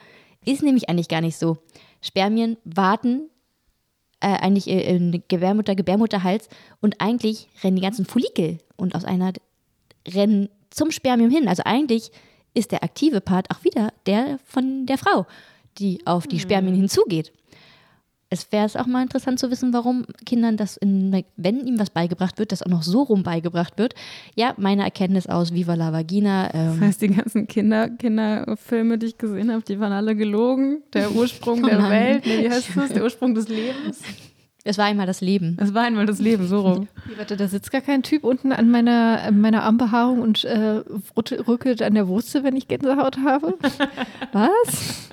[0.45, 1.57] Ist nämlich eigentlich gar nicht so.
[2.03, 3.31] Spermien warten
[4.21, 6.51] äh, eigentlich in Gebärmutter, Gebärmutterhals
[6.83, 9.33] und eigentlich rennen die ganzen Follikel und aus einer
[10.07, 11.49] rennen zum Spermium hin.
[11.49, 12.11] Also eigentlich
[12.53, 15.27] ist der aktive Part auch wieder der von der Frau
[15.79, 16.81] die auf die Spermien mhm.
[16.81, 17.33] hinzugeht.
[18.29, 21.91] Es wäre es auch mal interessant zu wissen, warum Kindern das, in, wenn ihm was
[21.91, 23.95] beigebracht wird, das auch noch so rum beigebracht wird.
[24.35, 26.53] Ja, meine Erkenntnis aus Viva la Vagina.
[26.53, 30.83] Ähm das heißt, die ganzen Kinder, Kinderfilme, die ich gesehen habe, die waren alle gelogen.
[30.93, 32.93] Der Ursprung oh der Welt, nee, wie heißt das?
[32.93, 34.03] Der Ursprung des Lebens.
[34.69, 35.57] Es war einmal das Leben.
[35.61, 36.89] Es war einmal das Leben, so rum.
[37.17, 40.83] Warte, da sitzt gar kein Typ unten an meiner, meiner Armbehaarung und äh,
[41.17, 43.55] rückelt an der Wurzel, wenn ich Gänsehaut habe.
[44.33, 45.09] Was?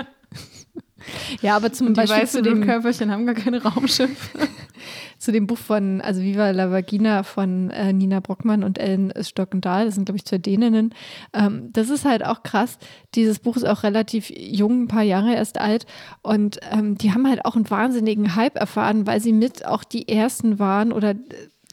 [1.42, 4.40] Ja, aber zum Beispiel weißt zu dem Körperchen haben gar keine Raumschiffe.
[5.18, 9.86] zu dem Buch von, also Viva la Vagina von äh, Nina Brockmann und Ellen Stockendahl,
[9.86, 10.94] das sind glaube ich zwei Däninnen.
[11.34, 12.78] Ähm, das ist halt auch krass.
[13.16, 15.86] Dieses Buch ist auch relativ jung, ein paar Jahre erst alt
[16.22, 20.10] und ähm, die haben halt auch einen wahnsinnigen Hype erfahren, weil sie mit auch die
[20.10, 21.16] ersten waren oder äh,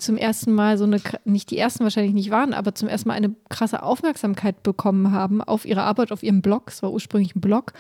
[0.01, 3.15] zum ersten Mal so eine, nicht die ersten wahrscheinlich nicht waren, aber zum ersten Mal
[3.15, 6.69] eine krasse Aufmerksamkeit bekommen haben auf ihre Arbeit, auf ihrem Blog.
[6.69, 7.73] Es war ursprünglich ein Blog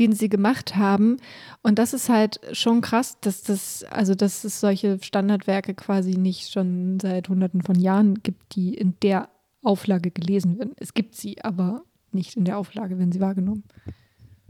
[0.00, 1.18] den sie gemacht haben.
[1.62, 6.50] Und das ist halt schon krass, dass das, also dass es solche Standardwerke quasi nicht
[6.50, 9.28] schon seit hunderten von Jahren gibt, die in der
[9.62, 10.72] Auflage gelesen werden.
[10.76, 11.82] Es gibt sie, aber
[12.12, 13.64] nicht in der Auflage, wenn sie wahrgenommen.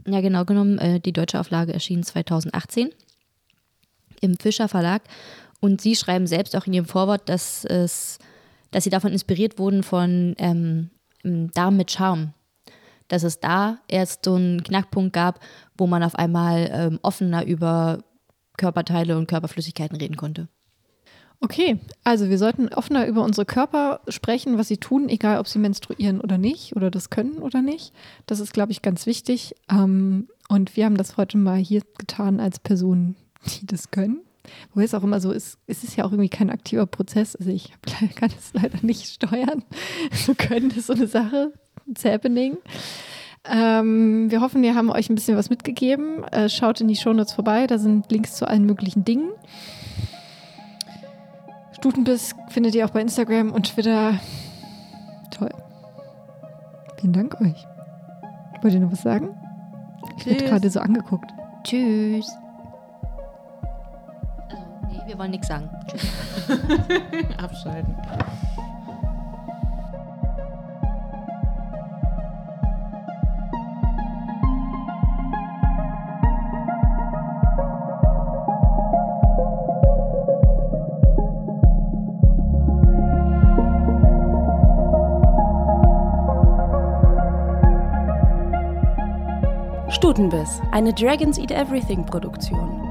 [0.07, 2.89] Ja, genau genommen, äh, die deutsche Auflage erschien 2018
[4.21, 5.03] im Fischer Verlag.
[5.59, 8.19] Und sie schreiben selbst auch in ihrem Vorwort, dass es,
[8.71, 10.89] dass sie davon inspiriert wurden von ähm,
[11.23, 12.33] Darm mit Charme
[13.11, 15.41] dass es da erst so einen Knackpunkt gab,
[15.77, 17.99] wo man auf einmal ähm, offener über
[18.57, 20.47] Körperteile und Körperflüssigkeiten reden konnte.
[21.41, 25.59] Okay, also wir sollten offener über unsere Körper sprechen, was sie tun, egal ob sie
[25.59, 27.93] menstruieren oder nicht oder das können oder nicht.
[28.27, 29.55] Das ist, glaube ich, ganz wichtig.
[29.69, 33.17] Ähm, und wir haben das heute mal hier getan als Personen,
[33.59, 34.21] die das können.
[34.73, 37.35] Wo es auch immer so ist, es ist ja auch irgendwie kein aktiver Prozess.
[37.35, 37.73] Also ich
[38.15, 39.63] kann es leider nicht steuern.
[40.13, 41.53] So können ist so eine Sache.
[41.91, 42.57] It's happening.
[43.43, 46.23] Ähm, wir hoffen, wir haben euch ein bisschen was mitgegeben.
[46.25, 49.31] Äh, schaut in die Shownotes vorbei, da sind Links zu allen möglichen Dingen.
[51.73, 54.19] Stutenbiss findet ihr auch bei Instagram und Twitter.
[55.31, 55.49] Toll.
[57.01, 57.65] Vielen Dank euch.
[58.61, 59.35] Wollt ihr noch was sagen?
[60.17, 61.29] Ich werde gerade so angeguckt.
[61.63, 62.31] Tschüss.
[64.49, 65.69] Also, nee, wir wollen nichts sagen.
[65.87, 66.07] Tschüss.
[67.37, 67.95] Abschalten.
[90.01, 92.90] Stutenbiss, eine Dragons Eat Everything Produktion.